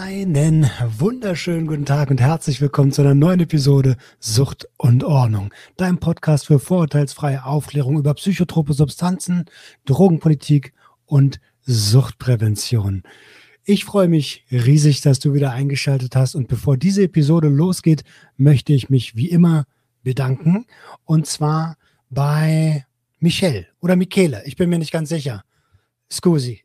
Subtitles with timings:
[0.00, 5.98] Einen wunderschönen guten Tag und herzlich willkommen zu einer neuen Episode Sucht und Ordnung, dein
[5.98, 9.46] Podcast für vorurteilsfreie Aufklärung über psychotrope Substanzen,
[9.86, 10.72] Drogenpolitik
[11.04, 13.02] und Suchtprävention.
[13.64, 18.04] Ich freue mich riesig, dass du wieder eingeschaltet hast und bevor diese Episode losgeht,
[18.36, 19.64] möchte ich mich wie immer
[20.04, 20.66] bedanken
[21.06, 21.76] und zwar
[22.08, 22.86] bei
[23.18, 25.42] Michelle oder Michele, ich bin mir nicht ganz sicher.
[26.10, 26.62] Scusi.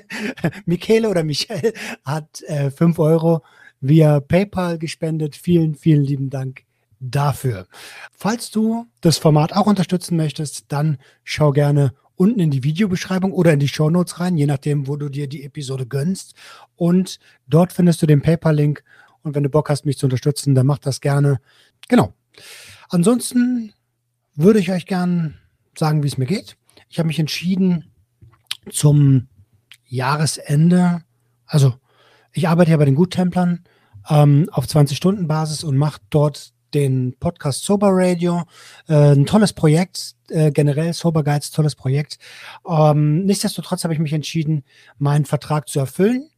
[0.66, 1.72] Michele oder Michelle
[2.04, 3.42] hat äh, 5 Euro
[3.80, 5.36] via PayPal gespendet.
[5.36, 6.64] Vielen, vielen lieben Dank
[7.00, 7.66] dafür.
[8.12, 13.52] Falls du das Format auch unterstützen möchtest, dann schau gerne unten in die Videobeschreibung oder
[13.52, 16.34] in die Show Notes rein, je nachdem, wo du dir die Episode gönnst.
[16.76, 18.84] Und dort findest du den PayPal-Link.
[19.22, 21.40] Und wenn du Bock hast, mich zu unterstützen, dann mach das gerne.
[21.88, 22.12] Genau.
[22.88, 23.72] Ansonsten
[24.34, 25.38] würde ich euch gern
[25.76, 26.56] sagen, wie es mir geht.
[26.88, 27.90] Ich habe mich entschieden,
[28.70, 29.28] zum
[29.86, 31.02] Jahresende,
[31.46, 31.74] also
[32.32, 33.64] ich arbeite ja bei den Guttemplern
[34.08, 38.42] ähm, auf 20-Stunden-Basis und mache dort den Podcast Sober Radio.
[38.88, 42.18] Äh, ein tolles Projekt, äh, generell Sober Guides, tolles Projekt.
[42.68, 44.64] Ähm, nichtsdestotrotz habe ich mich entschieden,
[44.98, 46.28] meinen Vertrag zu erfüllen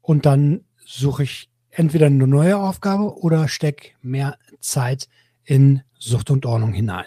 [0.00, 5.08] und dann suche ich entweder eine neue Aufgabe oder stecke mehr Zeit
[5.44, 7.06] in Sucht und Ordnung hinein.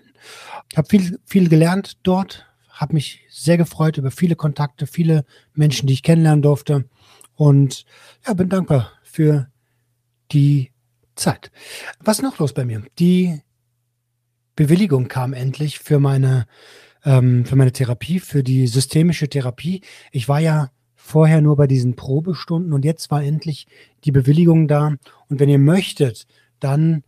[0.71, 2.45] Ich habe viel, viel gelernt dort,
[2.79, 6.85] habe mich sehr gefreut über viele Kontakte, viele Menschen, die ich kennenlernen durfte.
[7.35, 7.85] Und
[8.25, 9.49] ja, bin dankbar für
[10.31, 10.71] die
[11.15, 11.51] Zeit.
[11.99, 12.83] Was noch los bei mir?
[12.97, 13.41] Die
[14.55, 16.45] Bewilligung kam endlich für meine,
[17.03, 19.81] ähm, für meine Therapie, für die systemische Therapie.
[20.11, 23.67] Ich war ja vorher nur bei diesen Probestunden und jetzt war endlich
[24.05, 24.95] die Bewilligung da.
[25.27, 26.27] Und wenn ihr möchtet,
[26.61, 27.03] dann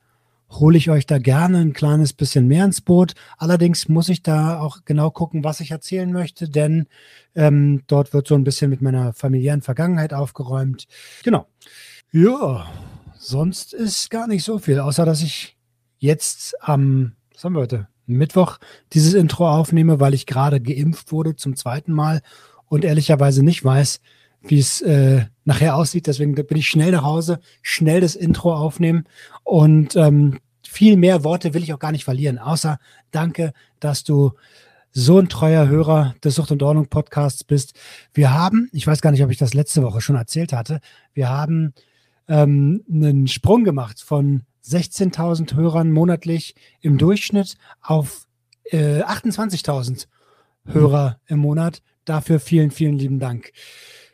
[0.60, 3.14] hole ich euch da gerne ein kleines bisschen mehr ins Boot.
[3.38, 6.88] Allerdings muss ich da auch genau gucken, was ich erzählen möchte, denn
[7.36, 10.88] ähm, dort wird so ein bisschen mit meiner familiären Vergangenheit aufgeräumt.
[11.24, 11.48] Genau.
[12.12, 12.68] Ja,
[13.18, 15.58] sonst ist gar nicht so viel, außer dass ich
[16.00, 18.58] jetzt am, was haben wir heute, Mittwoch
[18.94, 22.22] dieses Intro aufnehme, weil ich gerade geimpft wurde zum zweiten Mal
[22.66, 24.02] und ehrlicherweise nicht weiß,
[24.42, 26.08] wie es äh, nachher aussieht.
[26.08, 29.06] Deswegen bin ich schnell nach Hause, schnell das Intro aufnehmen
[29.44, 32.80] und ähm, viel mehr Worte will ich auch gar nicht verlieren, außer
[33.12, 34.32] danke, dass du
[34.94, 37.74] so ein treuer Hörer des Sucht und Ordnung Podcasts bist.
[38.14, 40.80] Wir haben, ich weiß gar nicht, ob ich das letzte Woche schon erzählt hatte,
[41.14, 41.74] wir haben
[42.28, 48.28] ähm, einen Sprung gemacht von 16.000 Hörern monatlich im Durchschnitt auf
[48.66, 50.08] äh, 28.000
[50.66, 51.82] Hörer im Monat.
[52.06, 53.52] Dafür vielen, vielen lieben Dank.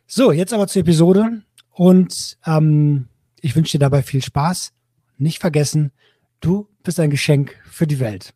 [0.10, 1.42] So, jetzt aber zur Episode
[1.74, 3.10] und ähm,
[3.42, 4.72] ich wünsche dir dabei viel Spaß.
[5.18, 5.92] Nicht vergessen,
[6.40, 8.34] du bist ein Geschenk für die Welt.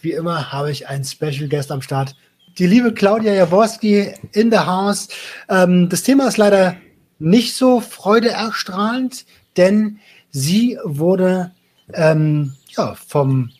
[0.00, 2.14] Wie immer habe ich einen Special Guest am Start.
[2.56, 5.08] Die liebe Claudia Jaworski in the house.
[5.48, 6.76] Ähm, das Thema ist leider
[7.18, 9.26] nicht so freudeerstrahlend,
[9.56, 9.98] denn
[10.30, 11.50] sie wurde
[11.92, 13.50] ähm, ja, vom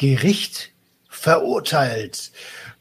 [0.00, 0.72] Gericht
[1.10, 2.32] verurteilt.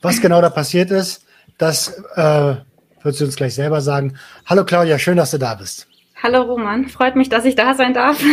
[0.02, 1.26] Was genau da passiert ist,
[1.58, 2.56] das äh,
[3.04, 4.18] wird sie uns gleich selber sagen.
[4.46, 5.86] Hallo Claudia, schön, dass du da bist.
[6.24, 8.24] Hallo Roman, freut mich, dass ich da sein darf.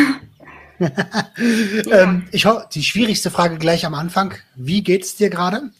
[1.90, 4.34] ähm, ich hoffe, die schwierigste Frage gleich am Anfang.
[4.54, 5.70] Wie geht's dir gerade?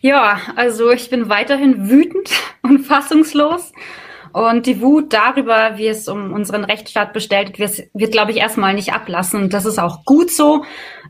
[0.00, 2.30] Ja, also ich bin weiterhin wütend
[2.62, 3.72] und fassungslos.
[4.34, 8.74] Und die Wut darüber, wie es um unseren Rechtsstaat bestellt wird, wird, glaube ich, erstmal
[8.74, 9.44] nicht ablassen.
[9.44, 10.64] Und das ist auch gut so,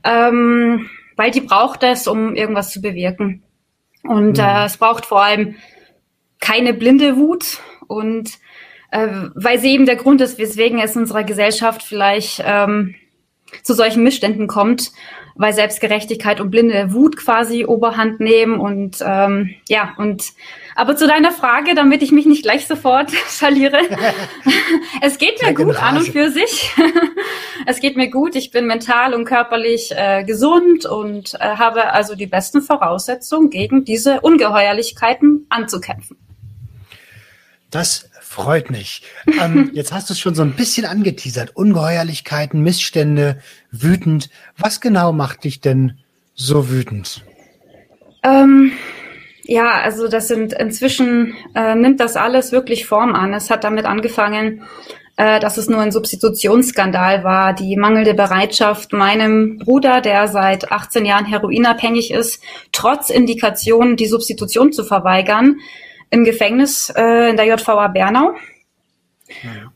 [0.05, 3.43] ähm, weil die braucht es, um irgendwas zu bewirken.
[4.03, 4.45] Und mhm.
[4.45, 5.55] äh, es braucht vor allem
[6.39, 8.29] keine blinde Wut und
[8.91, 12.95] äh, weil sie eben der Grund ist, weswegen es in unserer Gesellschaft vielleicht ähm,
[13.63, 14.93] zu solchen Missständen kommt,
[15.35, 20.33] weil Selbstgerechtigkeit und blinde Wut quasi Oberhand nehmen und ähm, ja und
[20.77, 23.79] aber zu deiner Frage, damit ich mich nicht gleich sofort verliere.
[25.03, 26.71] es geht mir gut an und für sich.
[27.67, 28.35] es geht mir gut.
[28.35, 33.85] Ich bin mental und körperlich äh, gesund und äh, habe also die besten Voraussetzungen, gegen
[33.85, 36.17] diese Ungeheuerlichkeiten anzukämpfen.
[37.71, 39.03] Das freut mich.
[39.41, 41.57] Ähm, jetzt hast du es schon so ein bisschen angeteasert.
[41.57, 43.39] Ungeheuerlichkeiten, Missstände,
[43.71, 44.29] wütend.
[44.59, 45.99] Was genau macht dich denn
[46.35, 47.23] so wütend?
[48.23, 48.73] Ähm,
[49.47, 53.35] Ja, also das sind inzwischen äh, nimmt das alles wirklich Form an.
[53.35, 54.63] Es hat damit angefangen,
[55.17, 61.05] äh, dass es nur ein Substitutionsskandal war, die mangelnde Bereitschaft meinem Bruder, der seit 18
[61.05, 62.43] Jahren heroinabhängig ist,
[62.73, 65.57] trotz Indikation die Substitution zu verweigern,
[66.15, 68.35] im Gefängnis äh, in der JVA Bernau.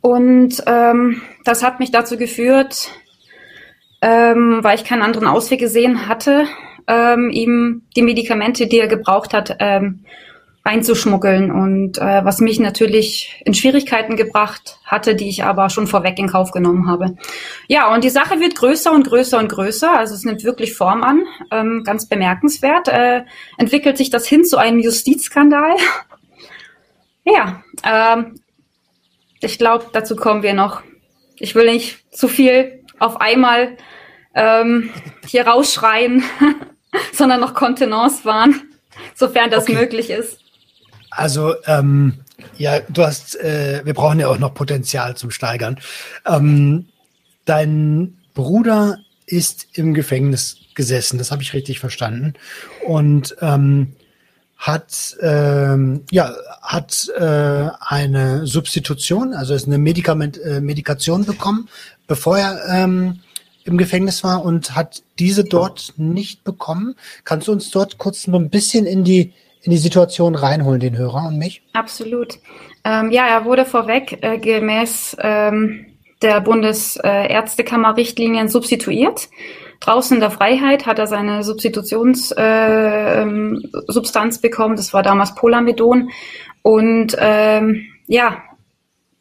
[0.01, 2.91] Und ähm, das hat mich dazu geführt,
[4.01, 6.47] ähm, weil ich keinen anderen Ausweg gesehen hatte,
[6.87, 10.05] ähm, ihm die Medikamente, die er gebraucht hat, ähm,
[10.65, 16.19] reinzuschmuggeln und äh, was mich natürlich in Schwierigkeiten gebracht hatte, die ich aber schon vorweg
[16.19, 17.17] in Kauf genommen habe.
[17.69, 21.03] Ja, und die Sache wird größer und größer und größer, also es nimmt wirklich Form
[21.03, 22.89] an, ähm, ganz bemerkenswert.
[22.89, 23.23] Äh,
[23.57, 25.77] entwickelt sich das hin zu einem Justizskandal.
[27.33, 28.41] Ja, ähm,
[29.41, 30.83] ich glaube, dazu kommen wir noch.
[31.37, 33.77] Ich will nicht zu viel auf einmal
[34.35, 34.91] ähm,
[35.27, 36.23] hier rausschreien,
[37.13, 38.63] sondern noch Kontenance wahren,
[39.15, 39.75] sofern das okay.
[39.75, 40.41] möglich ist.
[41.11, 42.21] Also, ähm,
[42.57, 45.79] ja, du hast, äh, wir brauchen ja auch noch Potenzial zum Steigern.
[46.27, 46.89] Ähm,
[47.45, 52.35] dein Bruder ist im Gefängnis gesessen, das habe ich richtig verstanden.
[52.87, 53.97] Und ähm,
[54.59, 61.69] hat ähm, ja hat äh, eine Substitution, also ist eine Medikament äh, Medikation bekommen,
[62.09, 63.21] bevor er ähm,
[63.65, 66.97] im Gefängnis war und hat diese dort nicht bekommen.
[67.25, 69.33] Kannst du uns dort kurz so ein bisschen in die
[69.63, 71.63] in die Situation reinholen, den Hörer und mich?
[71.73, 72.39] Absolut.
[72.85, 75.87] Ähm, ja, er wurde vorweg äh, gemäß ähm,
[76.23, 79.29] der Bundesärztekammer-Richtlinien substituiert.
[79.81, 84.77] Draußen in der Freiheit hat er seine Substitutionssubstanz äh, ähm, bekommen.
[84.77, 86.11] Das war damals Polamedon.
[86.63, 88.43] Und ähm, ja,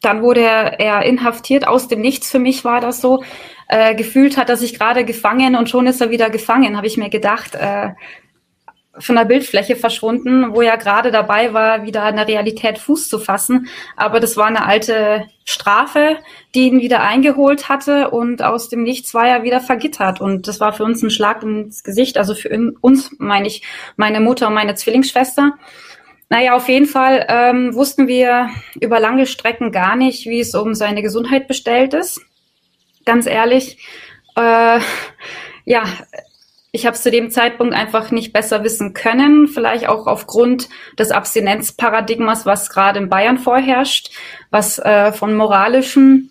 [0.00, 1.66] dann wurde er, er inhaftiert.
[1.66, 3.22] Aus dem Nichts für mich war das so.
[3.68, 6.96] Äh, gefühlt hat er sich gerade gefangen und schon ist er wieder gefangen, habe ich
[6.96, 7.54] mir gedacht.
[7.54, 7.90] Äh,
[9.00, 13.18] von der Bildfläche verschwunden, wo er gerade dabei war, wieder in der Realität Fuß zu
[13.18, 13.68] fassen.
[13.96, 16.18] Aber das war eine alte Strafe,
[16.54, 20.20] die ihn wieder eingeholt hatte und aus dem Nichts war er wieder vergittert.
[20.20, 22.18] Und das war für uns ein Schlag ins Gesicht.
[22.18, 22.50] Also für
[22.80, 23.62] uns, meine ich,
[23.96, 25.54] meine Mutter und meine Zwillingsschwester.
[26.30, 28.50] Naja, auf jeden Fall ähm, wussten wir
[28.80, 32.20] über lange Strecken gar nicht, wie es um seine Gesundheit bestellt ist.
[33.06, 33.78] Ganz ehrlich.
[34.36, 34.80] Äh,
[35.64, 35.84] ja,
[36.70, 40.68] ich habe es zu dem Zeitpunkt einfach nicht besser wissen können, vielleicht auch aufgrund
[40.98, 44.10] des Abstinenzparadigmas, was gerade in Bayern vorherrscht,
[44.50, 46.30] was äh, von moralischen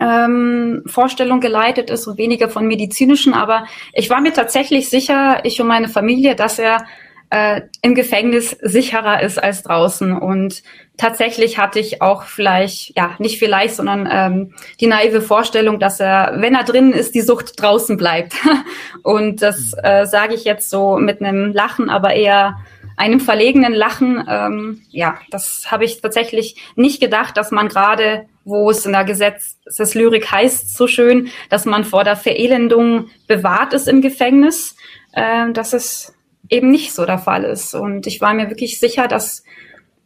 [0.00, 3.34] ähm, Vorstellungen geleitet ist und weniger von medizinischen.
[3.34, 6.86] Aber ich war mir tatsächlich sicher, ich und meine Familie, dass er
[7.34, 10.16] äh, im Gefängnis sicherer ist als draußen.
[10.16, 10.62] Und
[10.96, 16.34] tatsächlich hatte ich auch vielleicht, ja, nicht vielleicht, sondern ähm, die naive Vorstellung, dass er,
[16.36, 18.34] wenn er drinnen ist, die Sucht draußen bleibt.
[19.02, 19.80] Und das mhm.
[19.82, 22.58] äh, sage ich jetzt so mit einem Lachen, aber eher
[22.96, 24.24] einem verlegenen Lachen.
[24.28, 29.02] Ähm, ja, das habe ich tatsächlich nicht gedacht, dass man gerade, wo es in der
[29.02, 34.76] Gesetzeslyrik heißt, so schön, dass man vor der Verelendung bewahrt ist im Gefängnis,
[35.14, 36.14] äh, dass es
[36.48, 37.74] eben nicht so der Fall ist.
[37.74, 39.44] Und ich war mir wirklich sicher, dass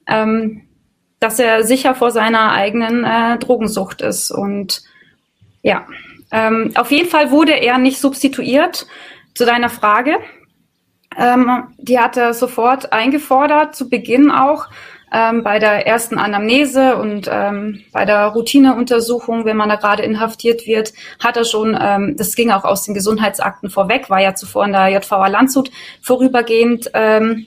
[0.06, 0.68] ähm,
[1.20, 4.30] dass er sicher vor seiner eigenen äh, Drogensucht ist.
[4.30, 4.82] Und
[5.62, 5.86] ja,
[6.30, 8.86] ähm, auf jeden Fall wurde er nicht substituiert.
[9.34, 10.18] Zu deiner Frage.
[11.16, 14.68] Ähm, die hat er sofort eingefordert, zu Beginn auch.
[15.12, 20.66] Ähm, bei der ersten Anamnese und ähm, bei der Routineuntersuchung, wenn man da gerade inhaftiert
[20.66, 24.66] wird, hat er schon, ähm, das ging auch aus den Gesundheitsakten vorweg, war ja zuvor
[24.66, 25.70] in der JVA Landshut
[26.02, 27.46] vorübergehend ähm,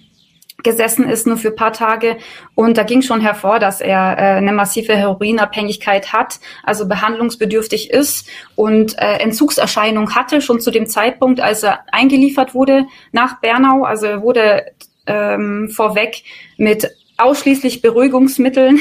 [0.64, 2.18] gesessen ist, nur für paar Tage.
[2.56, 8.28] Und da ging schon hervor, dass er äh, eine massive Heroinabhängigkeit hat, also behandlungsbedürftig ist
[8.56, 13.84] und äh, Entzugserscheinung hatte, schon zu dem Zeitpunkt, als er eingeliefert wurde nach Bernau.
[13.84, 14.66] Also er wurde
[15.08, 16.24] ähm, vorweg
[16.58, 16.90] mit
[17.22, 18.80] ausschließlich Beruhigungsmitteln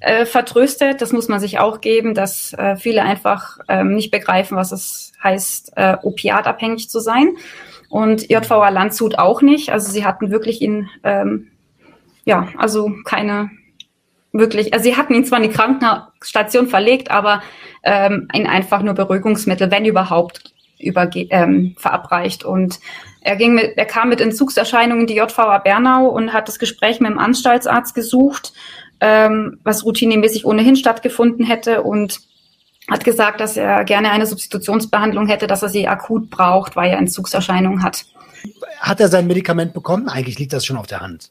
[0.00, 1.00] äh, vertröstet.
[1.00, 5.12] Das muss man sich auch geben, dass äh, viele einfach ähm, nicht begreifen, was es
[5.22, 7.36] heißt, äh, opiatabhängig zu sein
[7.88, 9.70] und JVA Landshut auch nicht.
[9.70, 11.48] Also sie hatten wirklich ihn, ähm,
[12.24, 13.50] ja, also keine
[14.32, 17.42] wirklich, also sie hatten ihn zwar in die Krankenstation verlegt, aber
[17.84, 22.44] ähm, ihn einfach nur Beruhigungsmittel, wenn überhaupt, überge ähm, verabreicht.
[22.44, 22.80] Und
[23.24, 27.00] er ging mit, er kam mit Entzugserscheinungen in die JVA Bernau und hat das Gespräch
[27.00, 28.52] mit dem Anstaltsarzt gesucht,
[29.00, 32.20] ähm, was routinemäßig ohnehin stattgefunden hätte und
[32.88, 36.98] hat gesagt, dass er gerne eine Substitutionsbehandlung hätte, dass er sie akut braucht, weil er
[36.98, 38.04] Entzugserscheinungen hat.
[38.78, 40.06] Hat er sein Medikament bekommen?
[40.08, 41.30] Eigentlich liegt das schon auf der Hand.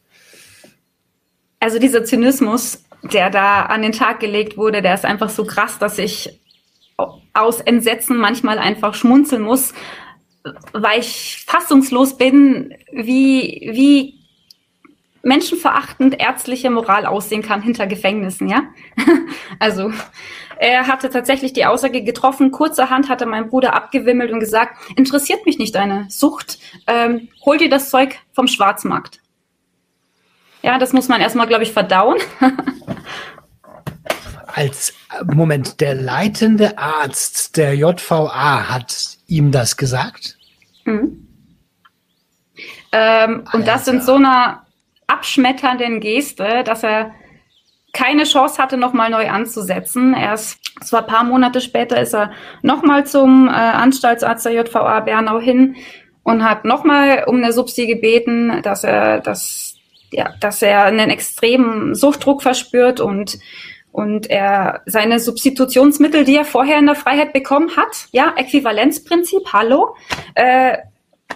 [1.60, 5.78] Also dieser Zynismus, der da an den Tag gelegt wurde, der ist einfach so krass,
[5.78, 6.40] dass ich
[7.34, 9.74] aus Entsetzen manchmal einfach schmunzeln muss,
[10.74, 14.24] weil ich fassungslos bin, wie, wie
[15.22, 18.64] menschenverachtend ärztliche Moral aussehen kann hinter Gefängnissen, ja?
[19.60, 19.92] also
[20.58, 25.58] er hatte tatsächlich die Aussage getroffen, kurzerhand hatte mein Bruder abgewimmelt und gesagt, interessiert mich
[25.58, 29.22] nicht deine Sucht, ähm, hol dir das Zeug vom Schwarzmarkt.
[30.62, 32.18] Ja, das muss man erstmal, glaube ich, verdauen.
[34.56, 34.94] Als
[35.26, 40.38] Moment, der leitende Arzt der JVA hat ihm das gesagt?
[40.86, 41.28] Mhm.
[42.92, 44.64] Ähm, und das in so einer
[45.08, 47.12] abschmetternden Geste, dass er
[47.94, 50.14] keine Chance hatte, nochmal neu anzusetzen.
[50.14, 52.32] Erst zwar ein paar Monate später ist er
[52.62, 55.76] nochmal zum äh, Anstaltsarzt der JVA Bernau hin
[56.24, 59.76] und hat nochmal um eine Subsi gebeten, dass er, dass,
[60.12, 63.38] ja, dass er einen extremen Suchtdruck verspürt und
[63.94, 69.96] und er seine Substitutionsmittel, die er vorher in der Freiheit bekommen hat, ja, Äquivalenzprinzip, hallo,
[70.34, 70.80] äh,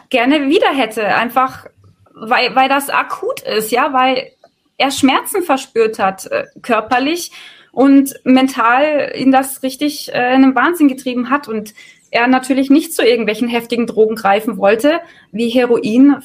[0.10, 1.68] gerne wieder hätte, einfach
[2.14, 4.32] weil, weil das akut ist, ja, weil
[4.78, 7.32] er Schmerzen verspürt hat, äh, körperlich
[7.72, 11.76] und mental ihn das richtig äh, in den Wahnsinn getrieben hat und
[12.10, 15.00] er natürlich nicht zu irgendwelchen heftigen Drogen greifen wollte,
[15.32, 16.24] wie Heroin,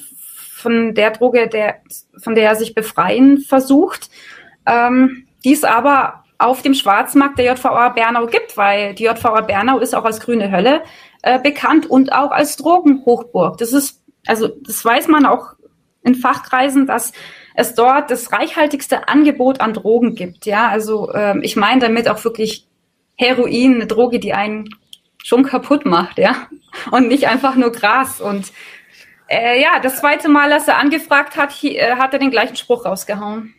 [0.55, 1.81] von der Droge, der,
[2.17, 4.09] von der er sich befreien versucht.
[4.65, 9.95] Ähm, dies aber auf dem Schwarzmarkt der JVA Bernau gibt, weil die JVA Bernau ist
[9.95, 10.83] auch als grüne Hölle
[11.21, 13.57] äh, bekannt und auch als Drogenhochburg.
[13.57, 15.53] Das ist, also das weiß man auch
[16.03, 17.13] in Fachkreisen, dass
[17.55, 20.45] es dort das reichhaltigste Angebot an Drogen gibt.
[20.45, 22.67] Ja, also ähm, ich meine damit auch wirklich
[23.15, 24.69] Heroin, eine Droge, die einen
[25.23, 26.47] schon kaputt macht, ja,
[26.91, 28.19] und nicht einfach nur Gras.
[28.19, 28.51] Und
[29.29, 32.57] äh, ja, das zweite Mal, als er angefragt hat, hier, äh, hat er den gleichen
[32.57, 33.53] Spruch rausgehauen.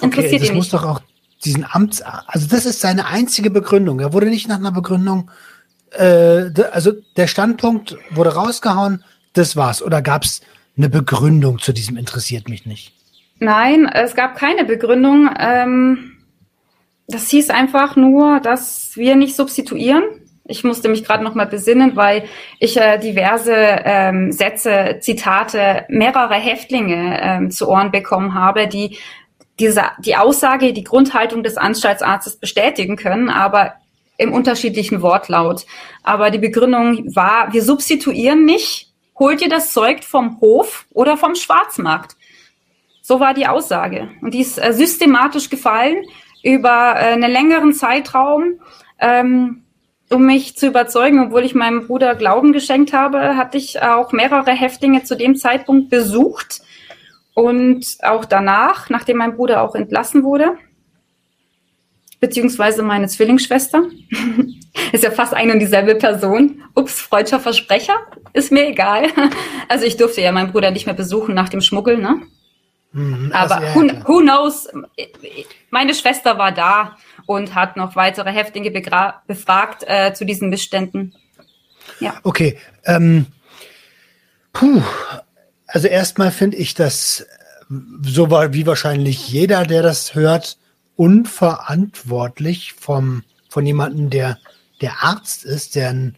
[0.00, 1.00] Interessiert okay, das ihn muss doch auch
[1.44, 4.00] diesen Amts, also das ist seine einzige Begründung.
[4.00, 5.30] Er wurde nicht nach einer Begründung,
[5.90, 9.82] äh, also der Standpunkt wurde rausgehauen, das war's.
[9.82, 10.40] Oder gab es
[10.76, 12.92] eine Begründung zu diesem interessiert mich nicht?
[13.38, 15.28] Nein, es gab keine Begründung.
[15.38, 16.12] Ähm,
[17.08, 20.04] das hieß einfach nur, dass wir nicht substituieren.
[20.44, 22.24] Ich musste mich gerade noch mal besinnen, weil
[22.58, 28.98] ich äh, diverse ähm, Sätze, Zitate mehrerer Häftlinge ähm, zu Ohren bekommen habe, die
[29.58, 33.74] diese, die Aussage, die Grundhaltung des Anstaltsarztes bestätigen können, aber
[34.18, 35.66] im unterschiedlichen Wortlaut.
[36.02, 41.34] Aber die Begründung war, wir substituieren nicht, holt ihr das Zeug vom Hof oder vom
[41.34, 42.16] Schwarzmarkt.
[43.02, 44.10] So war die Aussage.
[44.20, 46.04] Und die ist äh, systematisch gefallen
[46.42, 48.60] über äh, einen längeren Zeitraum.
[49.00, 49.64] Ähm,
[50.10, 54.52] um mich zu überzeugen, obwohl ich meinem Bruder Glauben geschenkt habe, hatte ich auch mehrere
[54.52, 56.60] Häftlinge zu dem Zeitpunkt besucht
[57.34, 60.56] und auch danach, nachdem mein Bruder auch entlassen wurde,
[62.20, 63.84] beziehungsweise meine Zwillingsschwester,
[64.92, 66.62] ist ja fast eine und dieselbe Person.
[66.74, 67.94] Ups, freudscher Versprecher,
[68.32, 69.08] ist mir egal.
[69.68, 72.20] Also ich durfte ja meinen Bruder nicht mehr besuchen nach dem Schmuggel, ne?
[72.92, 74.68] Mhm, Aber also, who, who, knows?
[75.70, 81.14] Meine Schwester war da und hat noch weitere Häftlinge befragt äh, zu diesen Beständen.
[82.00, 82.20] Ja.
[82.22, 82.58] Okay.
[82.84, 83.26] Ähm,
[84.52, 84.82] puh,
[85.72, 87.26] also erstmal finde ich das,
[88.02, 90.58] so wie wahrscheinlich jeder, der das hört,
[90.96, 94.38] unverantwortlich vom, von jemandem, der
[94.82, 96.16] der Arzt ist, der einen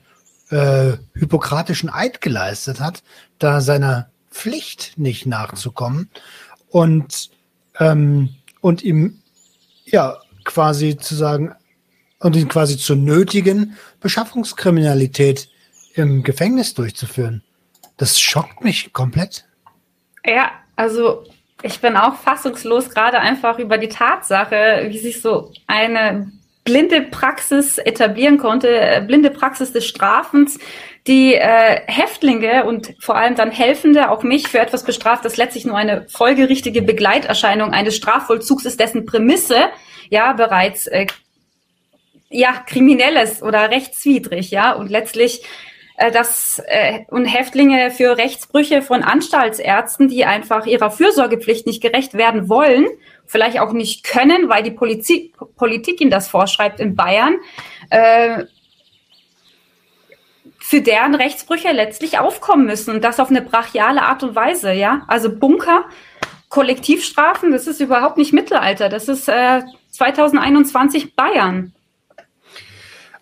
[0.50, 3.02] äh, hippokratischen Eid geleistet hat,
[3.38, 6.10] da seiner Pflicht nicht nachzukommen
[6.70, 7.30] und,
[7.78, 8.30] ähm,
[8.60, 9.20] und ihm
[9.84, 11.54] ja quasi zu sagen
[12.18, 15.48] und ihn quasi zu nötigen, Beschaffungskriminalität
[15.94, 17.42] im Gefängnis durchzuführen.
[17.96, 19.44] Das schockt mich komplett.
[20.26, 21.24] Ja, also
[21.62, 26.30] ich bin auch fassungslos gerade einfach über die Tatsache, wie sich so eine
[26.64, 30.58] blinde Praxis etablieren konnte, äh, blinde Praxis des Strafens,
[31.06, 35.66] die äh, Häftlinge und vor allem dann Helfende, auch mich, für etwas bestraft, das letztlich
[35.66, 39.68] nur eine folgerichtige Begleiterscheinung eines Strafvollzugs ist, dessen Prämisse
[40.08, 41.06] ja bereits äh,
[42.30, 45.42] ja kriminelles oder rechtswidrig, ja und letztlich
[45.96, 52.48] dass äh, und Häftlinge für Rechtsbrüche von Anstaltsärzten, die einfach ihrer Fürsorgepflicht nicht gerecht werden
[52.48, 52.86] wollen,
[53.26, 57.36] vielleicht auch nicht können, weil die Politik, Politik ihnen das vorschreibt in Bayern,
[57.90, 58.44] äh,
[60.58, 65.02] für deren Rechtsbrüche letztlich aufkommen müssen und das auf eine brachiale Art und Weise, ja.
[65.08, 65.84] Also Bunker,
[66.48, 71.72] Kollektivstrafen, das ist überhaupt nicht Mittelalter, das ist äh, 2021 Bayern.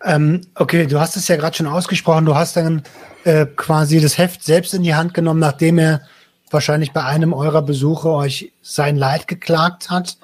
[0.05, 2.25] Ähm, okay, du hast es ja gerade schon ausgesprochen.
[2.25, 2.83] Du hast dann
[3.25, 6.03] äh, quasi das Heft selbst in die Hand genommen, nachdem er
[6.51, 10.19] wahrscheinlich bei einem eurer Besuche euch sein Leid geklagt hat.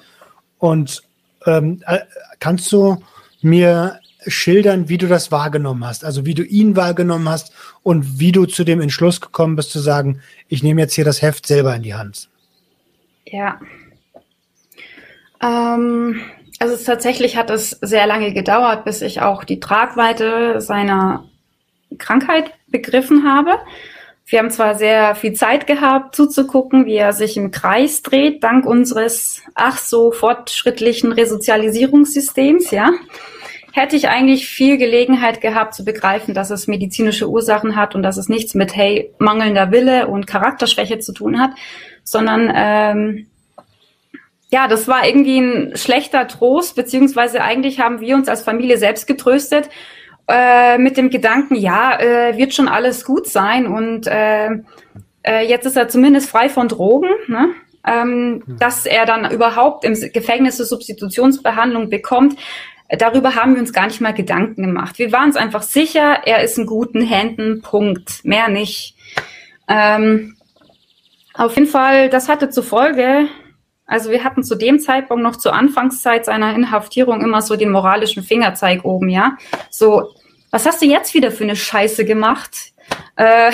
[0.57, 1.03] Und
[1.45, 1.99] ähm, äh,
[2.39, 3.01] kannst du
[3.41, 6.03] mir schildern, wie du das wahrgenommen hast?
[6.03, 9.79] Also wie du ihn wahrgenommen hast und wie du zu dem Entschluss gekommen bist zu
[9.79, 12.29] sagen, ich nehme jetzt hier das Heft selber in die Hand.
[13.25, 13.59] Ja.
[15.41, 16.19] Ähm,
[16.59, 21.25] also es, tatsächlich hat es sehr lange gedauert, bis ich auch die Tragweite seiner
[21.97, 23.57] Krankheit begriffen habe.
[24.25, 28.65] Wir haben zwar sehr viel Zeit gehabt, zuzugucken, wie er sich im Kreis dreht, dank
[28.65, 32.91] unseres ach so fortschrittlichen Resozialisierungssystems, ja.
[33.71, 38.17] Hätte ich eigentlich viel Gelegenheit gehabt zu begreifen, dass es medizinische Ursachen hat und dass
[38.17, 41.51] es nichts mit, hey, mangelnder Wille und Charakterschwäche zu tun hat,
[42.03, 43.27] sondern ähm,
[44.51, 49.05] ja, das war irgendwie ein schlechter Trost, beziehungsweise eigentlich haben wir uns als Familie selbst
[49.05, 49.69] getröstet
[50.27, 54.49] äh, mit dem Gedanken, ja, äh, wird schon alles gut sein und äh,
[55.23, 57.49] äh, jetzt ist er zumindest frei von Drogen, ne?
[57.85, 58.57] ähm, hm.
[58.57, 62.37] dass er dann überhaupt im Gefängnis eine Substitutionsbehandlung bekommt.
[62.97, 64.97] Darüber haben wir uns gar nicht mal Gedanken gemacht.
[64.97, 68.95] Wir waren uns einfach sicher, er ist in guten Händen, Punkt, mehr nicht.
[69.67, 70.35] Ähm,
[71.35, 73.27] auf jeden Fall, das hatte zur Folge,
[73.89, 78.21] also wir hatten zu dem Zeitpunkt noch zur Anfangszeit seiner Inhaftierung immer so den moralischen
[78.21, 79.35] Fingerzeig oben, ja.
[79.71, 80.13] So,
[80.51, 82.71] was hast du jetzt wieder für eine Scheiße gemacht?
[83.15, 83.51] Äh,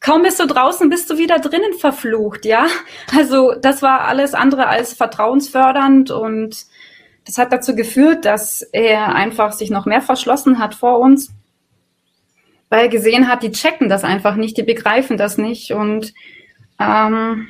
[0.00, 2.68] kaum bist du draußen, bist du wieder drinnen verflucht, ja.
[3.14, 6.64] Also das war alles andere als vertrauensfördernd und
[7.26, 11.34] das hat dazu geführt, dass er einfach sich noch mehr verschlossen hat vor uns,
[12.70, 16.14] weil er gesehen hat, die checken das einfach nicht, die begreifen das nicht und
[16.80, 17.46] ähm,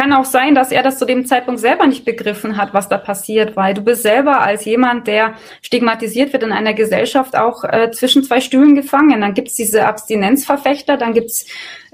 [0.00, 2.96] kann auch sein, dass er das zu dem Zeitpunkt selber nicht begriffen hat, was da
[2.96, 7.90] passiert, weil du bist selber als jemand, der stigmatisiert wird in einer Gesellschaft, auch äh,
[7.90, 9.20] zwischen zwei Stühlen gefangen.
[9.20, 11.44] Dann gibt's diese Abstinenzverfechter, dann gibt's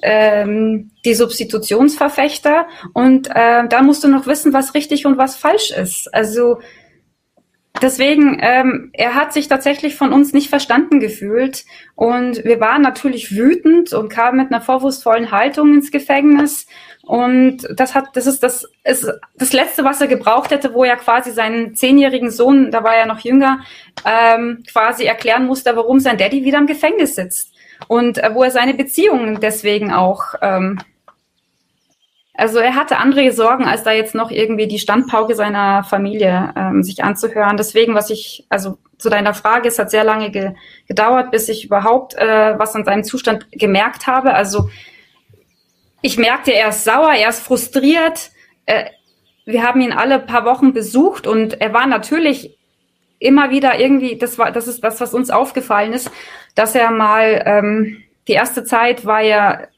[0.03, 5.73] ähm, die Substitutionsverfechter und äh, da musst du noch wissen, was richtig und was falsch
[5.73, 6.15] ist.
[6.15, 6.59] Also
[7.83, 13.37] Deswegen, ähm, er hat sich tatsächlich von uns nicht verstanden gefühlt und wir waren natürlich
[13.37, 16.67] wütend und kamen mit einer vorwurfsvollen Haltung ins Gefängnis
[17.07, 20.97] und das hat, das ist das, ist das letzte, was er gebraucht hätte, wo er
[20.97, 23.61] quasi seinen zehnjährigen Sohn, da war er noch jünger,
[24.05, 27.55] ähm, quasi erklären musste, warum sein Daddy wieder im Gefängnis sitzt
[27.87, 30.81] und äh, wo er seine Beziehungen deswegen auch ähm,
[32.35, 36.83] also er hatte andere Sorgen, als da jetzt noch irgendwie die Standpauke seiner Familie ähm,
[36.83, 37.57] sich anzuhören.
[37.57, 40.53] Deswegen, was ich, also zu deiner Frage, es hat sehr lange ge
[40.87, 44.35] gedauert, bis ich überhaupt äh, was an seinem Zustand gemerkt habe.
[44.35, 44.69] Also
[46.07, 48.31] ich merkte, er ist sauer, er ist frustriert.
[48.65, 48.85] Äh,
[49.45, 52.57] wir haben ihn alle paar Wochen besucht und er war natürlich
[53.19, 56.11] immer wieder irgendwie, das war, das ist das, was uns aufgefallen ist,
[56.55, 59.69] dass er mal ähm, die erste Zeit war er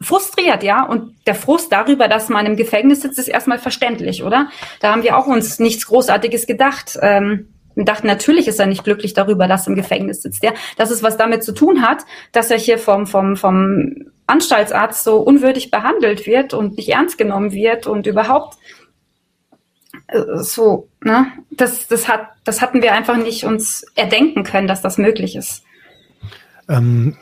[0.00, 0.84] frustriert, ja.
[0.84, 4.50] Und der Frust darüber, dass man im Gefängnis sitzt, ist erstmal verständlich, oder?
[4.80, 6.98] Da haben wir auch uns nichts Großartiges gedacht.
[7.00, 10.52] Ähm, wir dachten, natürlich ist er nicht glücklich darüber, dass im Gefängnis sitzt, ja.
[10.76, 13.94] Dass es was damit zu tun hat, dass er hier vom, vom, vom
[14.26, 18.56] Anstaltsarzt so unwürdig behandelt wird und nicht ernst genommen wird und überhaupt
[20.08, 21.26] äh, so, ne?
[21.50, 25.62] Das, das hat, das hatten wir einfach nicht uns erdenken können, dass das möglich ist.
[26.68, 27.16] Ähm,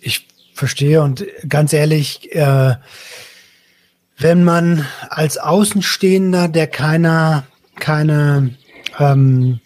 [0.00, 2.74] ich verstehe und ganz ehrlich, äh,
[4.18, 7.44] wenn man als Außenstehender, der keiner,
[7.80, 8.54] keine,
[8.98, 9.60] ähm,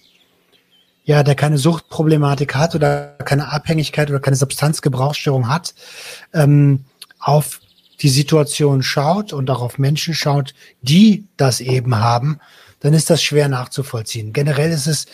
[1.05, 5.75] ja, der keine Suchtproblematik hat oder keine Abhängigkeit oder keine Substanzgebrauchsstörung hat,
[6.35, 6.85] ähm,
[7.21, 7.61] auf
[8.01, 12.41] die Situation schaut und auch auf Menschen schaut, die das eben haben,
[12.81, 14.33] dann ist das schwer nachzuvollziehen.
[14.33, 15.07] Generell ist es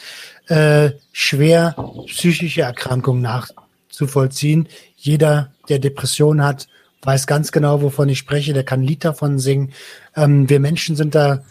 [0.49, 4.69] äh, schwer, psychische Erkrankungen nachzuvollziehen.
[4.97, 6.69] Jeder der Depression hat,
[7.03, 9.73] weiß ganz genau, wovon ich spreche, der kann ein Lied davon singen.
[10.17, 11.45] Ähm, wir Menschen sind da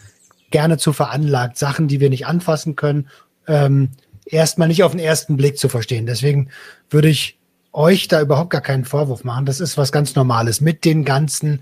[0.52, 3.08] gerne zu veranlagt, Sachen, die wir nicht anfassen können,
[3.48, 3.90] ähm,
[4.24, 6.06] erstmal nicht auf den ersten Blick zu verstehen.
[6.06, 6.48] Deswegen
[6.90, 7.38] würde ich
[7.72, 9.46] euch da überhaupt gar keinen Vorwurf machen.
[9.46, 11.60] Das ist was ganz Normales mit den ganzen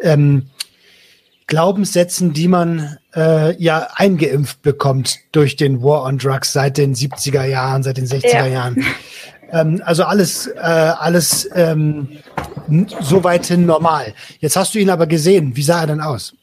[0.00, 0.50] ähm,
[1.46, 7.44] Glaubenssätzen, die man äh, ja eingeimpft bekommt durch den War on Drugs seit den 70er
[7.44, 8.46] Jahren, seit den 60er ja.
[8.46, 8.84] Jahren.
[9.50, 12.08] Ähm, also alles, äh, alles ähm,
[13.02, 14.14] so weit hin normal.
[14.38, 15.54] Jetzt hast du ihn aber gesehen.
[15.56, 16.34] Wie sah er denn aus?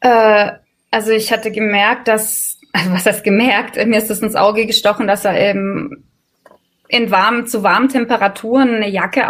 [0.00, 0.52] Äh,
[0.90, 3.76] also ich hatte gemerkt, dass, also was heißt gemerkt?
[3.86, 6.04] Mir ist das ins Auge gestochen, dass er eben
[6.88, 9.26] in warmen, zu warmen Temperaturen eine Jacke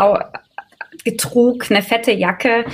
[1.05, 2.65] getrug, eine fette Jacke,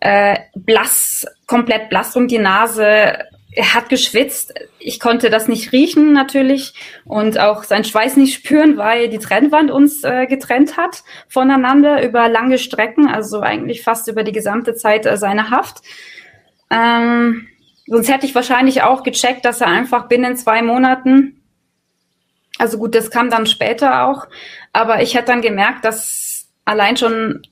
[0.00, 3.18] äh, blass, komplett blass um die Nase,
[3.54, 4.54] er hat geschwitzt.
[4.78, 6.72] Ich konnte das nicht riechen natürlich
[7.04, 12.28] und auch seinen Schweiß nicht spüren, weil die Trennwand uns äh, getrennt hat voneinander über
[12.28, 15.82] lange Strecken, also eigentlich fast über die gesamte Zeit äh, seiner Haft.
[16.72, 17.46] Ähm,
[17.86, 21.42] sonst hätte ich wahrscheinlich auch gecheckt, dass er einfach binnen zwei Monaten,
[22.58, 24.26] also gut, das kam dann später auch,
[24.72, 27.42] aber ich hätte dann gemerkt, dass allein schon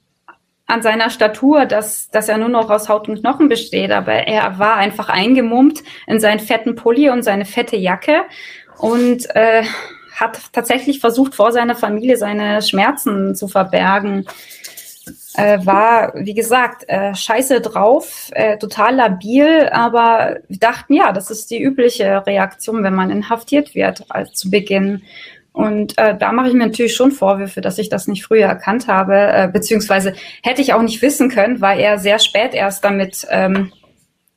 [0.66, 4.58] an seiner Statur, dass, dass er nur noch aus Haut und Knochen besteht, aber er
[4.58, 8.22] war einfach eingemummt in seinen fetten Pulli und seine fette Jacke
[8.78, 9.64] und äh,
[10.14, 14.26] hat tatsächlich versucht, vor seiner Familie seine Schmerzen zu verbergen.
[15.34, 21.30] Äh, war, wie gesagt, äh, scheiße drauf, äh, total labil, aber wir dachten, ja, das
[21.30, 25.02] ist die übliche Reaktion, wenn man inhaftiert wird, als zu Beginn.
[25.52, 28.88] Und äh, da mache ich mir natürlich schon Vorwürfe, dass ich das nicht früher erkannt
[28.88, 33.26] habe, äh, beziehungsweise hätte ich auch nicht wissen können, weil er sehr spät erst damit
[33.30, 33.72] ähm,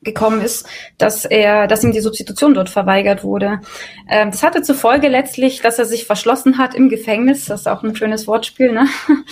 [0.03, 3.61] gekommen ist, dass er, dass ihm die Substitution dort verweigert wurde.
[4.09, 7.45] Ähm, das hatte zur Folge letztlich, dass er sich verschlossen hat im Gefängnis.
[7.45, 8.87] Das ist auch ein schönes Wortspiel, ne?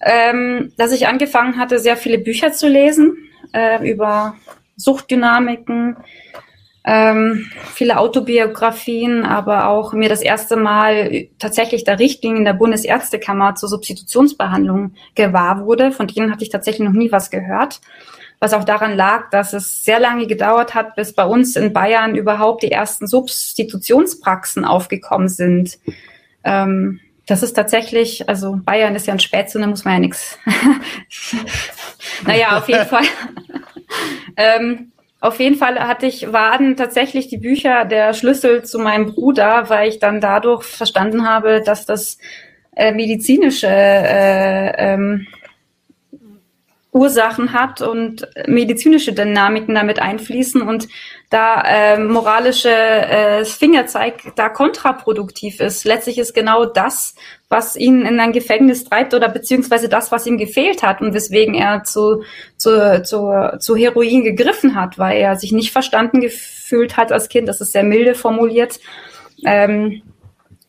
[0.00, 3.16] ähm, dass ich angefangen hatte, sehr viele Bücher zu lesen
[3.52, 4.36] äh, über
[4.76, 5.96] Suchtdynamiken,
[6.84, 13.68] ähm, viele Autobiografien, aber auch mir das erste Mal tatsächlich der Richtlinien der Bundesärztekammer zur
[13.68, 15.90] Substitutionsbehandlung gewahr wurde.
[15.90, 17.80] Von denen hatte ich tatsächlich noch nie was gehört.
[18.38, 22.14] Was auch daran lag, dass es sehr lange gedauert hat, bis bei uns in Bayern
[22.14, 25.78] überhaupt die ersten Substitutionspraxen aufgekommen sind.
[26.44, 30.38] Ähm, das ist tatsächlich, also Bayern ist ja ein Spätzünder, muss man ja nichts.
[32.26, 33.04] naja, auf jeden Fall.
[34.36, 39.68] ähm, auf jeden Fall hatte ich, waren tatsächlich die Bücher der Schlüssel zu meinem Bruder,
[39.68, 42.18] weil ich dann dadurch verstanden habe, dass das
[42.76, 45.26] äh, medizinische äh, ähm,
[46.96, 50.88] Ursachen hat und medizinische Dynamiken damit einfließen und
[51.28, 55.84] da äh, moralische äh, Fingerzeig da kontraproduktiv ist.
[55.84, 57.14] Letztlich ist genau das,
[57.50, 61.54] was ihn in ein Gefängnis treibt oder beziehungsweise das, was ihm gefehlt hat und weswegen
[61.54, 62.22] er zu,
[62.56, 67.46] zu, zu, zu Heroin gegriffen hat, weil er sich nicht verstanden gefühlt hat als Kind.
[67.46, 68.80] Das ist sehr milde formuliert.
[69.44, 70.02] Ähm,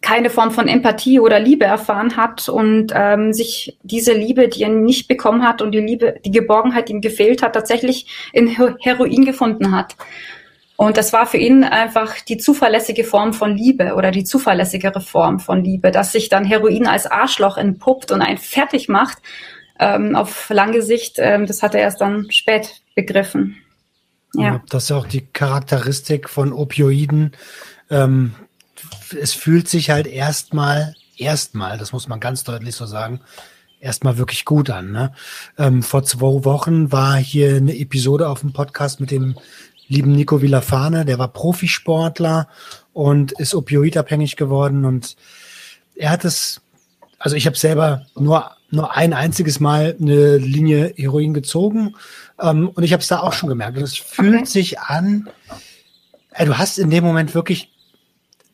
[0.02, 4.70] keine Form von Empathie oder Liebe erfahren hat und ähm, sich diese Liebe, die er
[4.70, 9.26] nicht bekommen hat und die Liebe, die Geborgenheit, die ihm gefehlt hat, tatsächlich in Heroin
[9.26, 9.96] gefunden hat.
[10.78, 15.40] Und das war für ihn einfach die zuverlässige Form von Liebe oder die zuverlässigere Form
[15.40, 19.18] von Liebe, dass sich dann Heroin als Arschloch entpuppt und einen fertig macht.
[19.80, 23.58] Ähm, auf lange Sicht, ähm, das hat er erst dann spät begriffen.
[24.34, 24.62] Ja.
[24.70, 27.32] das ist auch die Charakteristik von Opioiden,
[27.90, 28.36] ähm,
[29.20, 33.22] es fühlt sich halt erstmal, erstmal, das muss man ganz deutlich so sagen,
[33.80, 34.92] erstmal wirklich gut an.
[34.92, 35.14] Ne?
[35.58, 39.36] Ähm, vor zwei Wochen war hier eine Episode auf dem Podcast mit dem
[39.88, 42.48] lieben Nico Villafane, der war Profisportler
[42.94, 45.16] und ist opioidabhängig geworden und
[45.96, 46.62] er hat es,
[47.20, 51.96] also ich habe selber nur nur ein einziges Mal eine Linie Heroin gezogen
[52.42, 54.46] ähm, und ich habe es da auch schon gemerkt und es fühlt okay.
[54.46, 55.30] sich an,
[56.32, 57.72] ey, du hast in dem Moment wirklich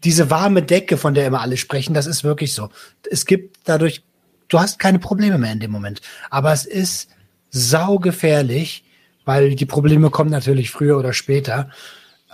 [0.03, 2.69] diese warme Decke, von der immer alle sprechen, das ist wirklich so.
[3.09, 4.03] Es gibt dadurch,
[4.47, 6.01] du hast keine Probleme mehr in dem Moment.
[6.29, 7.09] Aber es ist
[7.51, 8.83] saugefährlich,
[9.25, 11.69] weil die Probleme kommen natürlich früher oder später.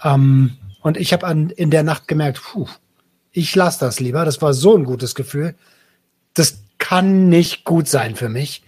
[0.04, 2.68] Ähm, und ich habe in der Nacht gemerkt, puh,
[3.32, 4.26] ich lasse das lieber.
[4.26, 5.56] Das war so ein gutes Gefühl.
[6.34, 8.64] Das kann nicht gut sein für mich.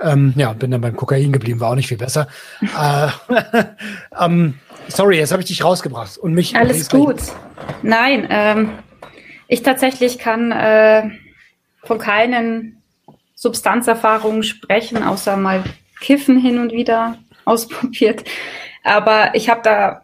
[0.00, 2.26] Ähm, ja, bin dann beim Kokain geblieben, war auch nicht viel besser.
[2.60, 3.08] äh,
[4.20, 4.54] ähm,
[4.88, 6.56] sorry, jetzt habe ich dich rausgebracht und mich.
[6.56, 7.20] Alles gut.
[7.82, 8.70] Nein, ähm,
[9.48, 11.10] ich tatsächlich kann äh,
[11.82, 12.82] von keinen
[13.34, 15.64] Substanzerfahrungen sprechen, außer mal
[16.00, 18.24] Kiffen hin und wieder ausprobiert.
[18.82, 20.02] Aber ich habe da,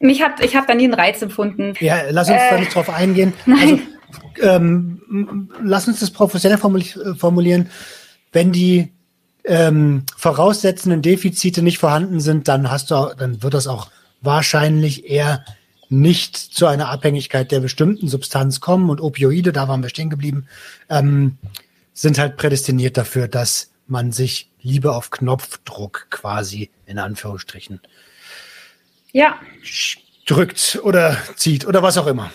[0.00, 1.74] mich hat, ich habe da nie einen Reiz empfunden.
[1.80, 3.32] Ja, lass uns äh, da nicht drauf eingehen.
[3.46, 3.82] Nein.
[4.36, 7.70] Also, ähm, lass uns das professionell formulieren.
[8.32, 8.92] Wenn die
[9.48, 15.44] ähm, voraussetzenden Defizite nicht vorhanden sind, dann hast du, dann wird das auch wahrscheinlich eher
[15.88, 20.46] nicht zu einer Abhängigkeit der bestimmten Substanz kommen und Opioide, da waren wir stehen geblieben,
[20.90, 21.38] ähm,
[21.94, 27.80] sind halt prädestiniert dafür, dass man sich lieber auf Knopfdruck quasi in Anführungsstrichen
[29.12, 29.36] ja.
[30.26, 32.30] drückt oder zieht oder was auch immer.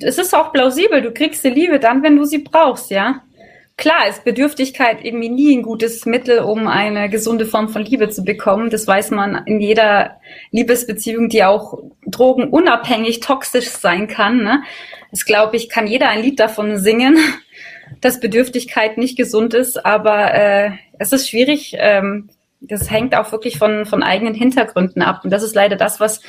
[0.00, 3.22] Es ist auch plausibel, du kriegst die Liebe dann, wenn du sie brauchst, ja.
[3.78, 8.24] Klar ist Bedürftigkeit irgendwie nie ein gutes Mittel, um eine gesunde Form von Liebe zu
[8.24, 8.70] bekommen.
[8.70, 10.16] Das weiß man in jeder
[10.50, 14.42] Liebesbeziehung, die auch drogenunabhängig toxisch sein kann.
[14.42, 14.64] Ne?
[15.12, 17.18] Das glaube ich, kann jeder ein Lied davon singen,
[18.00, 19.86] dass Bedürftigkeit nicht gesund ist.
[19.86, 21.76] Aber äh, es ist schwierig.
[21.78, 25.20] Ähm, das hängt auch wirklich von, von eigenen Hintergründen ab.
[25.22, 26.20] Und das ist leider das, was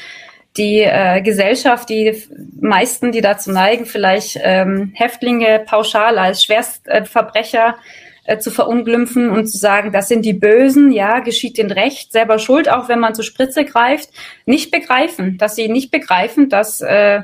[0.60, 2.22] die äh, Gesellschaft, die
[2.60, 7.78] meisten, die dazu neigen, vielleicht ähm, Häftlinge pauschal als Schwerstverbrecher
[8.26, 12.38] äh, zu verunglimpfen und zu sagen, das sind die Bösen, ja, geschieht den Recht, selber
[12.38, 14.10] schuld, auch wenn man zur Spritze greift,
[14.45, 17.22] nicht begreifen, dass sie nicht begreifen, dass äh,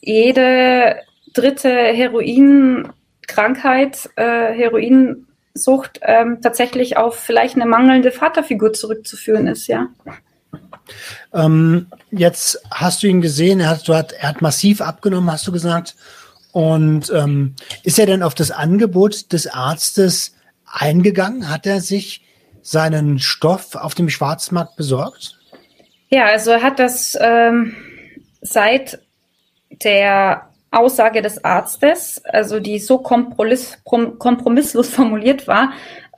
[0.00, 0.96] jede
[1.32, 9.88] dritte Heroinkrankheit, äh, Heroin Sucht ähm, tatsächlich auf vielleicht eine mangelnde Vaterfigur zurückzuführen ist, ja.
[11.32, 15.52] Ähm, jetzt hast du ihn gesehen, er hat, hat, er hat massiv abgenommen, hast du
[15.52, 15.94] gesagt.
[16.52, 20.34] Und ähm, ist er denn auf das Angebot des Arztes
[20.66, 21.48] eingegangen?
[21.48, 22.24] Hat er sich
[22.60, 25.38] seinen Stoff auf dem Schwarzmarkt besorgt?
[26.10, 27.74] Ja, also er hat das ähm,
[28.42, 29.00] seit
[29.82, 35.72] der Aussage des Arztes, also die so kompromiss, kompromisslos formuliert war,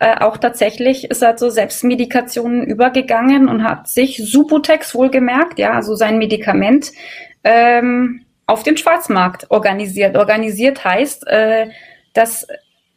[0.05, 5.95] äh, auch tatsächlich ist er zu Selbstmedikationen übergegangen und hat sich Subutex wohlgemerkt, ja, also
[5.95, 6.93] sein Medikament,
[7.43, 10.19] ähm, auf den Schwarzmarkt organisiert.
[10.19, 11.69] Organisiert heißt, äh,
[12.13, 12.47] das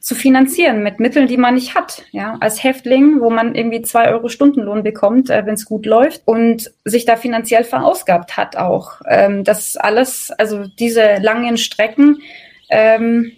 [0.01, 2.03] zu finanzieren mit Mitteln, die man nicht hat.
[2.11, 6.23] Ja, als Häftling, wo man irgendwie zwei Euro Stundenlohn bekommt, äh, wenn es gut läuft
[6.25, 8.99] und sich da finanziell verausgabt hat auch.
[9.07, 12.21] Ähm, das alles, also diese langen Strecken,
[12.69, 13.31] ähm,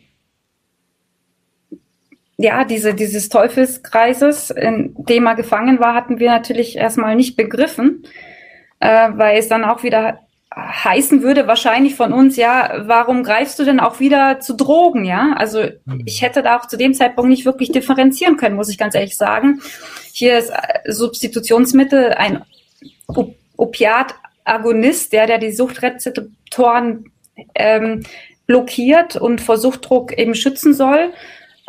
[2.41, 8.04] ja, diese, dieses Teufelskreises, in dem er gefangen war, hatten wir natürlich erstmal nicht begriffen,
[8.80, 10.19] äh, weil es dann auch wieder
[10.56, 15.34] heißen würde wahrscheinlich von uns, ja, warum greifst du denn auch wieder zu Drogen, ja?
[15.36, 16.04] Also mhm.
[16.06, 19.17] ich hätte da auch zu dem Zeitpunkt nicht wirklich differenzieren können, muss ich ganz ehrlich
[19.17, 19.62] sagen.
[20.13, 22.41] Hier ist äh, Substitutionsmittel ein
[23.58, 27.12] Opiat-Agonist, der, der die Suchtrezeptoren
[27.54, 28.04] ähm,
[28.47, 31.12] blockiert und vor Suchtdruck eben schützen soll.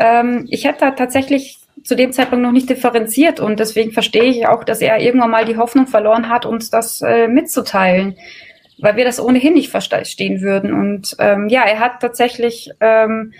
[0.00, 4.48] Ähm, ich hätte da tatsächlich zu dem Zeitpunkt noch nicht differenziert und deswegen verstehe ich
[4.48, 8.16] auch, dass er irgendwann mal die Hoffnung verloren hat, uns das äh, mitzuteilen
[8.82, 10.72] weil wir das ohnehin nicht verstehen würden.
[10.72, 13.32] Und ähm, ja, er hat tatsächlich ähm,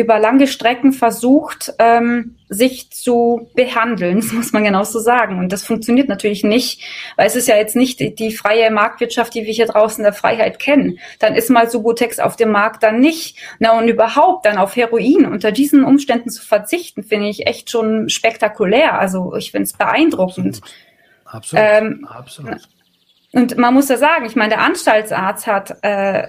[0.00, 5.38] über lange Strecken versucht, ähm, sich zu behandeln, das muss man genau so sagen.
[5.38, 6.82] Und das funktioniert natürlich nicht,
[7.16, 10.12] weil es ist ja jetzt nicht die, die freie Marktwirtschaft, die wir hier draußen der
[10.12, 10.98] Freiheit kennen.
[11.18, 13.38] Dann ist mal Subutex auf dem Markt, dann nicht.
[13.58, 18.08] Na und überhaupt dann auf Heroin unter diesen Umständen zu verzichten, finde ich echt schon
[18.08, 18.98] spektakulär.
[18.98, 20.60] Also ich finde es beeindruckend.
[21.24, 21.64] Absolut.
[21.64, 21.64] Absolut.
[21.64, 22.58] Ähm, Absolut.
[23.32, 26.26] Und man muss ja sagen, ich meine, der Anstaltsarzt hat äh,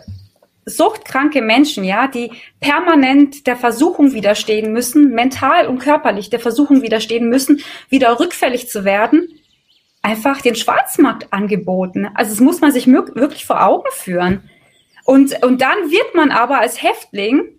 [0.65, 7.29] suchtkranke Menschen, ja, die permanent der Versuchung widerstehen müssen, mental und körperlich der Versuchung widerstehen
[7.29, 9.27] müssen, wieder rückfällig zu werden,
[10.01, 12.07] einfach den Schwarzmarkt angeboten.
[12.13, 14.49] Also das muss man sich wirklich vor Augen führen.
[15.03, 17.49] Und, und dann wird man aber als Häftling,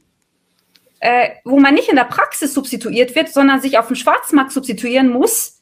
[1.00, 5.08] äh, wo man nicht in der Praxis substituiert wird, sondern sich auf dem Schwarzmarkt substituieren
[5.08, 5.60] muss,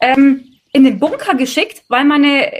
[0.00, 2.52] ähm, in den Bunker geschickt, weil man eine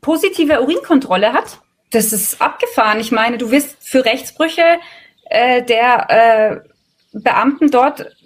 [0.00, 1.60] positive Urinkontrolle hat.
[1.90, 3.00] Das ist abgefahren.
[3.00, 4.78] Ich meine, du wirst für Rechtsbrüche
[5.24, 8.16] äh, der äh, Beamten dort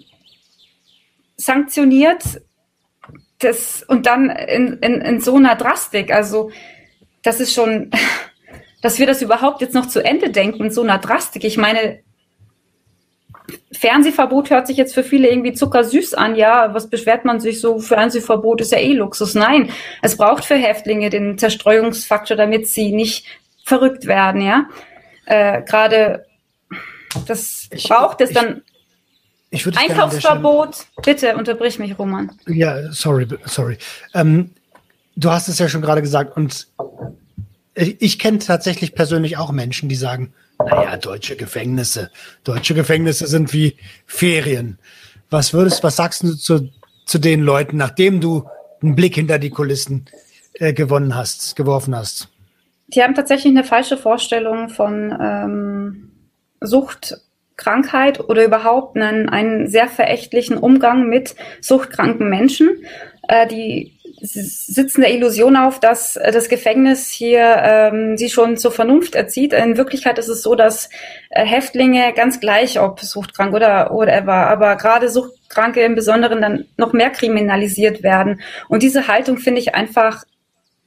[1.37, 2.41] sanktioniert.
[3.39, 6.13] Das, und dann in, in, in so einer Drastik.
[6.13, 6.51] Also,
[7.23, 7.91] das ist schon,
[8.81, 11.43] dass wir das überhaupt jetzt noch zu Ende denken, in so einer Drastik.
[11.43, 11.99] Ich meine,
[13.71, 16.35] Fernsehverbot hört sich jetzt für viele irgendwie zuckersüß an.
[16.35, 17.79] Ja, was beschwert man sich so?
[17.79, 19.35] Fernsehverbot ist ja eh Luxus.
[19.35, 19.69] Nein,
[20.01, 23.25] es braucht für Häftlinge den Zerstreuungsfaktor, damit sie nicht
[23.65, 24.41] verrückt werden.
[24.41, 24.69] Ja,
[25.25, 26.25] äh, gerade
[27.27, 28.61] das ich, braucht es dann.
[29.49, 30.85] Ich würde Einkaufsverbot.
[31.03, 32.31] Bitte unterbrich mich, Roman.
[32.47, 33.77] Ja, sorry, sorry.
[34.13, 34.51] Ähm,
[35.15, 36.67] du hast es ja schon gerade gesagt und
[37.73, 42.11] ich, ich kenne tatsächlich persönlich auch Menschen, die sagen, naja, deutsche Gefängnisse.
[42.43, 44.77] Deutsche Gefängnisse sind wie Ferien.
[45.29, 46.69] Was würdest, was sagst du zu,
[47.05, 48.47] zu den Leuten, nachdem du
[48.81, 50.05] einen Blick hinter die Kulissen
[50.53, 52.29] äh, gewonnen hast, geworfen hast?
[52.95, 56.11] Die haben tatsächlich eine falsche Vorstellung von ähm,
[56.61, 57.17] Sucht,
[57.57, 62.85] Krankheit oder überhaupt einen, einen sehr verächtlichen Umgang mit suchtkranken Menschen.
[63.27, 68.71] Äh, die sitzen der Illusion auf, dass äh, das Gefängnis hier ähm, sie schon zur
[68.71, 69.53] Vernunft erzieht.
[69.53, 70.89] In Wirklichkeit ist es so, dass
[71.29, 76.93] äh, Häftlinge ganz gleich, ob suchtkrank oder whatever, aber gerade Suchtkranke im Besonderen dann noch
[76.93, 78.41] mehr kriminalisiert werden.
[78.67, 80.23] Und diese Haltung finde ich einfach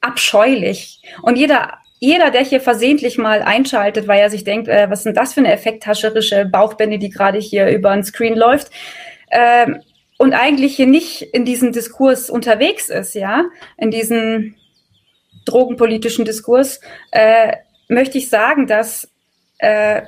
[0.01, 1.03] abscheulich.
[1.23, 5.17] Und jeder jeder, der hier versehentlich mal einschaltet, weil er sich denkt, äh, was sind
[5.17, 8.71] das für eine effekthascherische Bauchbände, die gerade hier über den Screen läuft,
[9.31, 9.67] äh,
[10.19, 13.45] und eigentlich hier nicht in diesem Diskurs unterwegs ist, ja,
[13.77, 14.57] in diesem
[15.45, 16.81] drogenpolitischen Diskurs,
[17.13, 17.53] äh,
[17.89, 19.09] möchte ich sagen, dass,
[19.59, 20.03] äh,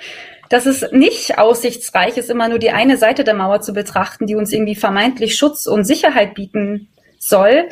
[0.50, 4.34] dass es nicht aussichtsreich ist, immer nur die eine Seite der Mauer zu betrachten, die
[4.34, 7.68] uns irgendwie vermeintlich Schutz und Sicherheit bieten soll,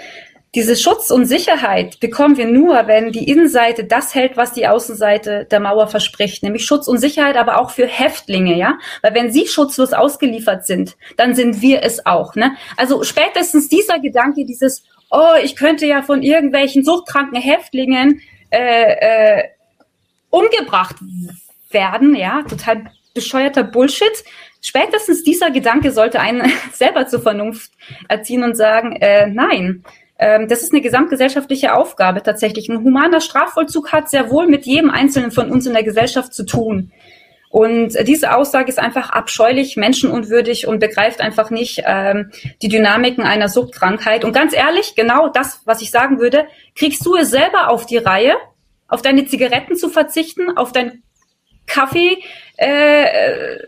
[0.56, 5.46] diese Schutz und Sicherheit bekommen wir nur, wenn die Innenseite das hält, was die Außenseite
[5.48, 8.76] der Mauer verspricht, nämlich Schutz und Sicherheit, aber auch für Häftlinge, ja.
[9.00, 12.34] Weil wenn sie schutzlos ausgeliefert sind, dann sind wir es auch.
[12.34, 12.56] Ne?
[12.76, 19.44] Also spätestens dieser Gedanke, dieses, oh, ich könnte ja von irgendwelchen suchtkranken Häftlingen äh, äh,
[20.30, 20.96] umgebracht
[21.70, 24.24] werden, ja, total bescheuerter Bullshit.
[24.60, 27.70] spätestens dieser Gedanke sollte einen selber zur Vernunft
[28.08, 29.84] erziehen und sagen, äh, nein,
[30.20, 32.68] das ist eine gesamtgesellschaftliche Aufgabe tatsächlich.
[32.68, 36.44] Ein humaner Strafvollzug hat sehr wohl mit jedem Einzelnen von uns in der Gesellschaft zu
[36.44, 36.92] tun.
[37.50, 42.30] Und diese Aussage ist einfach abscheulich, menschenunwürdig und begreift einfach nicht ähm,
[42.62, 44.24] die Dynamiken einer Suchtkrankheit.
[44.24, 47.96] Und ganz ehrlich, genau das, was ich sagen würde, kriegst du es selber auf die
[47.96, 48.36] Reihe,
[48.86, 51.02] auf deine Zigaretten zu verzichten, auf deinen
[51.66, 52.18] Kaffee,
[52.56, 53.58] äh, äh,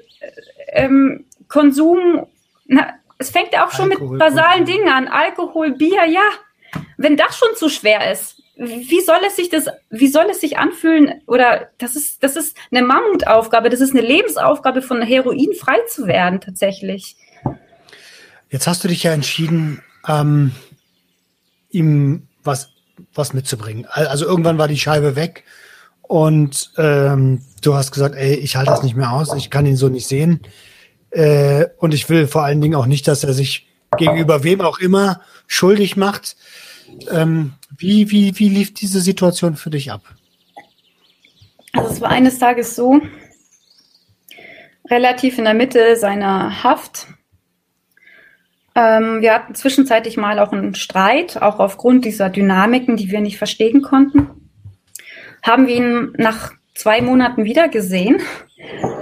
[0.75, 2.29] ähm, Konsum.
[2.67, 5.08] Na, es fängt ja auch schon Alkohol, mit basalen Dingen an.
[5.08, 6.28] Alkohol, Bier, ja.
[6.96, 10.58] Wenn das schon zu schwer ist, wie soll es sich das, wie soll es sich
[10.58, 11.22] anfühlen?
[11.26, 16.06] Oder das ist, das ist eine Mammutaufgabe, das ist eine Lebensaufgabe, von Heroin frei zu
[16.06, 17.16] werden, tatsächlich.
[18.50, 20.52] Jetzt hast du dich ja entschieden, ähm,
[21.70, 22.70] ihm was,
[23.14, 23.87] was mitzubringen.
[23.87, 25.44] Also irgendwann war die Scheibe weg
[26.02, 29.76] und ähm, du hast gesagt, ey, ich halte das nicht mehr aus, ich kann ihn
[29.76, 30.40] so nicht sehen.
[31.12, 34.79] Äh, und ich will vor allen Dingen auch nicht, dass er sich gegenüber wem auch
[34.79, 36.37] immer schuldig macht.
[37.11, 40.03] Ähm, wie, wie, wie lief diese Situation für dich ab?
[41.75, 43.01] Also es war eines Tages so,
[44.90, 47.07] relativ in der Mitte seiner Haft.
[48.75, 53.38] Ähm, wir hatten zwischenzeitlich mal auch einen Streit, auch aufgrund dieser Dynamiken, die wir nicht
[53.38, 54.29] verstehen konnten.
[55.42, 58.20] Haben wir ihn nach zwei Monaten wieder gesehen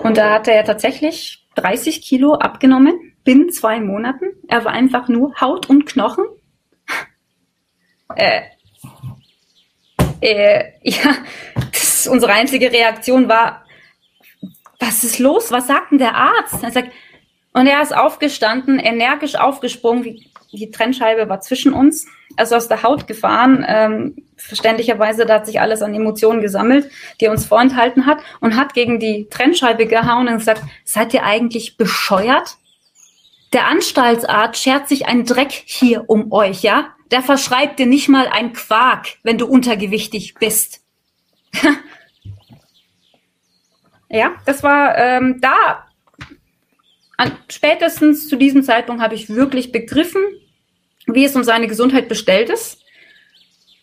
[0.02, 4.26] und da hatte er tatsächlich 30 Kilo abgenommen binnen zwei Monaten.
[4.48, 6.24] Er war einfach nur Haut und Knochen.
[8.16, 8.40] Äh,
[10.20, 11.14] äh, ja,
[11.70, 13.64] das, unsere einzige Reaktion war,
[14.80, 15.52] was ist los?
[15.52, 16.60] Was sagt denn der Arzt?
[16.64, 16.90] Er sagt,
[17.52, 20.18] und er ist aufgestanden, energisch aufgesprungen,
[20.52, 23.64] die Trennscheibe war zwischen uns, also aus der Haut gefahren.
[23.66, 26.90] Ähm, verständlicherweise, da hat sich alles an Emotionen gesammelt,
[27.20, 31.24] die er uns vorenthalten hat, und hat gegen die Trennscheibe gehauen und gesagt, seid ihr
[31.24, 32.56] eigentlich bescheuert?
[33.52, 36.94] Der Anstaltsarzt schert sich einen Dreck hier um euch, ja?
[37.10, 40.80] Der verschreibt dir nicht mal ein Quark, wenn du untergewichtig bist.
[44.08, 45.86] ja, das war ähm, da.
[47.16, 50.22] An, spätestens zu diesem Zeitpunkt habe ich wirklich begriffen,
[51.14, 52.82] wie es um seine Gesundheit bestellt ist.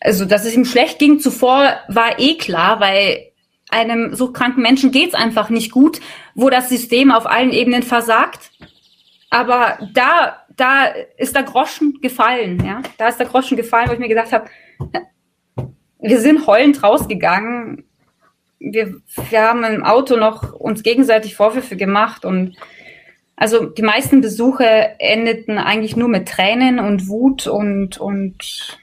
[0.00, 3.32] Also, dass es ihm schlecht ging zuvor, war eh klar, weil
[3.70, 6.00] einem so kranken Menschen geht es einfach nicht gut,
[6.34, 8.50] wo das System auf allen Ebenen versagt.
[9.30, 10.86] Aber da da
[11.16, 12.82] ist der Groschen gefallen, ja.
[12.98, 14.50] Da ist der Groschen gefallen, wo ich mir gedacht habe,
[16.00, 17.84] wir sind heulend rausgegangen.
[18.58, 18.96] Wir,
[19.30, 22.56] wir haben im Auto noch uns gegenseitig Vorwürfe gemacht und
[23.38, 24.64] also die meisten Besuche
[24.98, 28.78] endeten eigentlich nur mit Tränen und Wut und, und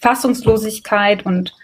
[0.00, 1.54] Fassungslosigkeit und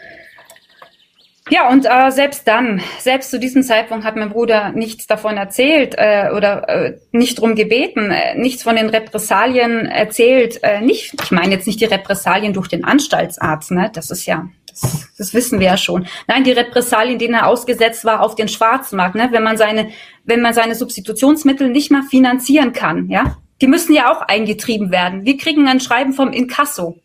[1.51, 5.97] ja, und äh, selbst dann, selbst zu diesem Zeitpunkt hat mein Bruder nichts davon erzählt
[5.99, 10.61] äh, oder äh, nicht drum gebeten, äh, nichts von den Repressalien erzählt.
[10.63, 13.91] Äh, nicht, ich meine jetzt nicht die Repressalien durch den Anstaltsarzt, ne?
[13.93, 16.07] Das ist ja, das, das wissen wir ja schon.
[16.27, 19.29] Nein, die Repressalien, denen er ausgesetzt war auf den Schwarzmarkt, ne?
[19.31, 19.91] Wenn man seine,
[20.25, 25.25] wenn man seine Substitutionsmittel nicht mehr finanzieren kann, ja, die müssen ja auch eingetrieben werden.
[25.25, 26.99] Wir kriegen ein Schreiben vom Inkasso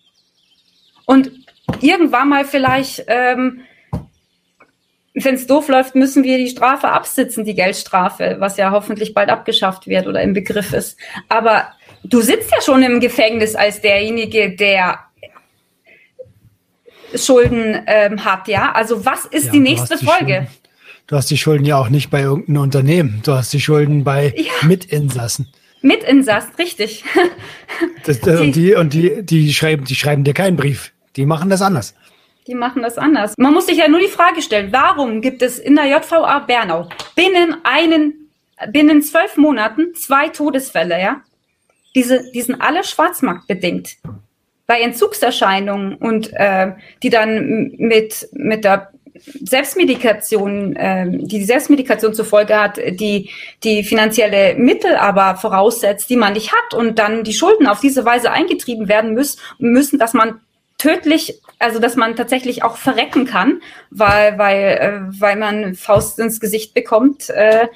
[1.05, 1.31] und
[1.81, 3.61] irgendwann mal vielleicht ähm,
[5.23, 9.29] wenn es doof läuft, müssen wir die Strafe absitzen, die Geldstrafe, was ja hoffentlich bald
[9.29, 10.97] abgeschafft wird oder im Begriff ist.
[11.27, 11.69] Aber
[12.03, 14.99] du sitzt ja schon im Gefängnis als derjenige, der
[17.17, 18.71] Schulden ähm, hat, ja?
[18.71, 20.33] Also was ist ja, die nächste die Folge?
[20.33, 20.47] Schulden,
[21.07, 23.21] du hast die Schulden ja auch nicht bei irgendeinem Unternehmen.
[23.23, 24.67] Du hast die Schulden bei ja.
[24.67, 25.47] Mitinsassen.
[25.81, 27.03] Mitinsassen, richtig.
[28.05, 30.93] Das, äh, und die, und die, die schreiben, die schreiben dir keinen Brief.
[31.15, 31.93] Die machen das anders.
[32.47, 33.33] Die machen das anders.
[33.37, 36.87] Man muss sich ja nur die Frage stellen, warum gibt es in der JVA Bernau
[37.15, 38.29] binnen einen,
[38.71, 41.21] binnen zwölf Monaten zwei Todesfälle, ja?
[41.93, 43.97] Diese, die sind alle schwarzmarktbedingt.
[44.67, 52.59] Bei Entzugserscheinungen und äh, die dann mit, mit der Selbstmedikation, äh, die Selbstmedikation zur Folge
[52.59, 53.29] hat, die
[53.63, 58.05] die finanzielle Mittel aber voraussetzt, die man nicht hat und dann die Schulden auf diese
[58.05, 60.39] Weise eingetrieben werden müssen, müssen dass man
[60.77, 66.39] tödlich, also dass man tatsächlich auch verrecken kann, weil, weil, äh, weil man Faust ins
[66.39, 67.29] Gesicht bekommt.
[67.29, 67.67] Äh,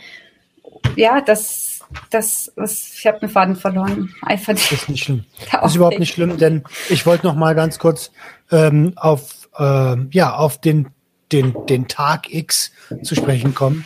[0.95, 1.70] ja, das,
[2.09, 4.13] das, das ich habe einen Faden verloren.
[4.21, 5.25] Einfach das ist nicht schlimm.
[5.51, 8.11] Das ist überhaupt nicht schlimm, denn ich wollte noch mal ganz kurz
[8.51, 10.87] ähm, auf, äh, ja, auf den,
[11.31, 12.71] den, den Tag X
[13.03, 13.85] zu sprechen kommen,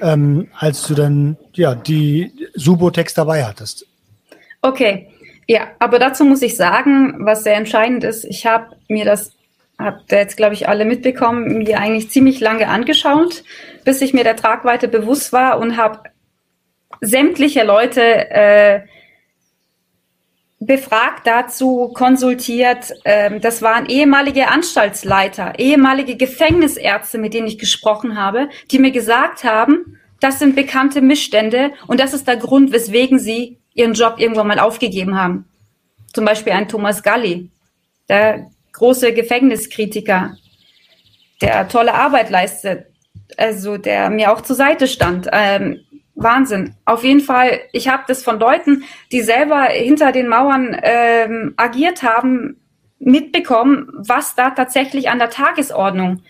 [0.00, 3.86] ähm, als du dann ja die Subotex dabei hattest.
[4.62, 5.08] Okay.
[5.46, 9.32] Ja, aber dazu muss ich sagen, was sehr entscheidend ist, ich habe mir das,
[9.78, 13.44] habt ihr jetzt, glaube ich, alle mitbekommen, mir eigentlich ziemlich lange angeschaut,
[13.84, 16.00] bis ich mir der Tragweite bewusst war und habe
[17.04, 18.80] sämtliche Leute äh,
[20.60, 22.92] befragt dazu, konsultiert.
[23.04, 29.44] Ähm, das waren ehemalige Anstaltsleiter, ehemalige Gefängnisärzte, mit denen ich gesprochen habe, die mir gesagt
[29.44, 34.46] haben, das sind bekannte Missstände und das ist der Grund, weswegen sie ihren Job irgendwann
[34.46, 35.46] mal aufgegeben haben.
[36.12, 37.50] Zum Beispiel ein Thomas Galli,
[38.08, 40.36] der große Gefängniskritiker,
[41.42, 42.86] der tolle Arbeit leistet,
[43.36, 45.28] also der mir auch zur Seite stand.
[45.32, 45.80] Ähm,
[46.24, 46.74] Wahnsinn.
[46.84, 52.02] Auf jeden Fall, ich habe das von Leuten, die selber hinter den Mauern ähm, agiert
[52.02, 52.56] haben,
[52.98, 56.22] mitbekommen, was da tatsächlich an der Tagesordnung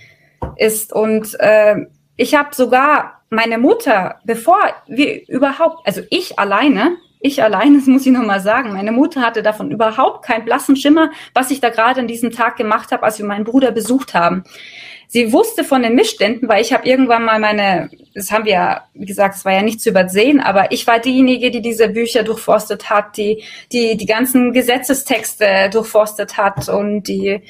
[0.57, 0.93] ist.
[0.93, 1.87] Und äh,
[2.17, 8.07] ich habe sogar meine Mutter, bevor wir überhaupt, also ich alleine, ich alleine, das muss
[8.07, 12.01] ich nochmal sagen, meine Mutter hatte davon überhaupt keinen blassen Schimmer, was ich da gerade
[12.01, 14.45] an diesem Tag gemacht habe, als wir meinen Bruder besucht haben
[15.15, 18.85] sie wusste von den Missständen, weil ich habe irgendwann mal meine, das haben wir ja,
[18.95, 22.25] wie gesagt, es war ja nicht zu übersehen, aber ich war diejenige, die diese Bücher
[22.25, 27.41] durchforstet hat, die die, die ganzen Gesetzestexte durchforstet hat und die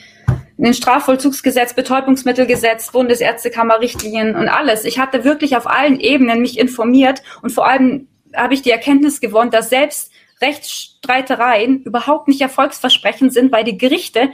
[0.59, 4.85] den Strafvollzugsgesetz, Betäubungsmittelgesetz, Bundesärztekammerrichtlinien und alles.
[4.85, 9.21] Ich hatte wirklich auf allen Ebenen mich informiert und vor allem habe ich die Erkenntnis
[9.21, 10.11] gewonnen, dass selbst
[10.41, 14.31] Rechtsstreitereien überhaupt nicht erfolgsversprechend sind, weil die Gerichte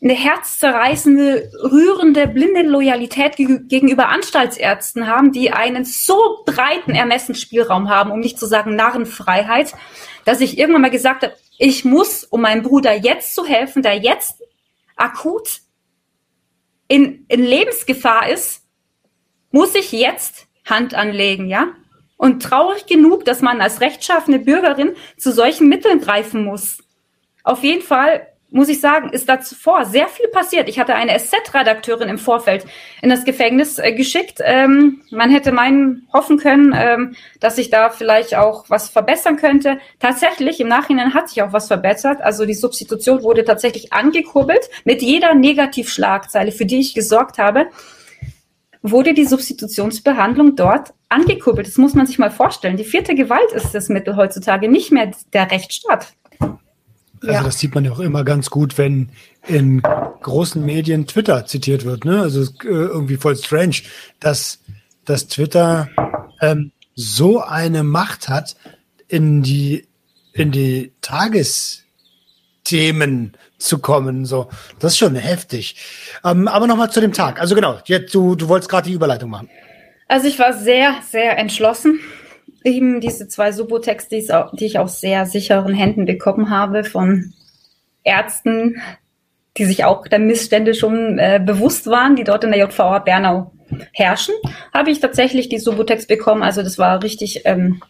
[0.00, 8.20] eine herzzerreißende, rührende, blinde Loyalität gegenüber Anstaltsärzten haben, die einen so breiten Ermessensspielraum haben, um
[8.20, 9.74] nicht zu sagen Narrenfreiheit,
[10.24, 13.96] dass ich irgendwann mal gesagt habe, ich muss, um meinem Bruder jetzt zu helfen, der
[13.96, 14.40] jetzt
[14.94, 15.62] akut
[16.86, 18.62] in, in Lebensgefahr ist,
[19.50, 21.68] muss ich jetzt Hand anlegen, ja?
[22.18, 26.78] Und traurig genug, dass man als rechtschaffene Bürgerin zu solchen Mitteln greifen muss.
[27.44, 30.68] Auf jeden Fall muss ich sagen, ist da zuvor sehr viel passiert.
[30.68, 32.64] Ich hatte eine SZ-Redakteurin im Vorfeld
[33.02, 34.38] in das Gefängnis äh, geschickt.
[34.42, 39.78] Ähm, man hätte meinen, hoffen können, ähm, dass sich da vielleicht auch was verbessern könnte.
[40.00, 42.22] Tatsächlich, im Nachhinein hat sich auch was verbessert.
[42.22, 44.70] Also die Substitution wurde tatsächlich angekurbelt.
[44.84, 47.66] Mit jeder Negativschlagzeile, für die ich gesorgt habe,
[48.82, 51.66] wurde die Substitutionsbehandlung dort angekurbelt.
[51.66, 52.76] Das muss man sich mal vorstellen.
[52.76, 56.12] Die vierte Gewalt ist das Mittel heutzutage, nicht mehr der Rechtsstaat.
[57.20, 57.42] Also ja.
[57.42, 59.10] das sieht man ja auch immer ganz gut, wenn
[59.46, 62.04] in großen Medien Twitter zitiert wird.
[62.04, 62.20] Ne?
[62.20, 63.78] Also äh, irgendwie voll strange,
[64.20, 64.60] dass,
[65.04, 65.88] dass Twitter
[66.40, 68.54] ähm, so eine Macht hat
[69.08, 69.88] in die,
[70.32, 74.24] in die Tagesthemen zu kommen.
[74.24, 74.48] So,
[74.78, 75.76] das ist schon heftig.
[76.24, 77.40] Ähm, aber nochmal zu dem Tag.
[77.40, 79.48] Also genau, jetzt, du, du wolltest gerade die Überleitung machen.
[80.06, 82.00] Also ich war sehr, sehr entschlossen
[82.64, 87.32] eben diese zwei Subotex, die, die ich aus sehr sicheren Händen bekommen habe von
[88.04, 88.80] Ärzten,
[89.56, 93.52] die sich auch der Missstände schon äh, bewusst waren, die dort in der JVA Bernau
[93.92, 94.34] herrschen,
[94.72, 96.42] habe ich tatsächlich die Subotex bekommen.
[96.42, 97.82] Also das war richtig ähm,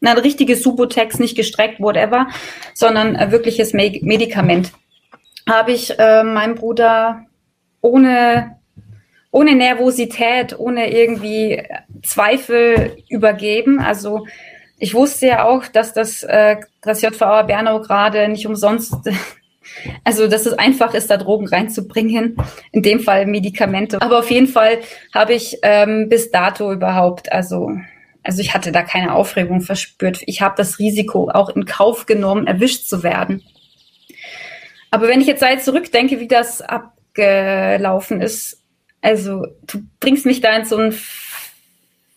[0.00, 2.28] ein richtiges Subotex, nicht gestreckt, whatever,
[2.74, 4.72] sondern ein wirkliches Me Medikament.
[5.48, 7.24] Habe ich äh, meinem Bruder
[7.80, 8.58] ohne
[9.30, 11.62] ohne Nervosität, ohne irgendwie
[12.02, 13.78] Zweifel übergeben.
[13.78, 14.26] Also
[14.78, 18.96] ich wusste ja auch, dass das, äh, das JVA Bernau gerade nicht umsonst,
[20.04, 22.36] also dass es einfach ist, da Drogen reinzubringen,
[22.72, 24.00] in dem Fall Medikamente.
[24.00, 24.78] Aber auf jeden Fall
[25.14, 27.70] habe ich ähm, bis dato überhaupt, also
[28.24, 30.20] also ich hatte da keine Aufregung verspürt.
[30.26, 33.42] Ich habe das Risiko auch in Kauf genommen, erwischt zu werden.
[34.90, 38.62] Aber wenn ich jetzt halt zurückdenke, wie das abgelaufen ist,
[39.02, 40.94] also du bringst mich da in so ein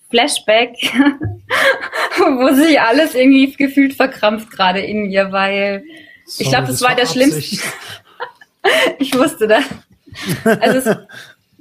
[0.10, 0.76] Flashback,
[2.18, 5.84] wo sich alles irgendwie gefühlt verkrampft gerade in mir, weil
[6.26, 7.40] Sorry, ich glaube, das, das, war der schlimmste.
[9.00, 9.64] ich wusste das.
[10.44, 10.98] Also es,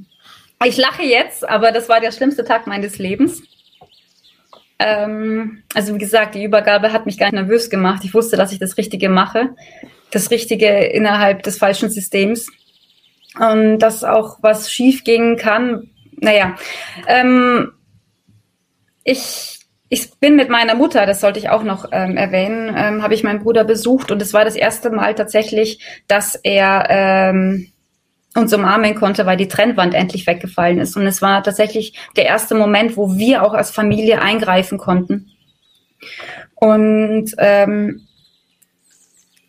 [0.66, 3.42] ich lache jetzt, aber das war der schlimmste Tag meines Lebens.
[4.78, 8.02] Ähm, also wie gesagt, die Übergabe hat mich gar nicht nervös gemacht.
[8.04, 9.50] Ich wusste, dass ich das Richtige mache,
[10.10, 12.48] das Richtige innerhalb des falschen Systems
[13.38, 15.90] und dass auch was schief gehen kann.
[16.16, 16.56] Naja,
[17.06, 17.72] ähm,
[19.04, 23.14] ich, ich bin mit meiner Mutter, das sollte ich auch noch ähm, erwähnen, ähm, habe
[23.14, 27.72] ich meinen Bruder besucht und es war das erste Mal tatsächlich, dass er ähm,
[28.34, 30.96] uns umarmen konnte, weil die Trennwand endlich weggefallen ist.
[30.96, 35.30] Und es war tatsächlich der erste Moment, wo wir auch als Familie eingreifen konnten.
[36.54, 38.06] Und ähm,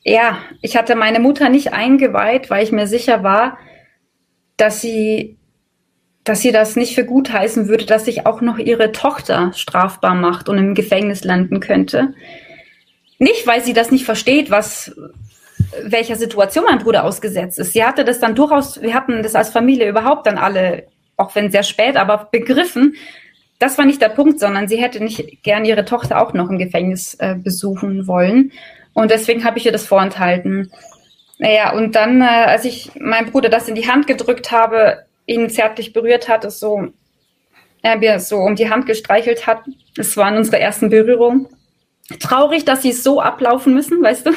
[0.03, 3.57] ja, ich hatte meine Mutter nicht eingeweiht, weil ich mir sicher war,
[4.57, 5.37] dass sie,
[6.23, 10.15] dass sie das nicht für gut heißen würde, dass sich auch noch ihre Tochter strafbar
[10.15, 12.13] macht und im Gefängnis landen könnte.
[13.19, 14.95] Nicht, weil sie das nicht versteht, was,
[15.83, 17.73] welcher Situation mein Bruder ausgesetzt ist.
[17.73, 20.87] Sie hatte das dann durchaus, wir hatten das als Familie überhaupt dann alle,
[21.17, 22.95] auch wenn sehr spät, aber begriffen,
[23.59, 26.57] das war nicht der Punkt, sondern sie hätte nicht gern ihre Tochter auch noch im
[26.57, 28.51] Gefängnis äh, besuchen wollen.
[28.93, 30.71] Und deswegen habe ich ihr das vorenthalten.
[31.37, 35.49] Naja, und dann, äh, als ich meinem Bruder das in die Hand gedrückt habe, ihn
[35.49, 36.89] zärtlich berührt hat, es so,
[37.81, 39.63] er mir so um die Hand gestreichelt hat,
[39.95, 41.47] das waren unsere ersten Berührungen.
[42.19, 44.31] Traurig, dass sie es so ablaufen müssen, weißt du.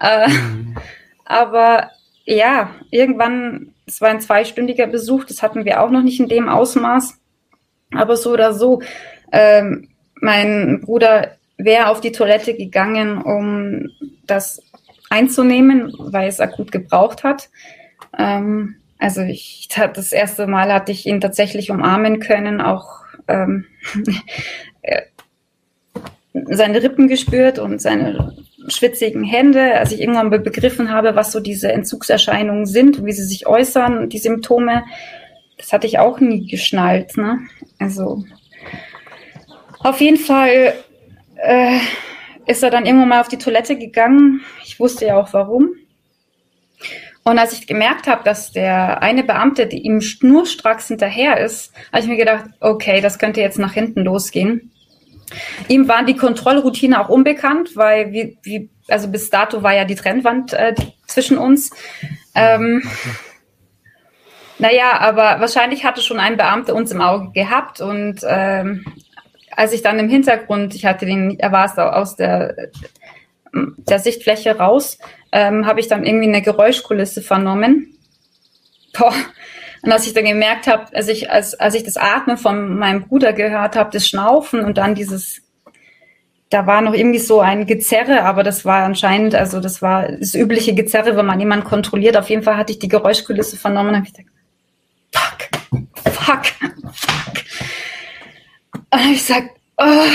[0.00, 0.76] Äh, mhm.
[1.24, 1.90] Aber
[2.24, 6.48] ja, irgendwann, es war ein zweistündiger Besuch, das hatten wir auch noch nicht in dem
[6.48, 7.20] Ausmaß.
[7.92, 8.82] Aber so oder so,
[9.32, 13.90] ähm, mein Bruder wäre auf die Toilette gegangen, um
[14.26, 14.62] das
[15.10, 17.50] einzunehmen, weil es akut gebraucht hat.
[18.18, 23.66] Ähm, also ich das erste Mal hatte ich ihn tatsächlich umarmen können, auch ähm,
[26.32, 28.34] seine Rippen gespürt und seine
[28.68, 33.24] schwitzigen Hände, als ich irgendwann begriffen habe, was so diese Entzugserscheinungen sind und wie sie
[33.24, 34.84] sich äußern, die Symptome,
[35.58, 37.16] das hatte ich auch nie geschnallt.
[37.16, 37.40] Ne?
[37.78, 38.24] Also
[39.80, 40.72] auf jeden Fall
[41.36, 41.78] äh,
[42.46, 44.42] ist er dann irgendwann mal auf die Toilette gegangen.
[44.64, 45.70] Ich wusste ja auch warum.
[47.24, 52.02] Und als ich gemerkt habe, dass der eine Beamte die ihm schnurstracks hinterher ist, habe
[52.02, 54.70] ich mir gedacht, okay, das könnte jetzt nach hinten losgehen.
[55.68, 59.94] Ihm war die Kontrollroutine auch unbekannt, weil wie, wie also bis dato war ja die
[59.94, 60.74] Trennwand äh,
[61.06, 61.70] zwischen uns.
[62.34, 62.82] Ähm,
[64.58, 68.84] naja, aber wahrscheinlich hatte schon ein Beamter uns im Auge gehabt und ähm,
[69.56, 72.70] als ich dann im Hintergrund, ich hatte den, er war es aus der,
[73.52, 74.98] der Sichtfläche raus,
[75.32, 77.96] ähm, habe ich dann irgendwie eine Geräuschkulisse vernommen.
[78.96, 79.14] Boah.
[79.82, 83.02] Und als ich dann gemerkt habe, als ich, als, als ich das Atmen von meinem
[83.02, 85.42] Bruder gehört habe, das Schnaufen und dann dieses,
[86.48, 90.34] da war noch irgendwie so ein Gezerre, aber das war anscheinend, also das war das
[90.34, 92.16] übliche Gezerre, wenn man jemanden kontrolliert.
[92.16, 94.32] Auf jeden Fall hatte ich die Geräuschkulisse vernommen und habe ich gedacht,
[95.12, 96.46] fuck, fuck,
[96.92, 97.44] fuck.
[98.94, 100.06] Und ich sag, oh,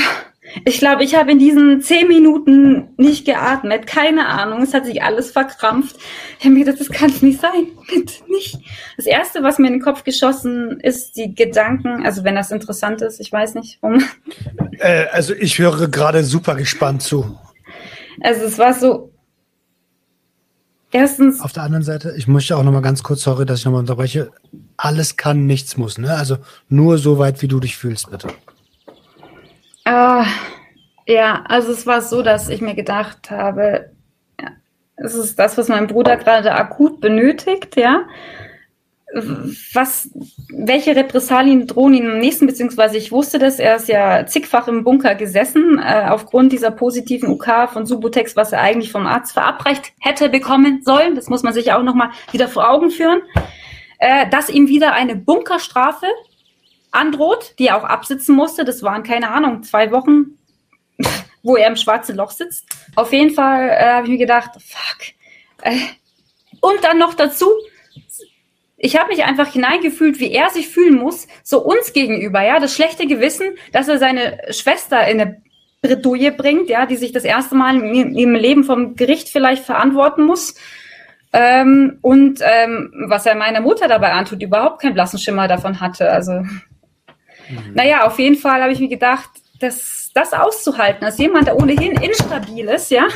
[0.66, 3.86] ich glaube, ich habe in diesen zehn Minuten nicht geatmet.
[3.88, 4.62] Keine Ahnung.
[4.62, 5.98] Es hat sich alles verkrampft.
[6.40, 7.68] Ich habe mir gedacht, das kann es nicht sein.
[7.88, 8.58] Bitte nicht.
[8.96, 13.02] Das Erste, was mir in den Kopf geschossen ist, die Gedanken, also wenn das interessant
[13.02, 14.04] ist, ich weiß nicht, warum.
[14.80, 17.38] Äh, also ich höre gerade super gespannt zu.
[18.22, 19.12] Also es war so,
[20.92, 21.40] Erstens.
[21.42, 23.74] Auf der anderen Seite, ich möchte auch noch mal ganz kurz, sorry, dass ich noch
[23.74, 24.32] mal unterbreche.
[24.76, 26.16] Alles kann, nichts muss, ne?
[26.16, 28.30] Also nur so weit, wie du dich fühlst, bitte.
[29.90, 30.24] Uh,
[31.08, 33.90] ja, also es war so, dass ich mir gedacht habe,
[34.40, 34.50] ja,
[34.98, 38.04] es ist das, was mein Bruder gerade akut benötigt, ja.
[39.74, 40.12] Was,
[40.54, 44.84] welche Repressalien drohen ihm am nächsten, beziehungsweise ich wusste das, er ist ja zigfach im
[44.84, 49.94] Bunker gesessen, äh, aufgrund dieser positiven UK von Subutex, was er eigentlich vom Arzt verabreicht
[50.00, 51.16] hätte bekommen sollen.
[51.16, 53.24] Das muss man sich auch nochmal wieder vor Augen führen.
[53.98, 56.06] Äh, dass ihm wieder eine Bunkerstrafe
[56.92, 58.66] androht, die er auch absitzen musste.
[58.66, 60.38] Das waren, keine Ahnung, zwei Wochen,
[61.44, 62.66] wo er im schwarzen Loch sitzt.
[62.96, 65.14] Auf jeden Fall äh, habe ich mir gedacht, fuck.
[65.62, 65.80] Äh,
[66.62, 67.50] und dann noch dazu,
[68.78, 72.74] ich habe mich einfach hineingefühlt, wie er sich fühlen muss, so uns gegenüber, ja, das
[72.74, 75.42] schlechte Gewissen, dass er seine Schwester in eine
[75.82, 80.56] Bredouille bringt, ja, die sich das erste Mal im, Leben vom Gericht vielleicht verantworten muss.
[81.32, 86.10] Ähm, und ähm, was er meiner Mutter dabei antut, überhaupt keinen blassen Schimmer davon hatte.
[86.12, 86.44] Also
[87.50, 87.74] Mhm.
[87.74, 89.30] Naja, auf jeden Fall habe ich mir gedacht,
[89.60, 93.08] das, das auszuhalten, als jemand, der ohnehin instabil ist, ja,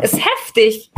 [0.00, 0.90] ist heftig.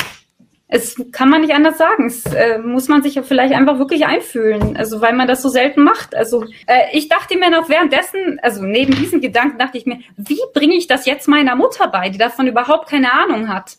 [0.69, 2.07] Es kann man nicht anders sagen.
[2.07, 4.75] Es äh, muss man sich ja vielleicht einfach wirklich einfühlen.
[4.75, 6.15] Also weil man das so selten macht.
[6.15, 10.41] Also äh, ich dachte mir noch währenddessen, also neben diesen Gedanken dachte ich mir, wie
[10.55, 13.77] bringe ich das jetzt meiner Mutter bei, die davon überhaupt keine Ahnung hat?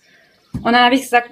[0.54, 1.32] Und dann habe ich gesagt,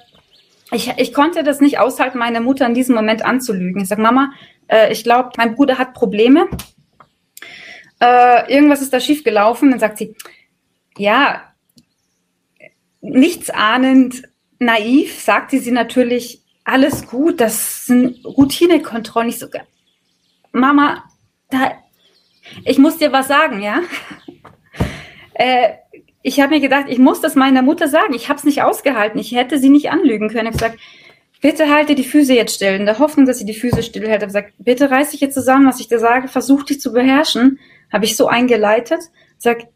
[0.71, 3.83] ich, ich konnte das nicht aushalten, meine Mutter in diesem Moment anzulügen.
[3.83, 4.31] Ich sage, Mama,
[4.67, 6.47] äh, ich glaube, mein Bruder hat Probleme
[8.01, 9.69] äh, irgendwas ist da schief gelaufen.
[9.69, 10.15] Dann sagt sie,
[10.97, 11.43] ja,
[12.99, 14.23] nichts ahnend,
[14.59, 19.29] naiv, sagte sie natürlich, alles gut, das sind Routinekontrollen.
[19.29, 19.47] Ich so,
[20.51, 21.03] Mama,
[21.49, 21.71] da,
[22.65, 23.81] ich muss dir was sagen, ja?
[25.33, 25.69] äh,
[26.23, 28.13] ich habe mir gedacht, ich muss das meiner Mutter sagen.
[28.13, 29.19] Ich habe es nicht ausgehalten.
[29.19, 30.53] Ich hätte sie nicht anlügen können.
[30.53, 30.79] Ich habe gesagt,
[31.41, 32.75] bitte halte die Füße jetzt still.
[32.75, 34.17] In der Hoffnung, dass sie die Füße still hält.
[34.17, 36.27] Ich habe gesagt, bitte reiß dich jetzt zusammen, was ich dir sage.
[36.27, 37.59] Versuch dich zu beherrschen
[37.91, 38.99] habe ich so eingeleitet,
[39.37, 39.67] sag,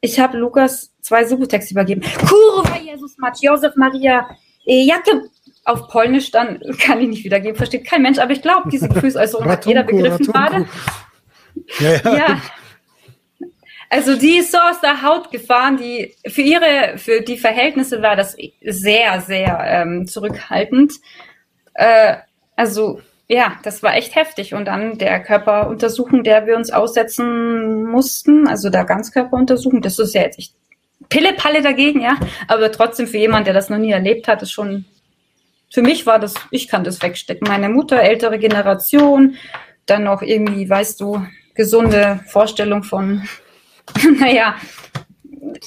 [0.00, 2.02] ich habe Lukas zwei Subutex übergeben.
[2.28, 4.28] Kurwa Jesus Mat, Josef Maria,
[4.64, 5.28] e, Jacke
[5.64, 9.46] auf Polnisch, dann kann ich nicht wiedergeben, versteht kein Mensch, aber ich glaube, diese Gefühlsäußerung
[9.46, 10.66] hat jeder begriffen gerade.
[11.80, 12.16] Ja, ja.
[12.16, 12.42] ja.
[13.90, 18.14] Also die ist so aus der Haut gefahren, die für ihre, für die Verhältnisse war
[18.14, 20.92] das sehr, sehr ähm, zurückhaltend.
[21.74, 22.16] Äh,
[22.54, 24.54] also ja, das war echt heftig.
[24.54, 30.22] Und dann der Körperuntersuchung, der wir uns aussetzen mussten, also der Ganzkörperuntersuchung, das ist ja
[30.22, 30.54] jetzt echt
[31.10, 32.16] Pille-Palle dagegen, ja.
[32.48, 34.86] Aber trotzdem für jemanden, der das noch nie erlebt hat, ist schon,
[35.70, 37.46] für mich war das, ich kann das wegstecken.
[37.46, 39.36] Meine Mutter, ältere Generation,
[39.84, 43.28] dann noch irgendwie, weißt du, gesunde Vorstellung von,
[44.18, 44.56] naja,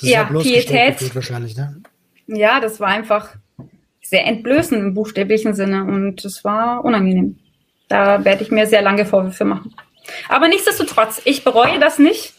[0.01, 1.13] ja, Pietät.
[1.13, 1.81] Wahrscheinlich, ne?
[2.27, 3.35] Ja, das war einfach
[4.01, 7.37] sehr entblößend im buchstäblichen Sinne und es war unangenehm.
[7.91, 9.75] Da werde ich mir sehr lange Vorwürfe machen.
[10.29, 12.33] Aber nichtsdestotrotz, ich bereue das nicht.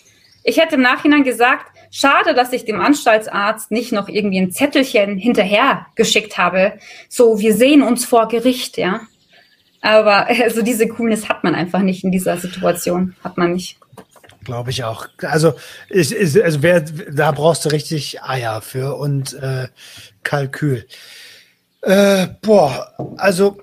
[0.45, 5.19] Ich hätte im Nachhinein gesagt, schade, dass ich dem Anstaltsarzt nicht noch irgendwie ein Zettelchen
[5.19, 6.73] hinterher geschickt habe.
[7.11, 9.03] So, wir sehen uns vor Gericht, ja.
[9.83, 13.15] Aber also diese Coolness hat man einfach nicht in dieser Situation.
[13.23, 13.77] Hat man nicht.
[14.45, 15.07] Glaube ich auch.
[15.21, 15.53] Also,
[15.91, 19.69] ich, ich, also wer, da brauchst du richtig Eier für und äh,
[20.23, 20.87] Kalkül.
[21.83, 23.59] Äh, boah, also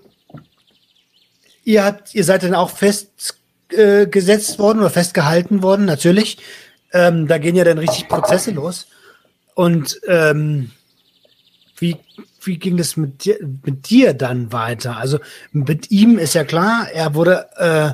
[1.70, 6.39] ihr habt, ihr seid dann auch festgesetzt äh, worden oder festgehalten worden, natürlich.
[6.91, 8.88] Ähm, da gehen ja dann richtig Prozesse los.
[9.53, 10.72] Und ähm,
[11.78, 11.97] wie,
[12.41, 14.97] wie ging das mit dir, mit dir dann weiter?
[14.97, 15.20] Also
[15.51, 17.91] mit ihm ist ja klar, er wurde, äh,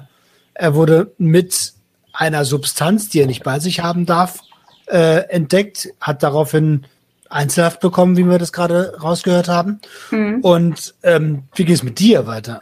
[0.53, 1.73] er wurde mit
[2.13, 4.39] einer Substanz, die er nicht bei sich haben darf,
[4.85, 6.85] äh, entdeckt, hat daraufhin
[7.29, 9.81] Einzelhaft bekommen, wie wir das gerade rausgehört haben.
[10.11, 10.39] Mhm.
[10.41, 12.61] Und ähm, wie ging es mit dir weiter?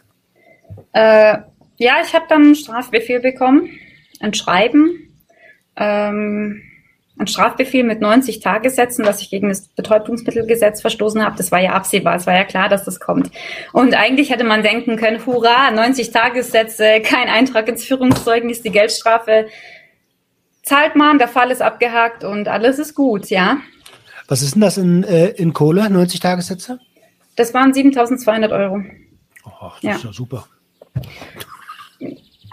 [0.94, 1.38] Äh,
[1.78, 3.70] ja, ich habe dann einen Strafbefehl bekommen,
[4.20, 5.10] ein Schreiben,
[5.76, 6.62] ähm,
[7.18, 11.36] ein Strafbefehl mit 90 Tagessätzen, dass ich gegen das Betäubungsmittelgesetz verstoßen habe.
[11.38, 13.30] Das war ja absehbar, es war ja klar, dass das kommt.
[13.72, 19.48] Und eigentlich hätte man denken können, hurra, 90 Tagessätze, kein Eintrag ins Führungszeugnis, die Geldstrafe
[20.64, 23.58] zahlt man, der Fall ist abgehakt und alles ist gut, ja.
[24.28, 26.80] Was ist denn das in, äh, in Kohle, 90 Tagessätze?
[27.36, 28.82] Das waren 7200 Euro.
[29.46, 29.96] Oh, das ja.
[29.96, 30.48] ist ja super.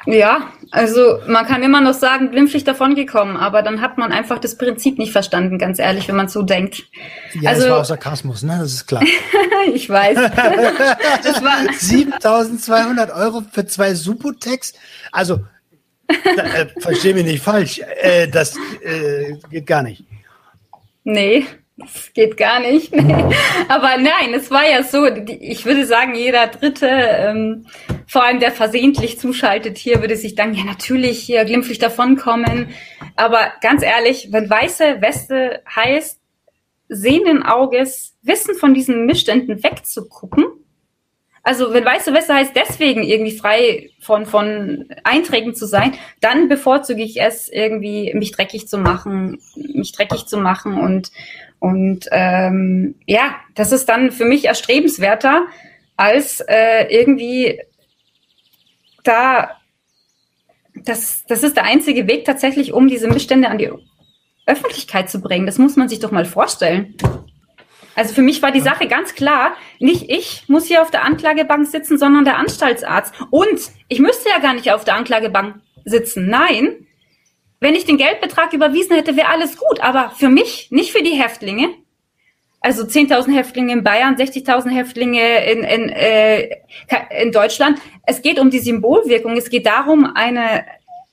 [0.07, 4.57] Ja, also man kann immer noch sagen, glimpflich davongekommen, aber dann hat man einfach das
[4.57, 6.84] Prinzip nicht verstanden, ganz ehrlich, wenn man so denkt.
[7.34, 8.59] Ja, also, das war auch Sarkasmus, ne?
[8.61, 9.03] Das ist klar.
[9.74, 10.16] ich weiß.
[11.22, 14.72] das war 7200 Euro für zwei Subotex.
[15.12, 15.41] Also,
[16.07, 20.05] da, äh, versteh mich nicht falsch, äh, das äh, geht gar nicht.
[21.05, 22.93] Nee, das geht gar nicht.
[23.68, 27.66] Aber nein, es war ja so, ich würde sagen, jeder Dritte, ähm,
[28.11, 32.70] vor allem der versehentlich zuschaltet hier, würde sich dann ja natürlich hier glimpflich davonkommen.
[33.14, 36.18] Aber ganz ehrlich, wenn weiße Weste heißt,
[36.88, 40.44] sehenden Auges Wissen von diesen Missständen wegzugucken,
[41.44, 47.04] also wenn weiße Weste heißt, deswegen irgendwie frei von, von Einträgen zu sein, dann bevorzuge
[47.04, 51.12] ich es irgendwie, mich dreckig zu machen, mich dreckig zu machen und,
[51.61, 55.46] und ähm, ja, das ist dann für mich erstrebenswerter,
[55.96, 57.61] als äh, irgendwie
[59.05, 59.57] da,
[60.74, 63.70] das, das ist der einzige Weg tatsächlich, um diese Missstände an die
[64.46, 65.46] Öffentlichkeit zu bringen.
[65.46, 66.96] Das muss man sich doch mal vorstellen.
[67.94, 71.66] Also für mich war die Sache ganz klar, nicht ich muss hier auf der Anklagebank
[71.66, 73.14] sitzen, sondern der Anstaltsarzt.
[73.30, 76.28] Und ich müsste ja gar nicht auf der Anklagebank sitzen.
[76.28, 76.86] Nein,
[77.61, 79.80] wenn ich den Geldbetrag überwiesen hätte, wäre alles gut.
[79.80, 81.74] Aber für mich, nicht für die Häftlinge.
[82.61, 86.56] Also 10.000 Häftlinge in Bayern, 60.000 Häftlinge in, in, äh,
[87.22, 87.78] in Deutschland.
[88.04, 89.36] Es geht um die Symbolwirkung.
[89.36, 90.66] Es geht darum, eine,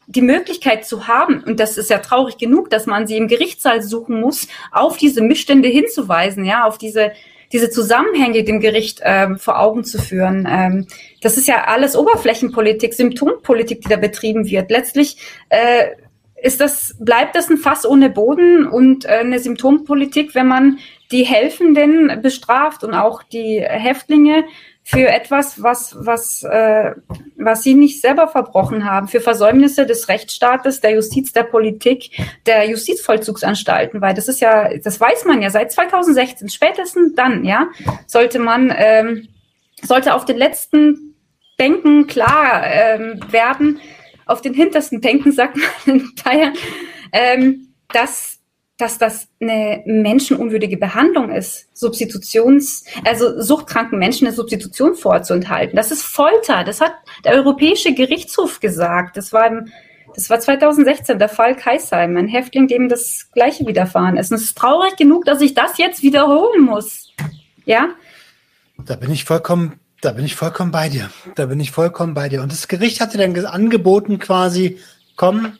[0.07, 3.81] die Möglichkeit zu haben, und das ist ja traurig genug, dass man sie im Gerichtssaal
[3.81, 7.13] suchen muss, auf diese Missstände hinzuweisen, ja, auf diese,
[7.53, 10.45] diese Zusammenhänge dem Gericht ähm, vor Augen zu führen.
[10.49, 10.87] Ähm,
[11.21, 14.69] das ist ja alles Oberflächenpolitik, Symptompolitik, die da betrieben wird.
[14.69, 15.17] Letztlich
[15.47, 15.87] äh,
[16.41, 20.79] ist das, bleibt das ein Fass ohne Boden und äh, eine Symptompolitik, wenn man
[21.11, 24.45] die Helfenden bestraft und auch die Häftlinge
[24.83, 26.91] für etwas, was, was, äh,
[27.35, 32.11] was sie nicht selber verbrochen haben, für Versäumnisse des Rechtsstaates, der Justiz, der Politik,
[32.45, 37.67] der Justizvollzugsanstalten, weil das ist ja, das weiß man ja seit 2016, spätestens dann, ja,
[38.05, 39.27] sollte man, ähm,
[39.81, 41.15] sollte auf den letzten
[41.57, 43.81] Bänken klar ähm, werden,
[44.27, 45.67] auf den hintersten Bänken, sagt man
[45.97, 46.53] in Bayern,
[47.13, 48.37] ähm, dass
[48.77, 55.75] dass das eine menschenunwürdige Behandlung ist, Substitutions, also suchtkranken Menschen eine Substitution vorzuenthalten.
[55.75, 56.63] Das ist Folter.
[56.63, 56.93] Das hat
[57.25, 59.17] der Europäische Gerichtshof gesagt.
[59.17, 59.71] Das war im,
[60.13, 64.31] das war 2016 der Fall Kaisheim, ein Häftling, dem das Gleiche widerfahren ist.
[64.31, 67.11] Und es ist traurig genug, dass ich das jetzt wiederholen muss.
[67.65, 67.89] Ja?
[68.85, 71.09] Da bin ich vollkommen, da bin ich vollkommen bei dir.
[71.35, 72.41] Da bin ich vollkommen bei dir.
[72.41, 74.79] Und das Gericht hatte dann angeboten quasi,
[75.15, 75.57] komm,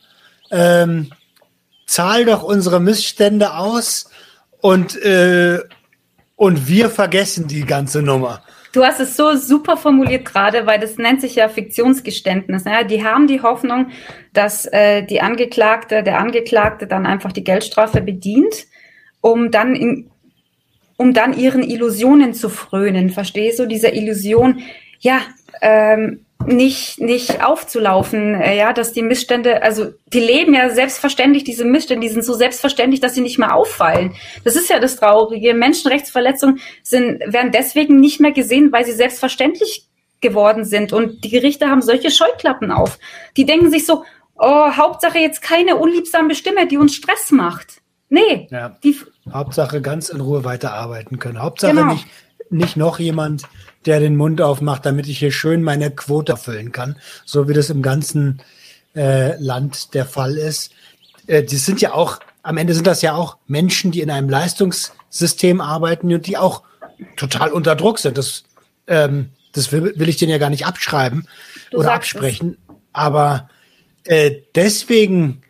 [0.50, 1.10] ähm,
[1.86, 4.10] zahl doch unsere Missstände aus
[4.60, 5.60] und, äh,
[6.36, 8.42] und wir vergessen die ganze Nummer.
[8.72, 12.64] Du hast es so super formuliert gerade, weil das nennt sich ja Fiktionsgeständnis.
[12.64, 12.84] Ja?
[12.84, 13.88] Die haben die Hoffnung,
[14.34, 18.66] dass äh, die Angeklagte, der Angeklagte dann einfach die Geldstrafe bedient,
[19.20, 20.10] um dann in,
[20.98, 23.08] um dann ihren Illusionen zu frönen.
[23.08, 23.66] Verstehst du?
[23.66, 24.62] Diese Illusion,
[24.98, 25.20] ja,
[25.62, 31.64] ähm, nicht, nicht aufzulaufen, äh, ja, dass die Missstände, also die leben ja selbstverständlich, diese
[31.64, 34.14] Missstände, die sind so selbstverständlich, dass sie nicht mehr auffallen.
[34.44, 35.54] Das ist ja das Traurige.
[35.54, 39.86] Menschenrechtsverletzungen sind, werden deswegen nicht mehr gesehen, weil sie selbstverständlich
[40.20, 40.92] geworden sind.
[40.92, 42.98] Und die Gerichte haben solche Scheuklappen auf.
[43.36, 44.04] Die denken sich so,
[44.36, 47.82] oh, Hauptsache jetzt keine unliebsame Stimme, die uns Stress macht.
[48.08, 48.48] Nee.
[48.50, 48.76] Ja.
[48.82, 48.96] Die,
[49.32, 51.40] Hauptsache ganz in Ruhe weiterarbeiten können.
[51.40, 51.92] Hauptsache genau.
[51.92, 52.06] nicht,
[52.50, 53.42] nicht noch jemand
[53.86, 57.70] der den Mund aufmacht, damit ich hier schön meine Quote erfüllen kann, so wie das
[57.70, 58.42] im ganzen
[58.94, 60.72] äh, Land der Fall ist.
[61.26, 64.28] Äh, die sind ja auch, am Ende sind das ja auch Menschen, die in einem
[64.28, 66.62] Leistungssystem arbeiten und die auch
[67.16, 68.18] total unter Druck sind.
[68.18, 68.44] Das,
[68.88, 71.26] ähm, das will, will ich denen ja gar nicht abschreiben
[71.70, 72.58] du oder absprechen.
[72.68, 72.74] Es.
[72.92, 73.48] Aber
[74.04, 75.42] äh, deswegen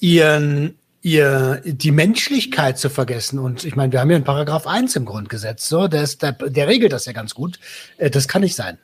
[0.00, 3.38] ihren ihr die Menschlichkeit zu vergessen.
[3.38, 6.32] Und ich meine, wir haben ja einen Paragraph 1 im Grundgesetz, so, der, ist, der,
[6.32, 7.58] der regelt das ja ganz gut.
[7.98, 8.78] Äh, das kann nicht sein.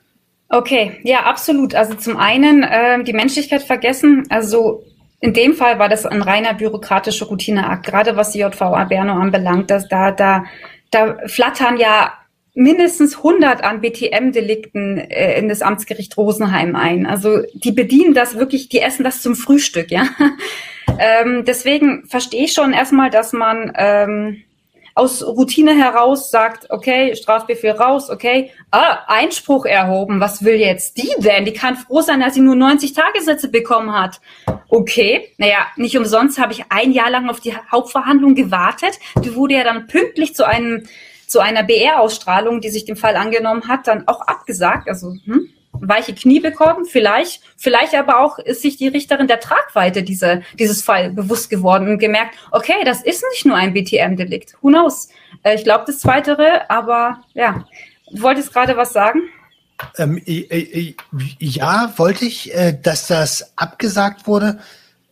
[0.49, 1.75] Okay, ja, absolut.
[1.75, 4.25] Also zum einen äh, die Menschlichkeit vergessen.
[4.29, 4.83] Also
[5.19, 9.71] in dem Fall war das ein reiner bürokratischer Routineakt, gerade was die JVA Berno anbelangt.
[9.71, 10.45] Dass da, da,
[10.91, 12.13] da flattern ja
[12.55, 17.05] mindestens 100 an BTM-Delikten äh, in das Amtsgericht Rosenheim ein.
[17.05, 20.07] Also die bedienen das wirklich, die essen das zum Frühstück, ja.
[20.97, 24.43] Ähm, deswegen verstehe ich schon erstmal, dass man ähm,
[24.93, 31.11] aus Routine heraus sagt, okay, Strafbefehl raus, okay, ah, Einspruch erhoben, was will jetzt die
[31.17, 31.43] denn?
[31.43, 34.21] Die kann froh sein, dass sie nur 90 Tagessätze bekommen hat.
[34.69, 38.99] Okay, naja, nicht umsonst habe ich ein Jahr lang auf die Hauptverhandlung gewartet.
[39.21, 40.85] Die wurde ja dann pünktlich zu einem
[41.35, 44.87] zu einer BR-Ausstrahlung, die sich dem Fall angenommen hat, dann auch abgesagt.
[44.87, 50.01] Also hm, weiche Knie bekommen, vielleicht, vielleicht aber auch ist sich die Richterin der Tragweite
[50.01, 54.55] dieser, dieses Fall bewusst geworden und gemerkt, okay, das ist nicht nur ein BTM-Delikt.
[54.61, 55.09] Who knows?
[55.43, 57.65] Äh, ich glaube das Zweitere, aber ja.
[58.09, 59.23] Du wolltest gerade was sagen?
[59.97, 64.59] Ähm, ja, wollte ich, äh, dass das abgesagt wurde.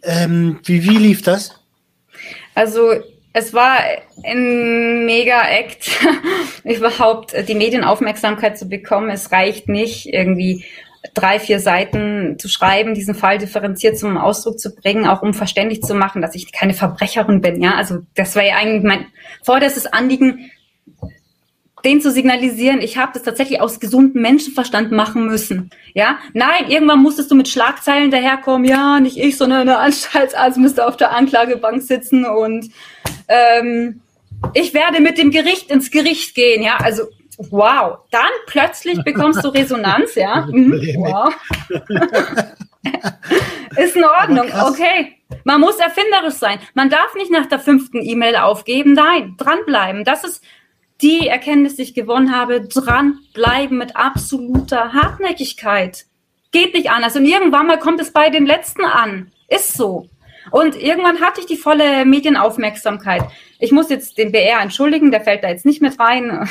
[0.03, 1.59] Ähm, wie, wie lief das?
[2.55, 2.93] Also
[3.33, 3.79] es war
[4.23, 5.89] ein Mega-Act,
[6.63, 9.09] überhaupt die Medienaufmerksamkeit zu bekommen.
[9.09, 10.63] Es reicht nicht, irgendwie
[11.13, 15.81] drei, vier Seiten zu schreiben, diesen Fall differenziert zum Ausdruck zu bringen, auch um verständlich
[15.81, 17.61] zu machen, dass ich keine Verbrecherin bin.
[17.61, 19.07] Ja, also das war ja eigentlich mein
[19.43, 20.51] vorderstes Anliegen,
[21.83, 25.69] den zu signalisieren, ich habe das tatsächlich aus gesundem Menschenverstand machen müssen.
[25.93, 30.87] Ja, nein, irgendwann musstest du mit Schlagzeilen daherkommen, ja, nicht ich, sondern der Anstaltsarzt müsste
[30.87, 32.69] auf der Anklagebank sitzen und
[33.27, 34.01] ähm,
[34.53, 37.03] ich werde mit dem Gericht ins Gericht gehen, ja, also
[37.37, 41.33] wow, dann plötzlich bekommst du Resonanz, ja, mhm, wow.
[43.77, 45.15] Ist in Ordnung, okay.
[45.45, 46.59] Man muss erfinderisch sein.
[46.73, 48.93] Man darf nicht nach der fünften E-Mail aufgeben.
[48.93, 50.03] Nein, dranbleiben.
[50.03, 50.43] Das ist
[51.01, 56.05] die Erkenntnis, die ich gewonnen habe, dranbleiben mit absoluter Hartnäckigkeit.
[56.51, 57.15] Geht nicht anders.
[57.15, 59.31] Und irgendwann mal kommt es bei den Letzten an.
[59.47, 60.07] Ist so.
[60.51, 63.23] Und irgendwann hatte ich die volle Medienaufmerksamkeit.
[63.59, 66.31] Ich muss jetzt den BR entschuldigen, der fällt da jetzt nicht mit rein.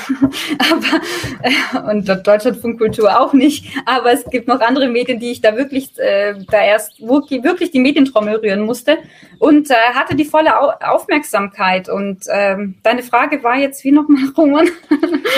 [0.58, 1.00] aber,
[1.42, 3.66] äh, und Deutschlandfunkkultur auch nicht.
[3.84, 7.80] Aber es gibt noch andere Medien, die ich da wirklich, äh, da erst wirklich die
[7.80, 8.96] Medientrommel rühren musste.
[9.38, 11.90] Und äh, hatte die volle Au Aufmerksamkeit.
[11.90, 14.68] Und ähm, deine Frage war jetzt wie nochmal, Roman?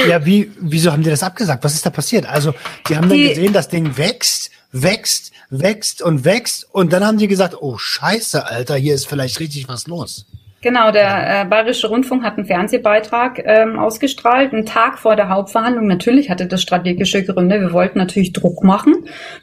[0.08, 1.64] ja, wie, wieso haben die das abgesagt?
[1.64, 2.24] Was ist da passiert?
[2.26, 2.54] Also,
[2.88, 6.66] die haben dann die, gesehen, das Ding wächst, wächst, wächst und wächst.
[6.72, 10.26] Und dann haben die gesagt, oh scheiße, Alter, hier ist vielleicht richtig was los.
[10.64, 15.86] Genau, der äh, Bayerische Rundfunk hat einen Fernsehbeitrag ähm, ausgestrahlt, einen Tag vor der Hauptverhandlung.
[15.86, 17.60] Natürlich hatte das strategische Gründe.
[17.60, 18.94] Wir wollten natürlich Druck machen.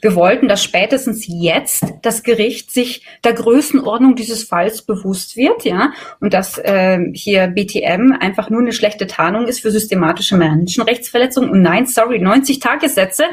[0.01, 5.93] Wir wollten, dass spätestens jetzt das Gericht sich der Größenordnung dieses Falls bewusst wird, ja,
[6.21, 11.51] und dass äh, hier BTM einfach nur eine schlechte Tarnung ist für systematische Menschenrechtsverletzungen.
[11.51, 13.25] Und nein, sorry, 90 Tagessätze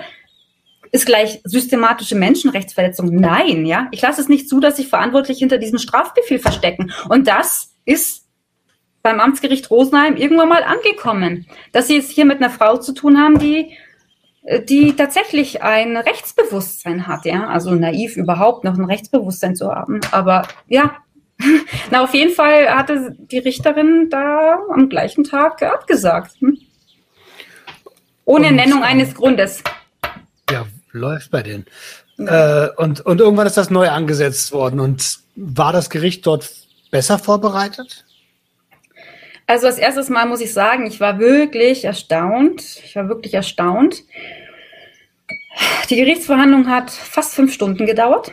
[0.92, 3.14] ist gleich systematische Menschenrechtsverletzung.
[3.14, 3.88] Nein, ja.
[3.90, 6.92] Ich lasse es nicht zu, dass sich verantwortlich hinter diesem Strafbefehl verstecken.
[7.08, 8.26] Und das ist
[9.02, 13.18] beim Amtsgericht Rosenheim irgendwann mal angekommen, dass sie es hier mit einer Frau zu tun
[13.18, 13.76] haben, die
[14.68, 20.48] die tatsächlich ein Rechtsbewusstsein hat, ja, also naiv überhaupt noch ein Rechtsbewusstsein zu haben, aber
[20.68, 20.96] ja,
[21.90, 26.58] na auf jeden Fall hatte die Richterin da am gleichen Tag abgesagt, hm?
[28.24, 29.62] ohne und, Nennung eines Grundes.
[30.50, 31.66] Ja, läuft bei denen.
[32.18, 34.80] Äh, und, und irgendwann ist das neu angesetzt worden.
[34.80, 36.50] Und war das Gericht dort
[36.90, 38.04] besser vorbereitet?
[39.46, 42.62] Also als erstes Mal muss ich sagen, ich war wirklich erstaunt.
[42.84, 44.02] Ich war wirklich erstaunt.
[45.90, 48.32] Die Gerichtsverhandlung hat fast fünf Stunden gedauert.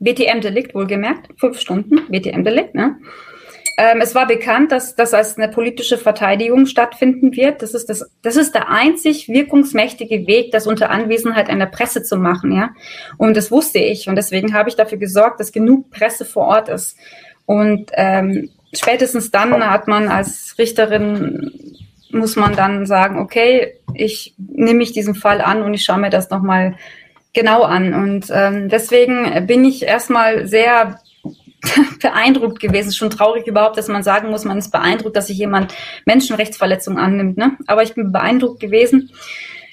[0.00, 2.96] BTM-Delikt wohlgemerkt, fünf Stunden, BTM-Delikt, ne?
[3.82, 7.62] Ähm, es war bekannt, dass das als eine politische Verteidigung stattfinden wird.
[7.62, 12.18] Das ist, das, das ist der einzig wirkungsmächtige Weg, das unter Anwesenheit einer Presse zu
[12.18, 12.72] machen, ja.
[13.16, 14.06] Und das wusste ich.
[14.06, 16.94] Und deswegen habe ich dafür gesorgt, dass genug Presse vor Ort ist.
[17.46, 21.50] Und ähm, spätestens dann hat man als Richterin
[22.10, 26.10] muss man dann sagen, okay, ich nehme mich diesem Fall an und ich schaue mir
[26.10, 26.74] das nochmal
[27.32, 27.94] genau an.
[27.94, 31.00] Und ähm, deswegen bin ich erstmal sehr
[32.00, 32.92] beeindruckt gewesen.
[32.92, 35.74] Schon traurig überhaupt, dass man sagen muss, man ist beeindruckt, dass sich jemand
[36.06, 37.36] Menschenrechtsverletzungen annimmt.
[37.36, 37.56] Ne?
[37.66, 39.10] Aber ich bin beeindruckt gewesen.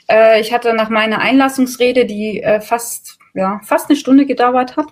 [0.09, 4.87] Äh, ich hatte nach meiner Einlassungsrede, die äh, fast, ja, fast eine Stunde gedauert hat,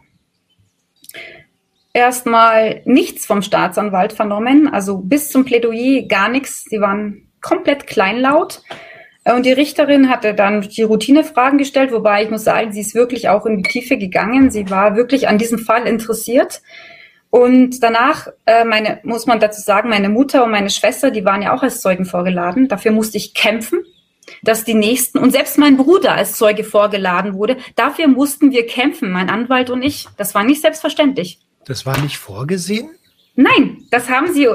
[1.94, 6.66] erstmal nichts vom Staatsanwalt vernommen, also bis zum Plädoyer gar nichts.
[6.66, 8.62] Sie waren komplett kleinlaut.
[9.24, 13.28] Und die Richterin hatte dann die Routinefragen gestellt, wobei ich muss sagen, sie ist wirklich
[13.28, 14.52] auch in die Tiefe gegangen.
[14.52, 16.62] Sie war wirklich an diesem Fall interessiert.
[17.36, 21.42] Und danach, äh, meine, muss man dazu sagen, meine Mutter und meine Schwester, die waren
[21.42, 22.70] ja auch als Zeugen vorgeladen.
[22.70, 23.84] Dafür musste ich kämpfen,
[24.42, 27.58] dass die Nächsten und selbst mein Bruder als Zeuge vorgeladen wurde.
[27.76, 30.08] Dafür mussten wir kämpfen, mein Anwalt und ich.
[30.16, 31.42] Das war nicht selbstverständlich.
[31.66, 32.90] Das war nicht vorgesehen?
[33.36, 34.48] Nein, das haben sie,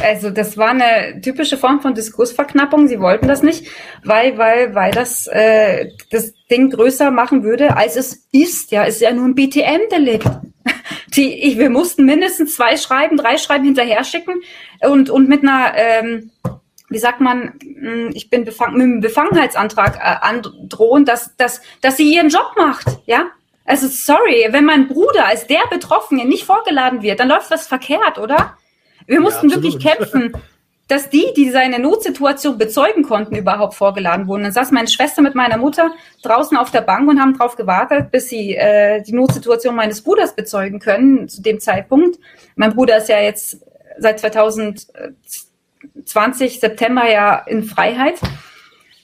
[0.00, 2.86] also das war eine typische Form von Diskursverknappung.
[2.86, 3.66] Sie wollten das nicht,
[4.04, 8.70] weil, weil, weil das äh, das Ding größer machen würde, als es ist.
[8.70, 10.30] Ja, ist ja nur ein BTM-Delikt.
[11.14, 14.42] Die, ich, wir mussten mindestens zwei Schreiben, drei Schreiben hinterher schicken
[14.80, 16.30] und und mit einer, ähm,
[16.88, 21.96] wie sagt man, hm, ich bin befangen, mit einem Befangenheitsantrag äh, androhen, dass dass dass
[21.96, 22.86] sie ihren Job macht.
[23.06, 23.30] Ja,
[23.64, 28.18] also sorry, wenn mein Bruder als der Betroffene nicht vorgeladen wird, dann läuft was verkehrt,
[28.18, 28.56] oder?
[29.06, 30.32] Wir mussten ja, wirklich kämpfen,
[30.88, 34.42] dass die, die seine Notsituation bezeugen konnten, überhaupt vorgeladen wurden.
[34.42, 38.10] Dann saß meine Schwester mit meiner Mutter draußen auf der Bank und haben darauf gewartet,
[38.10, 42.18] bis sie äh, die Notsituation meines Bruders bezeugen können zu dem Zeitpunkt.
[42.56, 43.58] Mein Bruder ist ja jetzt
[43.98, 48.20] seit 2020 September ja in Freiheit.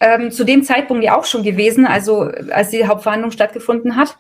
[0.01, 4.17] Ähm, zu dem Zeitpunkt ja auch schon gewesen, also als die Hauptverhandlung stattgefunden hat.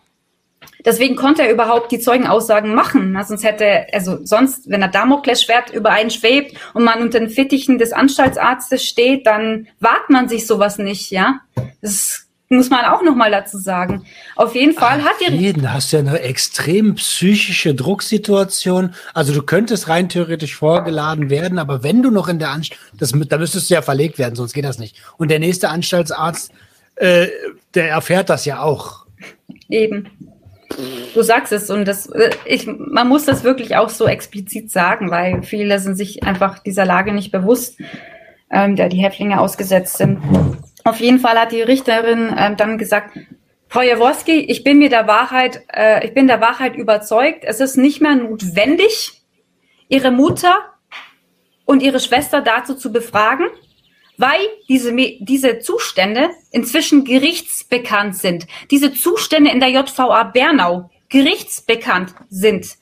[0.84, 3.12] Deswegen konnte er überhaupt die Zeugenaussagen machen.
[3.12, 7.30] Na, sonst hätte, also sonst, wenn er Damoklesschwert über einen schwebt und man unter den
[7.30, 11.40] Fittichen des Anstaltsarztes steht, dann wagt man sich sowas nicht, ja.
[11.82, 14.04] Das muss man auch noch mal dazu sagen.
[14.34, 18.94] Auf jeden Fall Ach, hat die jeden hast ja eine extrem psychische Drucksituation.
[19.12, 23.12] Also du könntest rein theoretisch vorgeladen werden, aber wenn du noch in der Anstalt, das,
[23.28, 24.96] da müsstest du ja verlegt werden, sonst geht das nicht.
[25.18, 26.52] Und der nächste Anstaltsarzt,
[26.96, 27.26] äh,
[27.74, 29.06] der erfährt das ja auch.
[29.68, 30.08] Eben.
[31.14, 35.10] Du sagst es und das, äh, ich, man muss das wirklich auch so explizit sagen,
[35.10, 37.80] weil viele sind sich einfach dieser Lage nicht bewusst,
[38.50, 40.20] ähm, der die Häftlinge ausgesetzt sind.
[40.84, 43.18] Auf jeden Fall hat die Richterin ähm, dann gesagt,
[43.68, 47.44] Frau Jaworski, ich bin mir der Wahrheit, äh, ich bin der Wahrheit überzeugt.
[47.44, 49.22] Es ist nicht mehr notwendig,
[49.88, 50.54] Ihre Mutter
[51.64, 53.46] und Ihre Schwester dazu zu befragen
[54.18, 58.46] weil diese, diese Zustände inzwischen gerichtsbekannt sind.
[58.70, 62.76] Diese Zustände in der JVA Bernau gerichtsbekannt sind.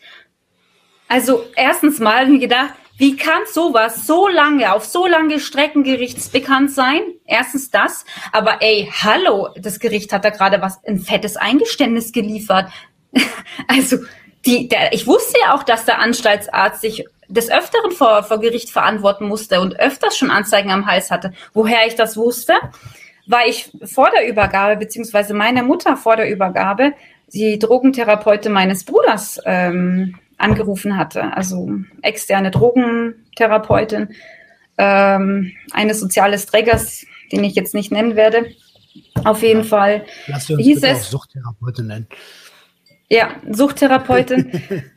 [1.09, 7.03] Also erstens mal gedacht, wie kann sowas so lange, auf so lange Strecken gerichtsbekannt sein?
[7.27, 8.07] Erstens das.
[8.33, 12.73] Aber ey, hallo, das Gericht hat da gerade was, ein fettes Eingeständnis geliefert.
[13.69, 13.99] also,
[14.47, 18.71] die, der, ich wusste ja auch, dass der Anstaltsarzt sich des Öfteren vor, vor Gericht
[18.71, 21.33] verantworten musste und öfters schon Anzeigen am Hals hatte.
[21.53, 22.55] Woher ich das wusste,
[23.27, 26.93] war ich vor der Übergabe, beziehungsweise meine Mutter vor der Übergabe,
[27.33, 31.37] die Drogentherapeutin meines Bruders ähm, angerufen hatte.
[31.37, 31.69] Also
[32.03, 34.15] externe Drogentherapeutin
[34.79, 38.47] ähm, eines soziales Trägers, den ich jetzt nicht nennen werde.
[39.25, 39.67] Auf jeden ja.
[39.67, 42.07] Fall Lass uns hieß es, auch Suchttherapeutin nennen.
[43.09, 44.63] Ja, Suchttherapeutin.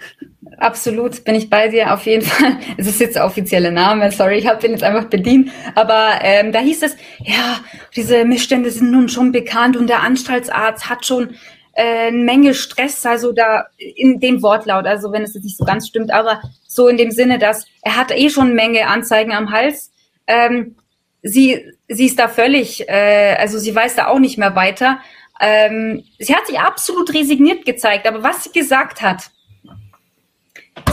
[0.60, 2.57] Absolut, bin ich bei dir auf jeden Fall.
[2.78, 5.51] Es ist jetzt der offizielle Name, sorry, ich habe den jetzt einfach bedient.
[5.76, 7.60] Aber ähm, da hieß es, ja,
[7.95, 11.36] diese Missstände sind nun schon bekannt und der Anstaltsarzt hat schon
[11.74, 15.64] äh, eine Menge Stress, also da in dem Wortlaut, also wenn es jetzt nicht so
[15.64, 19.32] ganz stimmt, aber so in dem Sinne, dass er hat eh schon eine Menge Anzeigen
[19.32, 19.91] am Hals.
[20.28, 20.76] Ähm,
[21.24, 24.99] sie, sie ist da völlig, äh, also sie weiß da auch nicht mehr weiter.
[25.39, 29.32] Ähm, sie hat sich absolut resigniert gezeigt, aber was sie gesagt hat,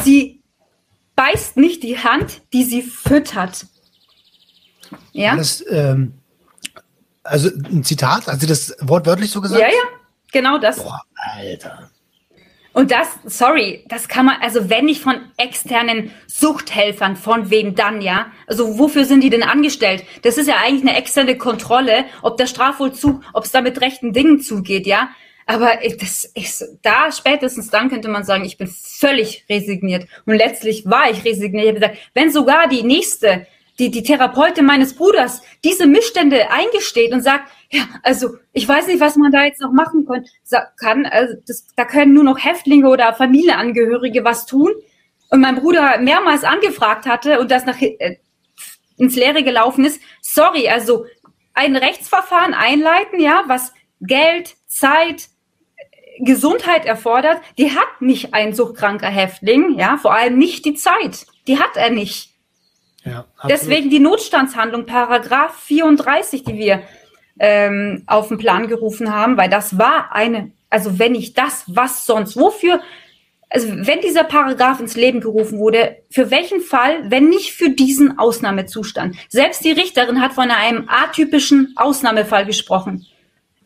[0.02, 0.42] sie
[1.16, 3.66] beißt nicht die Hand, die sie füttert.
[5.12, 5.36] Ja.
[5.36, 6.14] Das, ähm,
[7.22, 9.60] also ein Zitat, also das wortwörtlich so gesagt?
[9.60, 9.82] Ja, ja,
[10.32, 10.82] genau das.
[10.82, 11.90] Boah, Alter.
[12.76, 18.02] Und das, sorry, das kann man, also wenn nicht von externen Suchthelfern, von wem dann,
[18.02, 18.26] ja?
[18.46, 20.04] Also wofür sind die denn angestellt?
[20.20, 24.12] Das ist ja eigentlich eine externe Kontrolle, ob der Strafvollzug, ob es da mit rechten
[24.12, 25.08] Dingen zugeht, ja?
[25.46, 30.08] Aber das ist, da spätestens dann könnte man sagen, ich bin völlig resigniert.
[30.26, 31.64] Und letztlich war ich resigniert.
[31.64, 33.46] Ich habe gesagt, wenn sogar die nächste,
[33.78, 38.98] die, die Therapeutin meines Bruders diese Missstände eingesteht und sagt, ja, also ich weiß nicht,
[39.00, 40.06] was man da jetzt noch machen
[40.80, 41.06] kann.
[41.06, 44.72] Also das, da können nur noch Häftlinge oder Familienangehörige was tun.
[45.30, 48.16] Und mein Bruder mehrmals angefragt hatte und das nach äh,
[48.96, 50.00] ins Leere gelaufen ist.
[50.22, 51.06] Sorry, also
[51.54, 55.28] ein Rechtsverfahren einleiten, ja, was Geld, Zeit,
[56.20, 61.26] Gesundheit erfordert, die hat nicht ein suchtkranker Häftling, ja, vor allem nicht die Zeit.
[61.46, 62.30] Die hat er nicht.
[63.04, 66.82] Ja, Deswegen die Notstandshandlung, Paragraph 34, die wir
[67.38, 72.04] ähm, auf den Plan gerufen haben, weil das war eine, also wenn nicht das, was
[72.04, 72.36] sonst?
[72.36, 72.80] Wofür,
[73.48, 78.18] also wenn dieser Paragraph ins Leben gerufen wurde, für welchen Fall, wenn nicht für diesen
[78.18, 79.16] Ausnahmezustand?
[79.28, 83.06] Selbst die Richterin hat von einem atypischen Ausnahmefall gesprochen.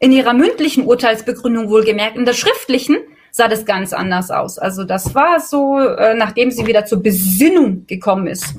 [0.00, 2.96] In ihrer mündlichen Urteilsbegründung wohlgemerkt, in der schriftlichen
[3.30, 4.58] sah das ganz anders aus.
[4.58, 8.56] Also das war so, äh, nachdem sie wieder zur Besinnung gekommen ist.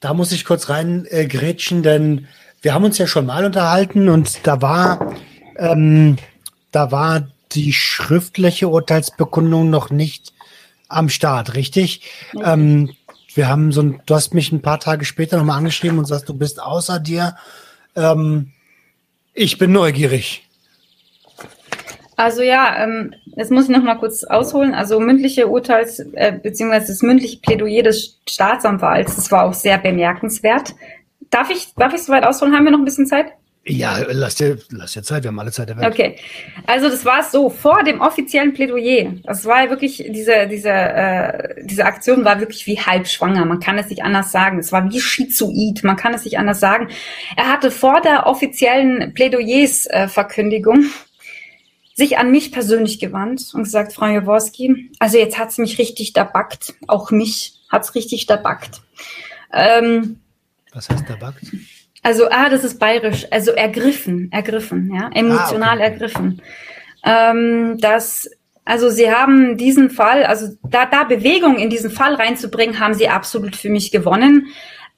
[0.00, 2.28] Da muss ich kurz rein äh, denn
[2.60, 5.14] wir haben uns ja schon mal unterhalten und da war,
[5.56, 6.16] ähm,
[6.70, 10.32] da war die schriftliche Urteilsbekundung noch nicht
[10.88, 12.02] am Start, richtig?
[12.34, 12.52] Okay.
[12.52, 12.90] Ähm,
[13.34, 16.28] wir haben so ein, du hast mich ein paar Tage später nochmal angeschrieben und sagst,
[16.28, 17.36] du bist außer dir.
[17.96, 18.52] Ähm,
[19.34, 20.46] ich bin neugierig.
[22.16, 24.74] Also ja, ähm, jetzt muss ich noch mal kurz ausholen.
[24.74, 30.74] Also mündliche Urteils äh, beziehungsweise das mündliche Plädoyer des Staatsanwalts, das war auch sehr bemerkenswert.
[31.30, 32.54] Darf ich, darf ich soweit ausholen?
[32.54, 33.32] Haben wir noch ein bisschen Zeit?
[33.64, 35.92] Ja, lass dir, lass dir Zeit, wir haben alle Zeit der Welt.
[35.92, 36.16] Okay.
[36.66, 41.64] Also das war es so, vor dem offiziellen Plädoyer, das war wirklich, diese, diese, äh,
[41.64, 44.58] diese Aktion war wirklich wie halbschwanger, man kann es nicht anders sagen.
[44.58, 46.88] Es war wie schizoid, man kann es nicht anders sagen.
[47.36, 50.88] Er hatte vor der offiziellen Plädoyersverkündigung äh,
[51.94, 56.74] sich an mich persönlich gewandt und gesagt, Frau Jaworski, also jetzt hat's mich richtig dabackt,
[56.88, 58.80] auch mich hat's richtig dabackt.
[59.52, 60.18] Ähm,
[60.72, 61.44] was heißt dabackt?
[62.02, 63.26] Also, ah, das ist bayerisch.
[63.30, 65.82] Also ergriffen, ergriffen, ja, emotional ah, okay.
[65.84, 66.42] ergriffen.
[67.04, 68.28] Ähm, das,
[68.64, 73.08] also sie haben diesen Fall, also da, da Bewegung in diesen Fall reinzubringen, haben sie
[73.08, 74.48] absolut für mich gewonnen.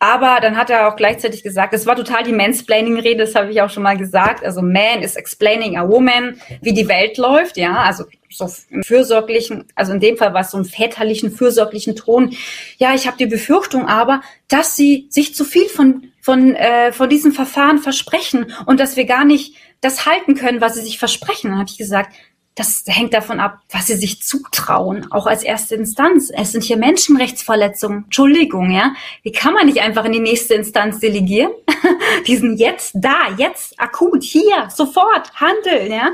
[0.01, 3.63] Aber dann hat er auch gleichzeitig gesagt, es war total die Mansplaining-Rede, das habe ich
[3.63, 4.45] auch schon mal gesagt.
[4.45, 9.65] Also man is explaining a woman, wie die Welt läuft, ja, also so im fürsorglichen,
[9.75, 12.35] also in dem Fall war es so im väterlichen, fürsorglichen Ton.
[12.77, 17.11] Ja, ich habe die Befürchtung aber, dass sie sich zu viel von, von, äh, von
[17.11, 21.51] diesem Verfahren versprechen und dass wir gar nicht das halten können, was sie sich versprechen.
[21.51, 22.15] Dann habe ich gesagt,
[22.55, 26.33] das hängt davon ab, was sie sich zutrauen, auch als erste Instanz.
[26.35, 28.05] Es sind hier Menschenrechtsverletzungen.
[28.05, 28.95] Entschuldigung, ja.
[29.23, 31.53] Wie kann man nicht einfach in die nächste Instanz delegieren?
[32.27, 36.09] die sind jetzt da, jetzt akut, hier, sofort, handeln, ja.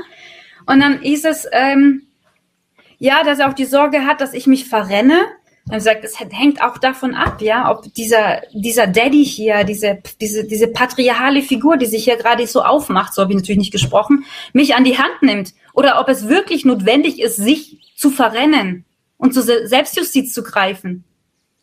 [0.65, 2.01] Und dann ist es, ähm,
[2.97, 5.23] ja, dass er auch die Sorge hat, dass ich mich verrenne.
[5.69, 10.43] Er sagt, es hängt auch davon ab, ja, ob dieser, dieser Daddy hier, diese, diese,
[10.43, 14.25] diese patriarchale Figur, die sich hier gerade so aufmacht, so habe ich natürlich nicht gesprochen,
[14.53, 15.53] mich an die Hand nimmt.
[15.73, 18.85] Oder ob es wirklich notwendig ist, sich zu verrennen
[19.17, 21.03] und zur Selbstjustiz zu greifen.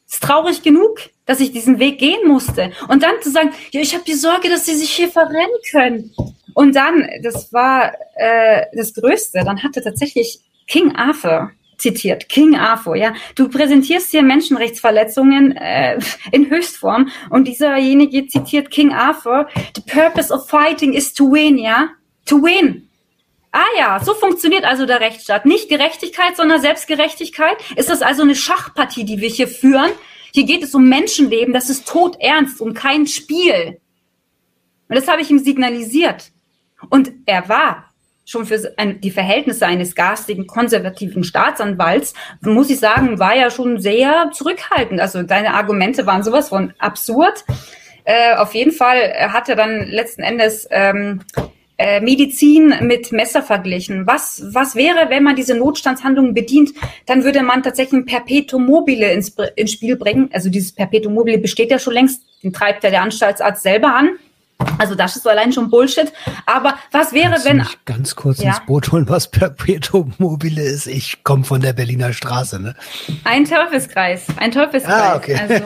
[0.08, 2.72] Ist traurig genug, dass ich diesen Weg gehen musste.
[2.88, 6.14] Und dann zu sagen, ja, ich habe die Sorge, dass sie sich hier verrennen können.
[6.54, 12.96] Und dann, das war äh, das Größte, dann hatte tatsächlich King Arthur zitiert, King Arthur,
[12.96, 13.14] ja.
[13.34, 15.98] Du präsentierst hier Menschenrechtsverletzungen äh,
[16.32, 21.90] in Höchstform und dieserjenige zitiert King Arthur, the purpose of fighting is to win, ja.
[22.26, 22.88] To win.
[23.52, 25.46] Ah ja, so funktioniert also der Rechtsstaat.
[25.46, 27.56] Nicht Gerechtigkeit, sondern Selbstgerechtigkeit.
[27.76, 29.90] Ist das also eine Schachpartie, die wir hier führen?
[30.34, 33.80] Hier geht es um Menschenleben, das ist todernst, um kein Spiel.
[34.88, 36.30] Und das habe ich ihm signalisiert.
[36.90, 37.87] Und er war
[38.28, 42.12] schon für die Verhältnisse eines garstigen, konservativen Staatsanwalts,
[42.42, 45.00] muss ich sagen, war ja schon sehr zurückhaltend.
[45.00, 47.44] Also deine Argumente waren sowas von absurd.
[48.04, 51.20] Äh, auf jeden Fall hat er dann letzten Endes ähm,
[51.78, 54.06] äh, Medizin mit Messer verglichen.
[54.06, 56.72] Was, was wäre, wenn man diese Notstandshandlungen bedient?
[57.06, 60.28] Dann würde man tatsächlich ein Perpetuum mobile ins, ins Spiel bringen.
[60.34, 64.18] Also dieses Perpetuum mobile besteht ja schon längst, den treibt ja der Anstaltsarzt selber an.
[64.78, 66.12] Also das ist allein schon Bullshit.
[66.44, 67.56] Aber was wäre, Kannst wenn...
[67.58, 68.50] Mich ganz kurz Ja.
[68.50, 70.88] ins Boot holen, was Perpetuum mobile ist.
[70.88, 72.74] Ich komme von der Berliner Straße, ne?
[73.22, 74.94] Ein Teufelskreis, ein Teufelskreis.
[74.94, 75.36] Ah, okay.
[75.40, 75.64] Also,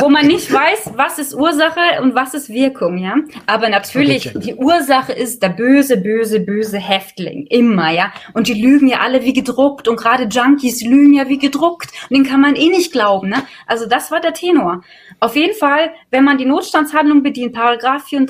[0.00, 3.16] wo man nicht weiß, was ist Ursache und was ist Wirkung, ja.
[3.46, 7.46] Aber natürlich, Okay, die Ursache ist der böse, böse, böse Häftling.
[7.48, 8.10] Immer, ja.
[8.32, 11.90] Und die lügen ja alle wie gedruckt und gerade Junkies lügen ja wie gedruckt.
[12.08, 13.42] Und den kann man eh nicht glauben, ne.
[13.66, 14.82] Also das war der Tenor.
[15.18, 18.29] Auf jeden Fall, wenn man die Notstandshandlung bedient, Paragraph 34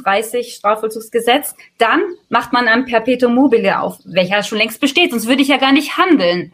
[0.56, 5.48] Strafvollzugsgesetz, dann macht man ein Perpetuum mobile auf, welcher schon längst besteht, sonst würde ich
[5.48, 6.52] ja gar nicht handeln.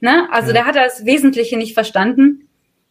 [0.00, 0.28] Ne?
[0.30, 0.54] Also Ja.
[0.54, 2.48] der hat das Wesentliche nicht verstanden.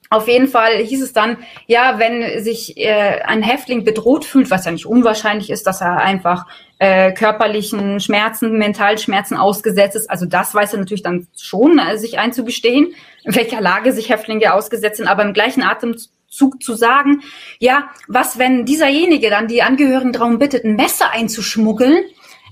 [0.10, 4.64] Auf jeden Fall hieß es dann, ja, wenn sich äh, ein Häftling bedroht fühlt, was
[4.64, 6.45] ja nicht unwahrscheinlich ist, dass er einfach
[6.80, 10.10] äh, körperlichen Schmerzen, Mentalschmerzen ausgesetzt ist.
[10.10, 12.93] Also das weiß er natürlich dann schon, äh, sich einzugestehen,
[13.26, 17.21] in welcher Lage sich Häftlinge ausgesetzt sind, aber im gleichen Atemzug zu sagen,
[17.59, 21.97] ja, was, wenn dieserjenige dann die Angehörigen darum bittet, ein Messer einzuschmuggeln,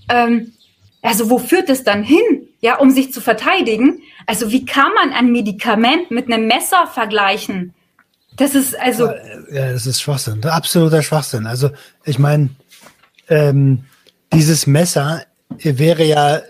[0.09, 0.53] ähm,
[1.01, 4.01] also wo führt es dann hin, ja, um sich zu verteidigen?
[4.25, 7.73] Also wie kann man ein Medikament mit einem Messer vergleichen?
[8.37, 9.11] Das ist also
[9.51, 10.43] Ja, das ist Schwachsinn.
[10.43, 11.45] Absoluter Schwachsinn.
[11.45, 11.69] Also,
[12.03, 12.49] ich meine,
[13.29, 13.85] ähm,
[14.33, 15.23] dieses Messer
[15.59, 16.41] wäre ja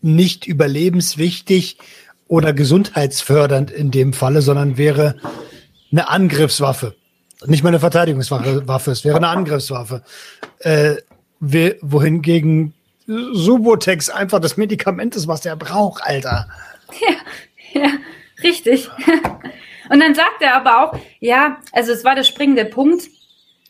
[0.00, 1.78] nicht überlebenswichtig
[2.28, 5.16] oder gesundheitsfördernd in dem Falle, sondern wäre
[5.92, 6.94] eine Angriffswaffe.
[7.46, 10.02] Nicht mal eine Verteidigungswaffe, Waffe, es wäre eine Angriffswaffe.
[10.60, 10.96] Äh,
[11.40, 12.72] wohingegen
[13.06, 16.48] Subotex einfach das Medikament ist, was der braucht, Alter.
[17.72, 17.90] Ja,
[18.42, 18.88] richtig.
[19.90, 23.08] Und dann sagt er aber auch, ja, also es war der springende Punkt.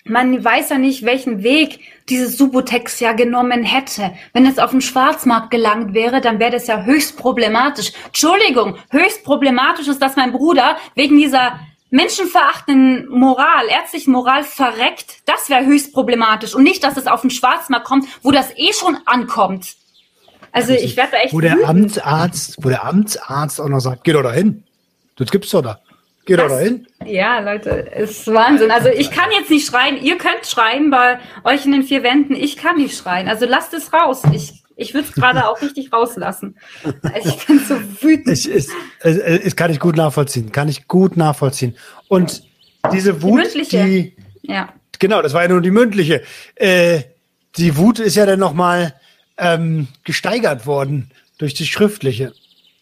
[0.05, 4.12] Man weiß ja nicht, welchen Weg dieses Subotex ja genommen hätte.
[4.33, 7.93] Wenn es auf den Schwarzmarkt gelangt wäre, dann wäre das ja höchst problematisch.
[8.07, 11.59] Entschuldigung, höchst problematisch ist, dass mein Bruder wegen dieser
[11.91, 15.18] menschenverachtenden Moral, ärztlichen Moral verreckt.
[15.26, 16.55] Das wäre höchst problematisch.
[16.55, 19.74] Und nicht, dass es auf den Schwarzmarkt kommt, wo das eh schon ankommt.
[20.53, 21.68] Also ich werde da echt Wo der.
[21.68, 24.64] Amtsarzt, wo der Amtsarzt auch noch sagt, geh doch dahin.
[25.16, 25.80] Das gibt's doch da.
[26.24, 26.87] Geh doch Das- dahin.
[27.05, 28.70] Ja, Leute, ist Wahnsinn.
[28.70, 30.03] Also ich kann jetzt nicht schreien.
[30.03, 32.34] Ihr könnt schreien bei euch in den vier Wänden.
[32.34, 33.28] Ich kann nicht schreien.
[33.28, 34.22] Also lasst es raus.
[34.32, 36.57] Ich, ich würde es gerade auch richtig rauslassen.
[37.03, 38.29] Also ich bin so wütend.
[38.29, 38.68] Ich, es,
[39.01, 40.53] es kann ich gut nachvollziehen.
[40.53, 41.77] Kann ich gut nachvollziehen.
[42.09, 42.43] Und
[42.93, 43.85] diese Wut, mündliche.
[43.85, 44.68] die, Ja.
[44.99, 46.22] genau, das war ja nur die mündliche.
[46.55, 47.01] Äh,
[47.57, 48.95] die Wut ist ja dann nochmal
[49.39, 52.33] ähm, gesteigert worden durch die schriftliche.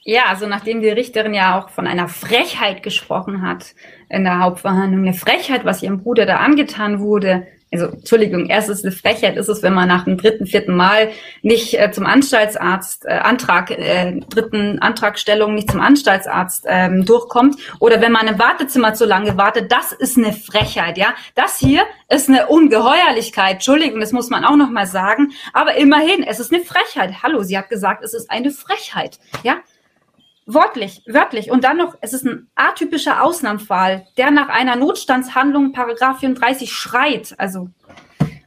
[0.03, 3.75] Ja, also nachdem die Richterin ja auch von einer Frechheit gesprochen hat
[4.11, 7.47] in der Hauptverhandlung, eine Frechheit, was ihrem Bruder da angetan wurde.
[7.75, 11.11] Also, Entschuldigung, erst ist eine Frechheit, ist es, wenn man nach dem dritten, vierten Mal
[11.43, 18.01] nicht äh, zum Anstaltsarzt, äh, Antrag, äh, dritten Antragstellung nicht zum Anstaltsarzt ähm, durchkommt oder
[18.01, 21.15] wenn man im Wartezimmer zu lange wartet, das ist eine Frechheit, ja.
[21.35, 26.39] Das hier ist eine Ungeheuerlichkeit, Entschuldigung, das muss man auch nochmal sagen, aber immerhin, es
[26.39, 27.25] ist eine Frechheit.
[27.25, 29.57] Hallo, sie hat gesagt, es ist eine Frechheit, ja.
[30.47, 31.51] Wortlich, wörtlich.
[31.51, 37.35] Und dann noch, es ist ein atypischer Ausnahmefall, der nach einer Notstandshandlung Paragraph 34 schreit.
[37.39, 37.71] Also,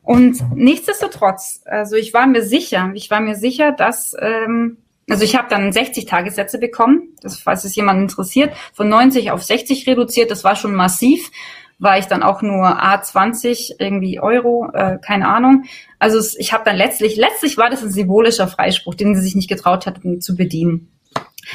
[0.04, 4.78] und nichtsdestotrotz, also ich war mir sicher, ich war mir sicher, dass, ähm,
[5.10, 9.44] also ich habe dann 60 Tagessätze bekommen, das, falls es jemand interessiert, von 90 auf
[9.44, 11.32] 60 reduziert, das war schon massiv,
[11.80, 15.64] war ich dann auch nur A20 irgendwie Euro, äh, keine Ahnung.
[15.98, 19.50] Also ich habe dann letztlich, letztlich war das ein symbolischer Freispruch, den sie sich nicht
[19.50, 20.92] getraut hatten zu bedienen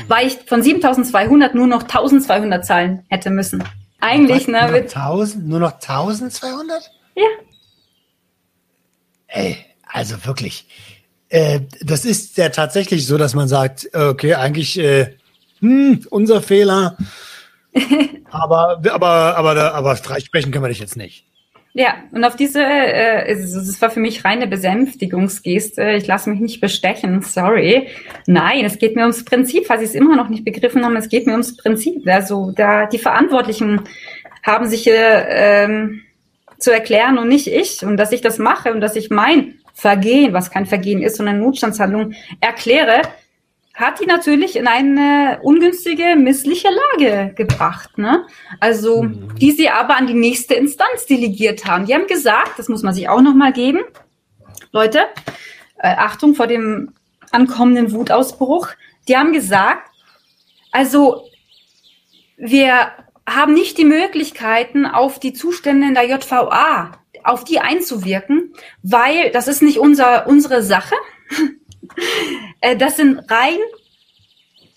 [0.09, 3.65] weil ich von 7200 nur noch 1200 zahlen hätte müssen.
[4.01, 6.91] Eigentlich, Was, ne, nur, noch mit, 1000, nur noch 1200?
[7.15, 7.25] ja,
[9.29, 10.67] Ey, also wirklich.
[11.29, 15.17] Äh, das ist ja tatsächlich so, dass man sagt, okay, eigentlich äh,
[15.61, 16.99] hm, unser Fehler.
[18.31, 21.25] aber, aber, aber, aber freisprechen können wir dich jetzt nicht.
[21.75, 25.93] Ja, und auf diese, äh, es, war für mich reine Besänftigungsgeste.
[25.93, 27.89] Ich lasse mich nicht bestechen, sorry.
[28.27, 31.09] Nein, es geht mir ums Prinzip, falls Sie es immer noch nicht begriffen haben, es
[31.09, 32.07] geht mir ums Prinzip.
[32.07, 33.81] Also da die Verantwortlichen
[34.43, 36.03] haben sich äh, ähm,
[36.59, 37.83] zu erklären und nicht ich.
[37.85, 41.41] Und dass ich das mache und dass ich mein Vergehen, was kein Vergehen ist, sondern
[41.41, 43.01] Notstandshandlung erkläre,
[43.75, 47.97] hat die natürlich in eine ungünstige, missliche Lage gebracht.
[47.97, 48.27] Ne?
[48.61, 49.07] Also,
[49.41, 51.87] die sie aber an die nächste Instanz delegiert haben.
[51.87, 53.81] Die haben gesagt, das muss man sich auch nochmal geben,
[54.73, 55.01] Leute,
[55.79, 56.93] äh, Achtung vor dem
[57.31, 58.69] ankommenden Wutausbruch,
[59.09, 59.91] die haben gesagt,
[60.71, 61.29] also
[62.37, 62.93] wir
[63.29, 66.93] haben nicht die Möglichkeiten, auf die Zustände in der JVA,
[67.25, 70.95] auf die einzuwirken, weil das ist nicht unser, unsere Sache.
[72.61, 73.59] Äh, das sind rein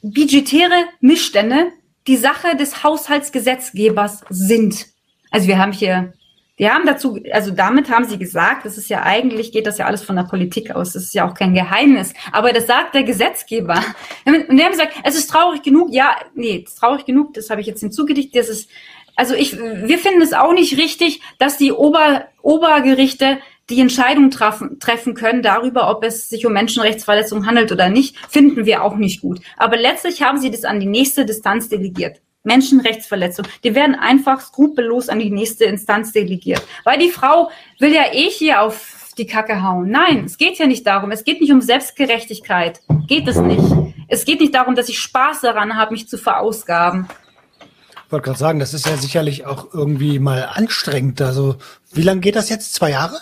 [0.02, 1.72] budgetäre Missstände,
[2.08, 4.88] die Sache des Haushaltsgesetzgebers sind.
[5.32, 6.14] Also wir haben hier
[6.58, 9.88] Die haben dazu, also damit haben sie gesagt, das ist ja eigentlich, geht das ja
[9.88, 13.04] alles von der Politik aus, das ist ja auch kein Geheimnis, aber das sagt der
[13.04, 13.84] Gesetzgeber.
[14.26, 17.68] Und die haben gesagt, es ist traurig genug, ja, nee, traurig genug, das habe ich
[17.68, 18.70] jetzt hinzugedichtet, das ist,
[19.18, 23.40] also ich, wir finden es auch nicht richtig, dass die Ober, Obergerichte
[23.70, 28.66] die Entscheidung treffen, treffen können darüber, ob es sich um Menschenrechtsverletzungen handelt oder nicht, finden
[28.66, 29.40] wir auch nicht gut.
[29.58, 32.22] Aber letztlich haben sie das an die nächste Distanz delegiert.
[32.44, 33.48] Menschenrechtsverletzung.
[33.64, 36.62] Die werden einfach skrupellos an die nächste Instanz delegiert.
[36.84, 39.90] Weil die Frau will ja eh hier auf die Kacke hauen.
[39.90, 41.12] Nein, es geht ja nicht darum.
[41.12, 42.82] Es geht nicht um Selbstgerechtigkeit.
[43.08, 43.64] Geht es nicht.
[44.08, 47.08] Es geht nicht darum, dass ich Spaß daran habe, mich zu verausgaben.
[48.06, 51.22] Ich wollte gerade sagen, das ist ja sicherlich auch irgendwie mal anstrengend.
[51.22, 51.56] Also,
[51.92, 52.76] wie lange geht das jetzt?
[52.76, 53.18] Zwei Jahre?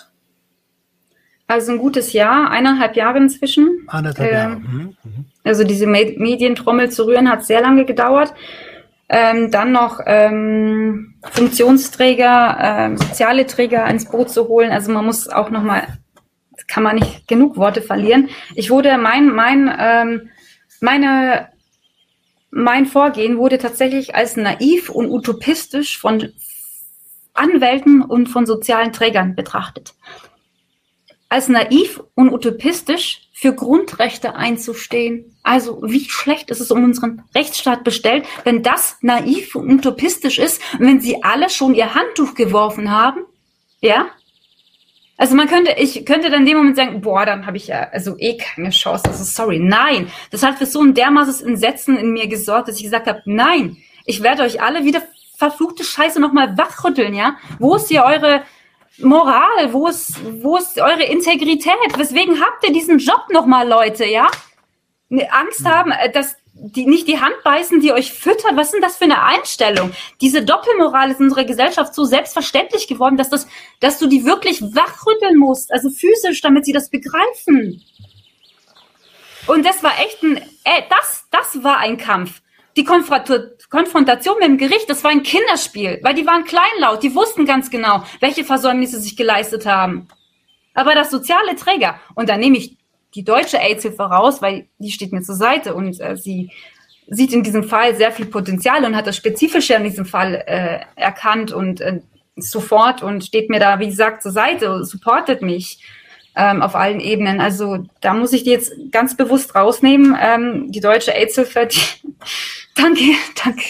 [1.46, 3.86] Also ein gutes Jahr, eineinhalb Jahre inzwischen.
[3.88, 4.52] Eineinhalb Jahre.
[4.52, 4.96] Ähm, mhm.
[5.04, 5.24] mhm.
[5.44, 8.32] Also diese Medientrommel zu rühren hat sehr lange gedauert
[9.08, 14.70] ähm, dann noch ähm, Funktionsträger, ähm, soziale Träger ins Boot zu holen.
[14.70, 15.86] Also man muss auch noch mal,
[16.68, 18.30] kann man nicht genug Worte verlieren.
[18.54, 20.30] Ich wurde mein mein ähm,
[20.80, 21.48] meine
[22.50, 26.32] mein Vorgehen wurde tatsächlich als naiv und utopistisch von
[27.34, 29.93] Anwälten und von sozialen Trägern betrachtet.
[31.34, 35.36] Als naiv und utopistisch für Grundrechte einzustehen.
[35.42, 40.62] Also wie schlecht ist es um unseren Rechtsstaat bestellt, wenn das naiv und utopistisch ist
[40.74, 43.24] und wenn sie alle schon ihr Handtuch geworfen haben?
[43.80, 44.10] Ja?
[45.16, 47.88] Also man könnte, ich könnte dann in dem Moment sagen, boah, dann habe ich ja
[47.90, 49.02] also eh keine Chance.
[49.08, 50.12] Also sorry, nein.
[50.30, 53.78] Das hat für so ein dermaßes Entsetzen in mir gesorgt, dass ich gesagt habe, nein,
[54.06, 55.02] ich werde euch alle wieder
[55.36, 57.38] verfluchte Scheiße nochmal wachrütteln, ja?
[57.58, 58.44] Wo ist hier eure
[58.98, 59.72] Moral?
[59.72, 61.74] Wo ist, wo ist eure Integrität?
[61.96, 64.30] Weswegen habt ihr diesen Job nochmal, Leute, ja?
[65.30, 68.56] Angst haben, äh, dass die nicht die Hand beißen, die euch füttert.
[68.56, 69.92] Was ist denn das für eine Einstellung?
[70.20, 73.48] Diese Doppelmoral ist in unserer Gesellschaft so selbstverständlich geworden, dass das,
[73.80, 77.82] dass du die wirklich wachrütteln musst, also physisch, damit sie das begreifen.
[79.46, 82.40] Und das war echt ein, äh, das, das war ein Kampf
[82.76, 87.46] die Konfrontation mit dem Gericht, das war ein Kinderspiel, weil die waren kleinlaut, die wussten
[87.46, 90.08] ganz genau, welche Versäumnisse sich geleistet haben.
[90.74, 92.76] Aber das soziale Träger, und da nehme ich
[93.14, 96.50] die deutsche AIDS-Hilfe raus, weil die steht mir zur Seite und äh, sie
[97.06, 100.80] sieht in diesem Fall sehr viel Potenzial und hat das Spezifische in diesem Fall äh,
[100.96, 102.00] erkannt und äh,
[102.36, 105.78] sofort und steht mir da, wie gesagt, zur Seite, supportet mich
[106.34, 107.40] ähm, auf allen Ebenen.
[107.40, 110.16] Also da muss ich die jetzt ganz bewusst rausnehmen.
[110.20, 111.80] Ähm, die deutsche AIDS-Hilfe, die,
[112.74, 113.62] Danke, danke.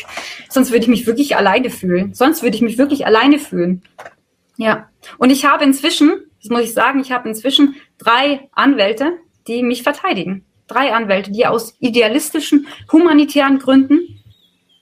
[0.49, 2.15] Sonst würde ich mich wirklich alleine fühlen.
[2.15, 3.83] Sonst würde ich mich wirklich alleine fühlen.
[4.57, 4.89] Ja.
[5.19, 9.13] Und ich habe inzwischen, das muss ich sagen, ich habe inzwischen drei Anwälte,
[9.47, 10.45] die mich verteidigen.
[10.67, 14.23] Drei Anwälte, die aus idealistischen, humanitären Gründen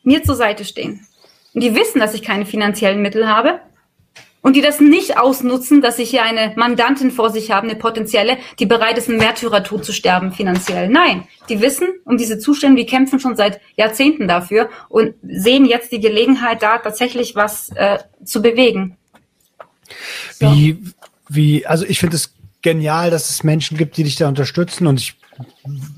[0.04, 1.06] mir zur Seite stehen.
[1.54, 3.60] Und die wissen, dass ich keine finanziellen Mittel habe
[4.43, 8.36] und die das nicht ausnutzen, dass ich hier eine Mandantin vor sich habe, eine potenzielle,
[8.59, 10.89] die bereit ist, einen Märtyrertod zu sterben finanziell.
[10.89, 15.93] Nein, die wissen um diese Zustände, die kämpfen schon seit Jahrzehnten dafür und sehen jetzt
[15.93, 18.97] die Gelegenheit, da tatsächlich was äh, zu bewegen.
[20.32, 20.52] So.
[20.52, 20.82] Wie,
[21.28, 25.01] wie, also ich finde es genial, dass es Menschen gibt, die dich da unterstützen und
[25.01, 25.16] ich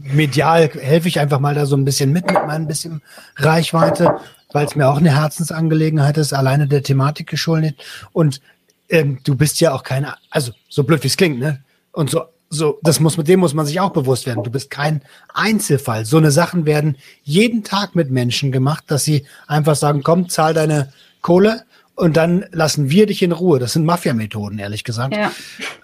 [0.03, 3.03] medial helfe ich einfach mal da so ein bisschen mit mit meinem bisschen
[3.37, 4.21] Reichweite
[4.55, 7.82] weil es mir auch eine Herzensangelegenheit ist, alleine der Thematik geschuldet.
[8.12, 8.40] Und
[8.89, 11.62] ähm, du bist ja auch keine, also so blöd wie es klingt, ne?
[11.90, 14.44] Und so, so, das muss mit dem muss man sich auch bewusst werden.
[14.44, 15.02] Du bist kein
[15.32, 16.05] Einzelfall.
[16.05, 20.55] So eine Sachen werden jeden Tag mit Menschen gemacht, dass sie einfach sagen, komm, zahl
[20.55, 21.64] deine Kohle
[21.97, 23.59] und dann lassen wir dich in Ruhe.
[23.59, 25.16] Das sind Mafia-Methoden, ehrlich gesagt.
[25.16, 25.32] Ja.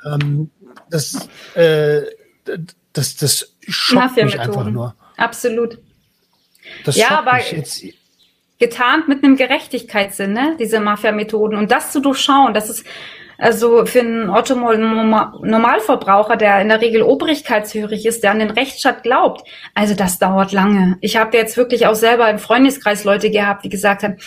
[0.04, 0.50] Ähm,
[0.90, 2.02] das, äh,
[2.92, 4.94] das, das schockt mich einfach nur.
[5.16, 5.78] Absolut.
[6.84, 7.82] Das ja, aber mich jetzt
[8.60, 10.56] getarnt mit einem Gerechtigkeitssinn, ne?
[10.60, 11.56] diese Mafia-Methoden.
[11.56, 12.86] Und das zu durchschauen, das ist
[13.38, 19.02] also für einen Otto Normalverbraucher, der in der Regel obrigkeitshörig ist, der an den Rechtsstaat
[19.02, 20.98] glaubt, also das dauert lange.
[21.00, 24.18] Ich habe jetzt wirklich auch selber im Freundeskreis Leute gehabt, die gesagt haben,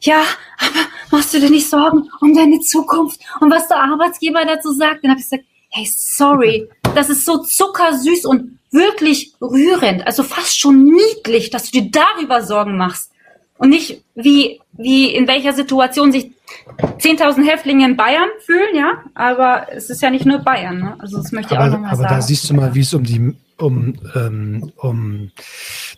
[0.00, 0.22] ja,
[0.58, 0.80] aber
[1.10, 5.04] machst du dir nicht Sorgen um deine Zukunft und was der Arbeitsgeber dazu sagt?
[5.04, 10.58] Dann habe ich gesagt, hey, sorry, das ist so zuckersüß und wirklich rührend, also fast
[10.58, 13.09] schon niedlich, dass du dir darüber Sorgen machst
[13.60, 16.32] und nicht wie, wie in welcher Situation sich
[16.98, 20.96] 10.000 Häftlinge in Bayern fühlen, ja, aber es ist ja nicht nur Bayern, ne?
[20.98, 22.06] also das möchte ich aber, auch nochmal sagen.
[22.06, 25.30] Aber da siehst du mal, wie es um die um, ähm, um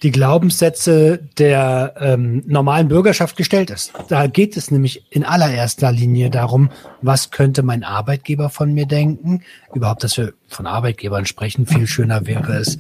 [0.02, 3.92] die Glaubenssätze der ähm, normalen Bürgerschaft gestellt ist.
[4.08, 6.70] Da geht es nämlich in allererster Linie darum,
[7.02, 9.42] was könnte mein Arbeitgeber von mir denken?
[9.72, 11.66] Überhaupt, dass wir von Arbeitgebern sprechen.
[11.66, 12.78] Viel schöner wäre es,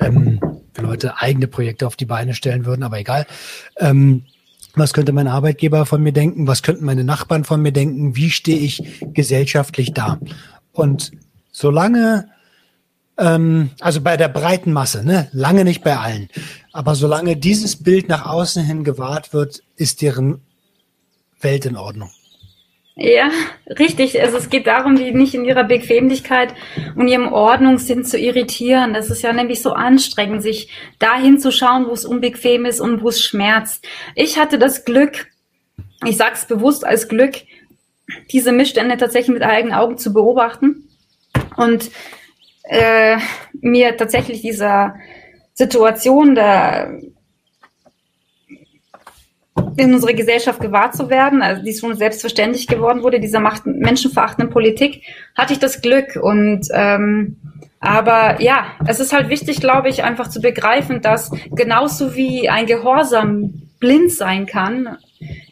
[0.00, 0.40] ähm,
[0.78, 3.26] Leute eigene Projekte auf die Beine stellen würden, aber egal.
[3.78, 4.24] Ähm,
[4.74, 6.46] Was könnte mein Arbeitgeber von mir denken?
[6.46, 8.16] Was könnten meine Nachbarn von mir denken?
[8.16, 10.18] Wie stehe ich gesellschaftlich da?
[10.72, 11.12] Und
[11.50, 12.30] solange,
[13.18, 16.28] ähm, also bei der breiten Masse, ne, lange nicht bei allen,
[16.72, 20.40] aber solange dieses Bild nach außen hin gewahrt wird, ist deren
[21.42, 22.10] Welt in Ordnung.
[22.94, 23.30] Ja,
[23.66, 24.20] richtig.
[24.20, 26.54] Also es geht darum, die nicht in ihrer Bequemlichkeit
[26.94, 28.92] und ihrem Ordnungssinn zu irritieren.
[28.92, 33.02] Das ist ja nämlich so anstrengend, sich dahin zu schauen, wo es unbequem ist und
[33.02, 33.86] wo es schmerzt.
[34.14, 35.28] Ich hatte das Glück,
[36.04, 37.36] ich sage es bewusst als Glück,
[38.30, 40.88] diese Missstände tatsächlich mit eigenen Augen zu beobachten
[41.56, 41.90] und
[42.64, 43.16] äh,
[43.52, 44.96] mir tatsächlich dieser
[45.54, 47.00] Situation der
[49.76, 54.52] in unserer Gesellschaft gewahrt zu werden, also die schon selbstverständlich geworden wurde, dieser macht, menschenverachtenden
[54.52, 55.02] Politik,
[55.36, 56.16] hatte ich das Glück.
[56.20, 57.36] Und ähm,
[57.80, 62.66] aber ja, es ist halt wichtig, glaube ich, einfach zu begreifen, dass genauso wie ein
[62.66, 64.98] Gehorsam blind sein kann,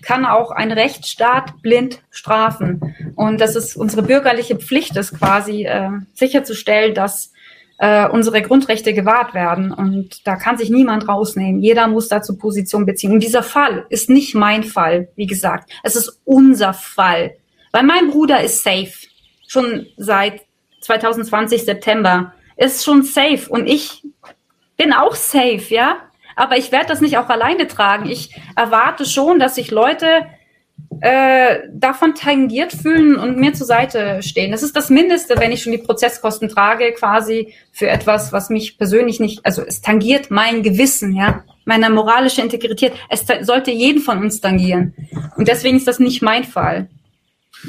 [0.03, 2.95] kann auch ein Rechtsstaat blind strafen.
[3.17, 7.33] Und dass es unsere bürgerliche Pflicht ist, quasi äh, sicherzustellen, dass
[7.81, 9.73] äh, unsere Grundrechte gewahrt werden.
[9.73, 11.63] Und da kann sich niemand rausnehmen.
[11.63, 13.13] Jeder muss dazu Position beziehen.
[13.13, 15.71] Und dieser Fall ist nicht mein Fall, wie gesagt.
[15.83, 17.37] Es ist unser Fall.
[17.73, 18.93] Weil mein Bruder ist safe.
[19.49, 20.43] Schon seit
[20.83, 22.35] 2020 September.
[22.57, 23.49] Ist schon safe.
[23.49, 24.03] Und ich
[24.77, 25.97] bin auch safe, ja.
[26.37, 28.11] Aber ich werde das nicht auch alleine tragen.
[28.11, 30.27] Ich erwarte schon, dass sich Leute
[31.01, 34.51] äh, davon tangiert fühlen und mir zur Seite stehen.
[34.51, 38.77] Das ist das Mindeste, wenn ich schon die Prozesskosten trage, quasi für etwas, was mich
[38.77, 42.93] persönlich nicht, also es tangiert mein Gewissen, ja, meine moralische Integrität.
[43.09, 44.95] Es sollte jeden von uns tangieren.
[45.37, 46.89] Und deswegen ist das nicht mein Fall.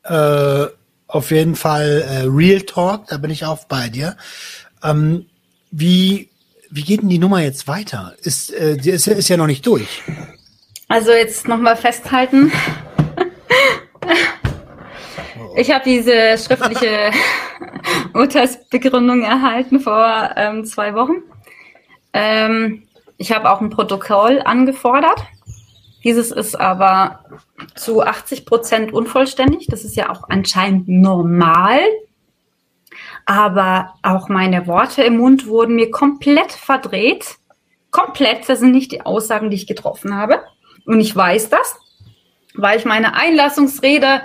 [0.04, 0.66] äh,
[1.06, 4.16] auf jeden Fall äh, Real Talk, da bin ich auch bei dir.
[4.82, 5.26] Ähm,
[5.70, 6.30] wie
[6.70, 8.14] wie geht denn die Nummer jetzt weiter?
[8.22, 10.02] Ist, äh, ist, ist ja noch nicht durch.
[10.88, 12.52] Also jetzt nochmal festhalten.
[15.56, 17.10] Ich habe diese schriftliche
[18.14, 21.22] Urteilsbegründung erhalten vor ähm, zwei Wochen.
[22.12, 22.82] Ähm,
[23.16, 25.24] ich habe auch ein Protokoll angefordert.
[26.04, 27.24] Dieses ist aber
[27.74, 29.66] zu 80 Prozent unvollständig.
[29.68, 31.80] Das ist ja auch anscheinend normal
[33.26, 37.36] aber auch meine Worte im Mund wurden mir komplett verdreht.
[37.90, 40.40] Komplett, das sind nicht die Aussagen, die ich getroffen habe.
[40.86, 41.76] Und ich weiß das,
[42.54, 44.22] weil ich meine Einlassungsrede,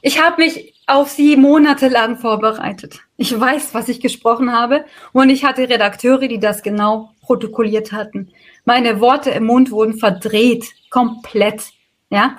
[0.00, 3.00] ich habe mich auf sie monatelang vorbereitet.
[3.18, 8.30] Ich weiß, was ich gesprochen habe und ich hatte Redakteure, die das genau protokolliert hatten.
[8.64, 11.64] Meine Worte im Mund wurden verdreht, komplett,
[12.08, 12.36] ja.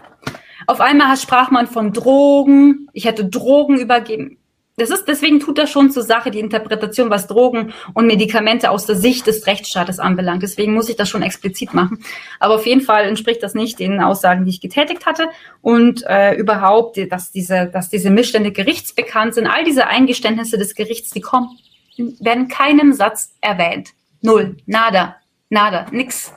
[0.66, 2.90] Auf einmal sprach man von Drogen.
[2.94, 4.40] Ich hätte Drogen übergeben
[4.80, 8.86] das ist, deswegen tut das schon zur Sache, die Interpretation, was Drogen und Medikamente aus
[8.86, 10.44] der Sicht des Rechtsstaates anbelangt.
[10.44, 12.04] Deswegen muss ich das schon explizit machen.
[12.40, 15.28] Aber auf jeden Fall entspricht das nicht den Aussagen, die ich getätigt hatte.
[15.62, 21.12] Und äh, überhaupt, dass diese, dass diese Missstände gerichtsbekannt sind, all diese Eingeständnisse des Gerichts,
[21.12, 21.58] die kommen,
[22.20, 23.90] werden keinem Satz erwähnt.
[24.22, 24.58] Null.
[24.66, 25.18] Nada.
[25.50, 25.86] Nada.
[25.92, 26.34] Nix.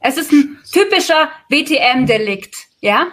[0.00, 2.56] Es ist ein typischer WTM-Delikt.
[2.80, 3.08] Ja?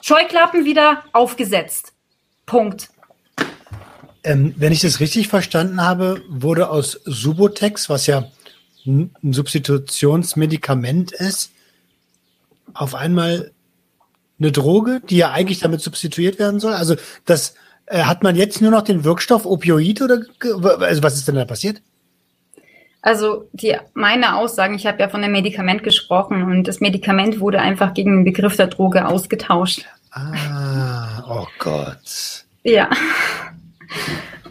[0.00, 1.92] Scheuklappen wieder aufgesetzt.
[2.46, 2.88] Punkt.
[4.26, 8.24] Ähm, wenn ich das richtig verstanden habe, wurde aus Subotex, was ja
[8.84, 11.52] ein Substitutionsmedikament ist,
[12.74, 13.52] auf einmal
[14.40, 16.72] eine Droge, die ja eigentlich damit substituiert werden soll.
[16.72, 17.54] Also das
[17.86, 20.22] äh, hat man jetzt nur noch den Wirkstoff Opioid oder
[20.80, 21.80] also was ist denn da passiert?
[23.02, 27.60] Also die meine Aussagen, ich habe ja von einem Medikament gesprochen und das Medikament wurde
[27.60, 29.84] einfach gegen den Begriff der Droge ausgetauscht.
[30.10, 32.44] Ah, oh Gott.
[32.64, 32.90] Ja.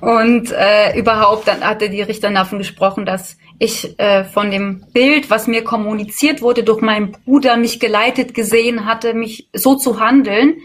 [0.02, 5.30] Und äh, überhaupt, dann hatte die Richterin davon gesprochen, dass ich äh, von dem Bild,
[5.30, 10.58] was mir kommuniziert wurde, durch meinen Bruder mich geleitet gesehen hatte, mich so zu handeln.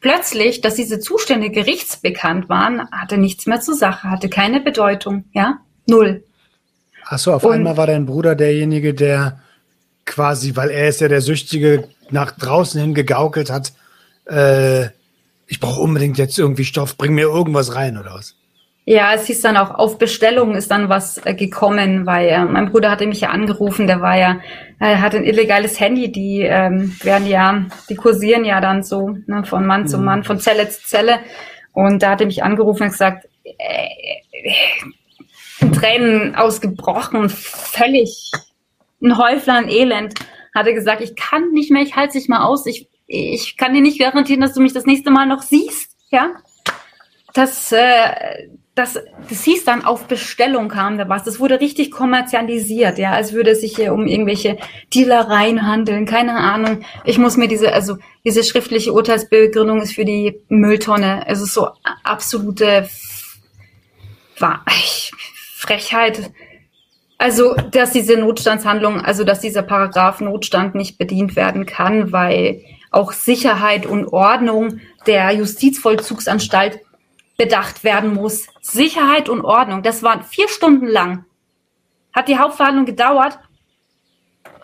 [0.00, 5.60] Plötzlich, dass diese Zustände gerichtsbekannt waren, hatte nichts mehr zur Sache, hatte keine Bedeutung, ja,
[5.86, 6.24] null.
[7.04, 9.40] Ach so, auf Und, einmal war dein Bruder derjenige, der
[10.04, 13.72] quasi, weil er ist ja der Süchtige, nach draußen hin gegaukelt hat,
[14.26, 14.88] äh,
[15.52, 18.36] ich brauche unbedingt jetzt irgendwie Stoff, bring mir irgendwas rein oder was?
[18.86, 22.72] Ja, es hieß dann auch, auf Bestellung ist dann was äh, gekommen, weil äh, mein
[22.72, 24.40] Bruder hatte mich ja angerufen, der war ja,
[24.78, 29.44] er hat ein illegales Handy, die ähm, werden ja, die kursieren ja dann so, ne,
[29.44, 29.86] von Mann mhm.
[29.88, 31.18] zu Mann, von Zelle zu Zelle.
[31.74, 33.88] Und da hat er mich angerufen und gesagt, äh,
[34.32, 38.32] äh, Tränen ausgebrochen, völlig
[39.02, 40.14] ein Häufler, ein Elend,
[40.54, 43.74] hat er gesagt, ich kann nicht mehr, ich halte dich mal aus, ich, ich kann
[43.74, 46.30] dir nicht garantieren, dass du mich das nächste Mal noch siehst, ja.
[47.34, 48.98] Das, äh, das,
[49.28, 51.24] das hieß dann auf Bestellung kam da was.
[51.24, 54.58] Das wurde richtig kommerzialisiert, ja, als würde es sich hier um irgendwelche
[54.94, 56.84] Dealereien handeln, keine Ahnung.
[57.04, 61.24] Ich muss mir diese, also diese schriftliche Urteilsbegründung ist für die Mülltonne.
[61.26, 61.68] Es ist so
[62.02, 62.88] absolute
[65.56, 66.30] Frechheit.
[67.18, 72.62] Also, dass diese Notstandshandlung, also dass dieser Paragraph Notstand nicht bedient werden kann, weil
[72.92, 76.80] auch Sicherheit und Ordnung der Justizvollzugsanstalt
[77.36, 78.46] bedacht werden muss.
[78.60, 81.24] Sicherheit und Ordnung, das waren vier Stunden lang.
[82.12, 83.38] Hat die Hauptverhandlung gedauert,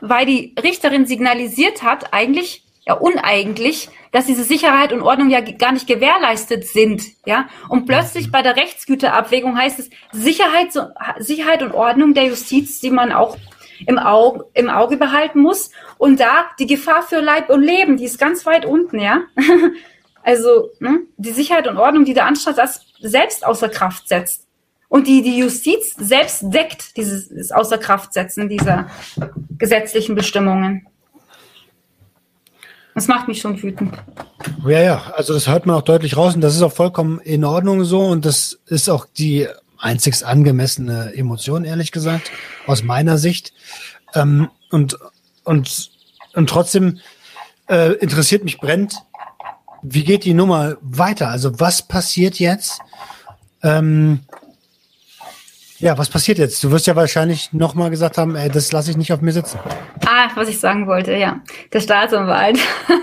[0.00, 5.72] weil die Richterin signalisiert hat, eigentlich, ja uneigentlich, dass diese Sicherheit und Ordnung ja gar
[5.72, 7.48] nicht gewährleistet sind, ja.
[7.68, 10.68] Und plötzlich bei der Rechtsgüterabwägung heißt es Sicherheit,
[11.18, 13.36] Sicherheit und Ordnung der Justiz, die man auch
[13.86, 15.70] im Auge, im Auge behalten muss.
[15.98, 19.22] Und da die Gefahr für Leib und Leben, die ist ganz weit unten, ja.
[20.24, 22.58] Also ne, die Sicherheit und Ordnung, die der Anstalt
[23.00, 24.46] selbst außer Kraft setzt
[24.88, 28.90] und die die Justiz selbst deckt, dieses außer Kraft setzen dieser
[29.56, 30.86] gesetzlichen Bestimmungen.
[32.94, 33.94] Das macht mich schon wütend.
[34.66, 37.44] Ja, ja, also das hört man auch deutlich raus und das ist auch vollkommen in
[37.44, 39.46] Ordnung so und das ist auch die
[39.78, 42.30] einzigst angemessene Emotion, ehrlich gesagt,
[42.66, 43.52] aus meiner Sicht.
[44.14, 44.98] Ähm, und,
[45.44, 45.90] und,
[46.34, 47.00] und trotzdem
[47.68, 48.94] äh, interessiert mich brennt,
[49.82, 51.28] wie geht die Nummer weiter?
[51.28, 52.80] Also was passiert jetzt?
[53.62, 54.20] Ähm,
[55.78, 56.62] ja, was passiert jetzt?
[56.64, 59.60] Du wirst ja wahrscheinlich nochmal gesagt haben, ey, das lasse ich nicht auf mir sitzen.
[60.04, 61.40] Ah, was ich sagen wollte, ja.
[61.72, 62.58] Der Staatsanwalt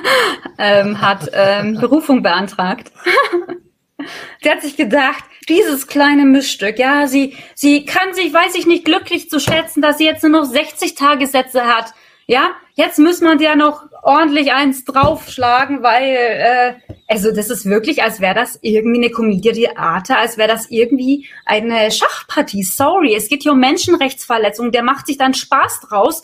[0.57, 2.91] ähm, hat ähm, Berufung beantragt.
[4.43, 8.85] Der hat sich gedacht, dieses kleine Missstück, ja, sie, sie kann sich, weiß ich nicht,
[8.85, 11.93] glücklich zu schätzen, dass sie jetzt nur noch 60 Tagessätze hat.
[12.27, 16.73] Ja, jetzt muss man ja noch ordentlich eins draufschlagen, weil, äh,
[17.07, 21.27] also das ist wirklich, als wäre das irgendwie eine Commedia Theater, als wäre das irgendwie
[21.45, 22.63] eine Schachpartie.
[22.63, 26.23] Sorry, es geht hier um Menschenrechtsverletzungen, der macht sich dann Spaß draus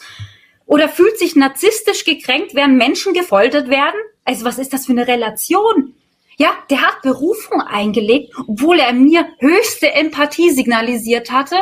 [0.66, 4.00] oder fühlt sich narzisstisch gekränkt, während Menschen gefoltert werden.
[4.26, 5.94] Also was ist das für eine Relation?
[6.42, 11.58] Ja, der hat Berufung eingelegt, obwohl er mir höchste Empathie signalisiert hatte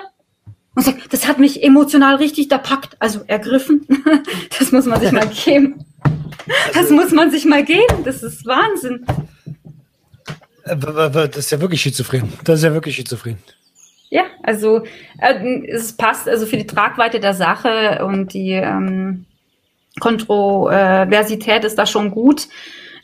[0.74, 3.86] und sagt, das hat mich emotional richtig da packt, also ergriffen.
[4.58, 5.84] Das muss man sich mal geben.
[6.68, 8.06] Das also muss man sich mal geben.
[8.06, 9.06] Das ist Wahnsinn.
[10.64, 12.32] Äh, das ist ja wirklich schizophren.
[12.46, 13.38] Das ist ja wirklich schizophren.
[14.10, 14.86] Ja, also
[15.20, 19.26] äh, es passt also für die Tragweite der Sache und die ähm,
[20.00, 22.48] Kontroversität ist da schon gut.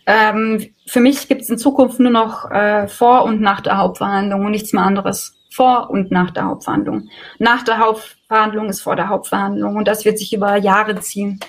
[0.05, 4.45] Ähm, für mich gibt es in Zukunft nur noch äh, vor und nach der Hauptverhandlung
[4.45, 7.09] und nichts mehr anderes vor und nach der Hauptverhandlung.
[7.39, 11.39] Nach der Hauptverhandlung ist vor der Hauptverhandlung und das wird sich über Jahre ziehen.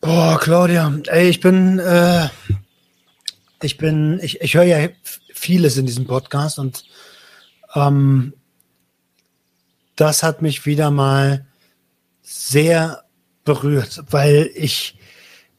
[0.00, 2.28] Boah, Claudia, ey, ich bin, äh,
[3.62, 4.88] ich bin, ich, ich höre ja
[5.32, 6.84] vieles in diesem Podcast und
[7.74, 8.32] ähm,
[9.96, 11.46] das hat mich wieder mal
[12.22, 13.04] sehr
[13.44, 14.97] berührt, weil ich,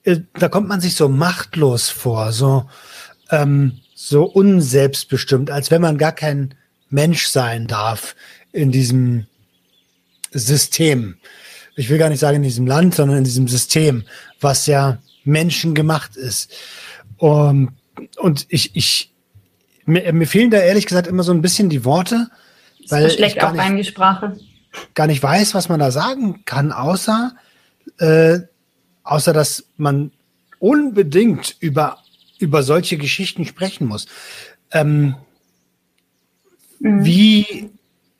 [0.03, 2.69] da kommt man sich so machtlos vor, so,
[3.31, 6.55] ähm, so unselbstbestimmt, als wenn man gar kein
[6.89, 8.15] Mensch sein darf
[8.51, 9.27] in diesem
[10.31, 11.17] System.
[11.75, 14.03] Ich will gar nicht sagen in diesem Land, sondern in diesem System,
[14.39, 16.51] was ja menschengemacht ist.
[17.17, 17.71] Und,
[18.17, 19.13] und ich, ich,
[19.85, 22.29] mir, mir fehlen da ehrlich gesagt immer so ein bisschen die Worte,
[22.89, 23.95] weil das ich gar nicht,
[24.95, 27.35] gar nicht weiß, was man da sagen kann, außer,
[27.99, 28.39] äh,
[29.09, 30.11] außer dass man
[30.59, 31.97] unbedingt über
[32.37, 34.07] über solche Geschichten sprechen muss.
[34.71, 35.15] Ähm,
[36.79, 37.03] mhm.
[37.03, 37.69] Wie,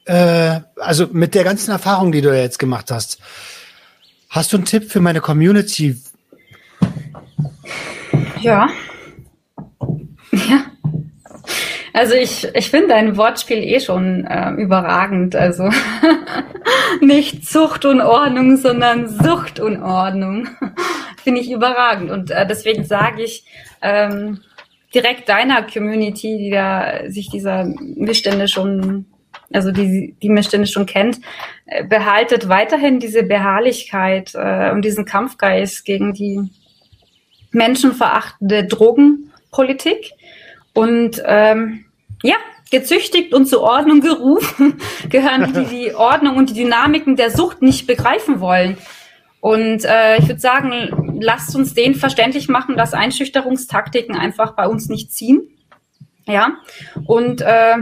[0.06, 3.20] äh, also mit der ganzen Erfahrung, die du jetzt gemacht hast,
[4.30, 5.98] hast du einen Tipp für meine Community?
[8.42, 8.70] Ja.
[10.32, 10.66] Ja.
[12.00, 15.36] Also ich, ich finde dein Wortspiel eh schon äh, überragend.
[15.36, 15.70] Also
[17.02, 20.48] nicht Zucht und Ordnung, sondern Sucht und Ordnung.
[21.26, 22.10] finde ich überragend.
[22.10, 23.44] Und äh, deswegen sage ich,
[23.82, 24.40] ähm,
[24.96, 29.06] direkt deiner Community, die da sich dieser Missstände schon,
[29.52, 31.20] also die die Missstände schon kennt,
[31.66, 36.50] äh, behaltet weiterhin diese Beharrlichkeit äh, und diesen Kampfgeist gegen die
[37.52, 40.14] menschenverachtende Drogenpolitik
[40.74, 41.84] und ähm,
[42.24, 42.36] ja,
[42.72, 44.80] gezüchtigt und zur Ordnung gerufen
[45.10, 48.78] gehören die, die Ordnung und die Dynamiken der Sucht nicht begreifen wollen.
[49.42, 54.90] Und äh, ich würde sagen, lasst uns den verständlich machen, dass Einschüchterungstaktiken einfach bei uns
[54.90, 55.48] nicht ziehen.
[56.28, 56.58] Ja,
[57.08, 57.78] und äh,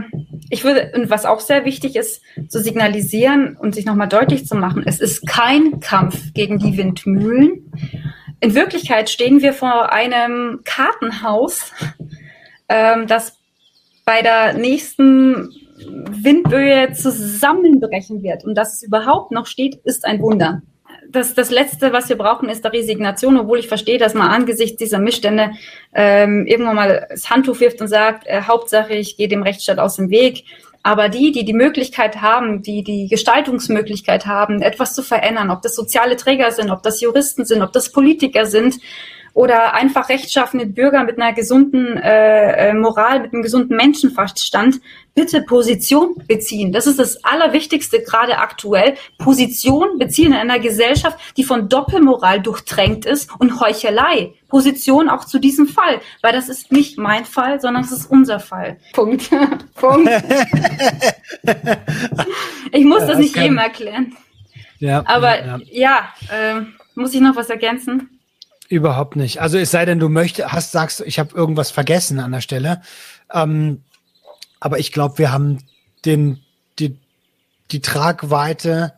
[0.48, 4.54] ich würde, und was auch sehr wichtig ist, zu signalisieren und sich nochmal deutlich zu
[4.56, 7.70] machen, es ist kein Kampf gegen die Windmühlen.
[8.40, 11.72] In Wirklichkeit stehen wir vor einem Kartenhaus,
[12.70, 13.37] ähm, das
[14.08, 18.42] bei der nächsten Windböe zusammenbrechen wird.
[18.42, 20.62] Und dass es überhaupt noch steht, ist ein Wunder.
[21.10, 24.78] Das, das Letzte, was wir brauchen, ist der Resignation, obwohl ich verstehe, dass man angesichts
[24.78, 25.50] dieser Missstände
[25.92, 29.96] ähm, irgendwann mal das Handtuch wirft und sagt, äh, Hauptsache, ich gehe dem Rechtsstaat aus
[29.96, 30.44] dem Weg.
[30.82, 35.76] Aber die, die die Möglichkeit haben, die die Gestaltungsmöglichkeit haben, etwas zu verändern, ob das
[35.76, 38.76] soziale Träger sind, ob das Juristen sind, ob das Politiker sind,
[39.38, 44.80] oder einfach rechtschaffene Bürger mit einer gesunden äh, äh, Moral, mit einem gesunden Menschenverstand
[45.14, 46.72] bitte Position beziehen.
[46.72, 48.96] Das ist das Allerwichtigste gerade aktuell.
[49.16, 54.34] Position beziehen in einer Gesellschaft, die von Doppelmoral durchtränkt ist und Heuchelei.
[54.48, 58.40] Position auch zu diesem Fall, weil das ist nicht mein Fall, sondern es ist unser
[58.40, 58.78] Fall.
[58.92, 59.30] Punkt.
[59.76, 60.10] Punkt.
[62.72, 64.16] ich muss das, das nicht jedem erklären.
[64.80, 66.08] Ja, aber ja, ja.
[66.30, 66.62] ja äh,
[66.96, 68.17] muss ich noch was ergänzen?
[68.68, 69.40] Überhaupt nicht.
[69.40, 72.82] Also es sei denn, du möchtest, hast, sagst, ich habe irgendwas vergessen an der Stelle.
[73.32, 73.82] Ähm,
[74.60, 75.64] aber ich glaube, wir haben
[76.04, 76.40] den,
[76.78, 76.98] die,
[77.70, 78.92] die Tragweite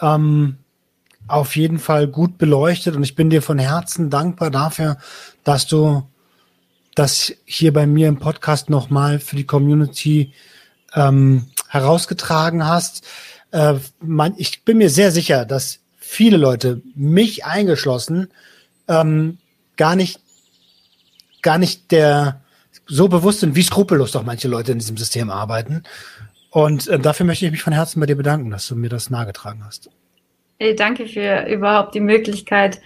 [0.00, 0.58] ähm,
[1.26, 4.98] auf jeden Fall gut beleuchtet und ich bin dir von Herzen dankbar dafür,
[5.42, 6.08] dass du
[6.94, 10.32] das hier bei mir im Podcast nochmal für die Community
[10.94, 13.04] ähm, herausgetragen hast.
[13.50, 18.28] Äh, man, ich bin mir sehr sicher, dass viele Leute, mich eingeschlossen,
[18.88, 19.38] ähm,
[19.76, 20.20] gar nicht,
[21.42, 22.40] gar nicht der
[22.86, 25.82] so bewusst sind, wie skrupellos doch manche Leute in diesem System arbeiten.
[26.50, 29.10] Und äh, dafür möchte ich mich von Herzen bei dir bedanken, dass du mir das
[29.10, 29.90] nahegetragen hast.
[30.58, 32.80] Hey, danke für überhaupt die Möglichkeit,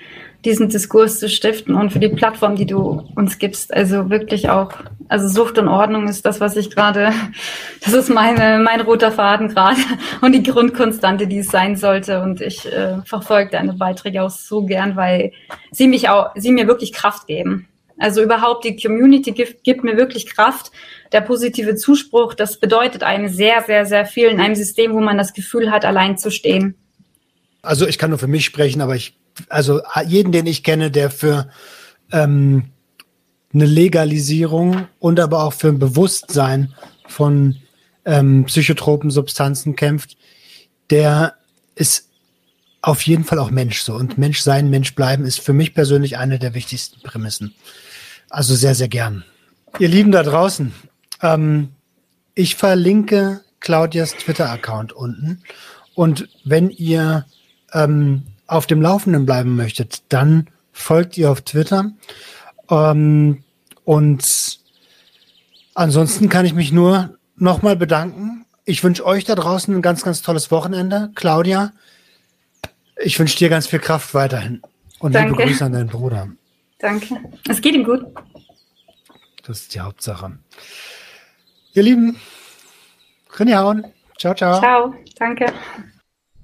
[0.45, 3.75] diesen Diskurs zu stiften und für die Plattform, die du uns gibst.
[3.75, 4.73] Also wirklich auch,
[5.09, 7.13] also Sucht und Ordnung ist das, was ich gerade,
[7.85, 9.81] das ist meine, mein roter Faden gerade
[10.21, 12.23] und die Grundkonstante, die es sein sollte.
[12.23, 15.33] Und ich äh, verfolge deine Beiträge auch so gern, weil
[15.71, 17.69] sie mich auch, sie mir wirklich Kraft geben.
[17.99, 20.73] Also überhaupt die Community gibt, gibt mir wirklich Kraft.
[21.13, 25.19] Der positive Zuspruch, das bedeutet einem sehr, sehr, sehr viel in einem System, wo man
[25.19, 26.77] das Gefühl hat, allein zu stehen.
[27.61, 31.11] Also ich kann nur für mich sprechen, aber ich, also jeden, den ich kenne, der
[31.11, 31.49] für
[32.13, 32.65] ähm,
[33.53, 36.75] eine Legalisierung und aber auch für ein Bewusstsein
[37.07, 37.57] von
[38.05, 40.17] ähm, psychotropen Substanzen kämpft,
[40.91, 41.35] der
[41.75, 42.09] ist
[42.83, 43.95] auf jeden Fall auch Mensch so.
[43.95, 47.55] Und Mensch sein, Mensch bleiben ist für mich persönlich eine der wichtigsten Prämissen.
[48.29, 49.25] Also sehr, sehr gern.
[49.79, 50.73] Ihr Lieben da draußen,
[51.23, 51.71] ähm,
[52.35, 55.43] ich verlinke Claudias Twitter-Account unten.
[55.95, 57.27] Und wenn ihr
[57.73, 61.93] ähm, auf dem Laufenden bleiben möchtet, dann folgt ihr auf Twitter.
[62.69, 63.45] Ähm,
[63.85, 64.59] und
[65.75, 68.45] ansonsten kann ich mich nur nochmal bedanken.
[68.65, 71.11] Ich wünsche euch da draußen ein ganz, ganz tolles Wochenende.
[71.15, 71.73] Claudia,
[73.03, 74.63] ich wünsche dir ganz viel Kraft weiterhin.
[74.99, 75.31] Und Danke.
[75.33, 76.29] liebe Grüße an deinen Bruder.
[76.81, 77.17] Danke.
[77.49, 78.05] Es geht ihm gut.
[79.45, 80.39] Das ist die Hauptsache.
[81.73, 82.17] Ihr Lieben,
[83.39, 83.87] Rinjauen.
[84.19, 84.59] Ciao, ciao.
[84.59, 84.95] Ciao.
[85.17, 85.53] Danke.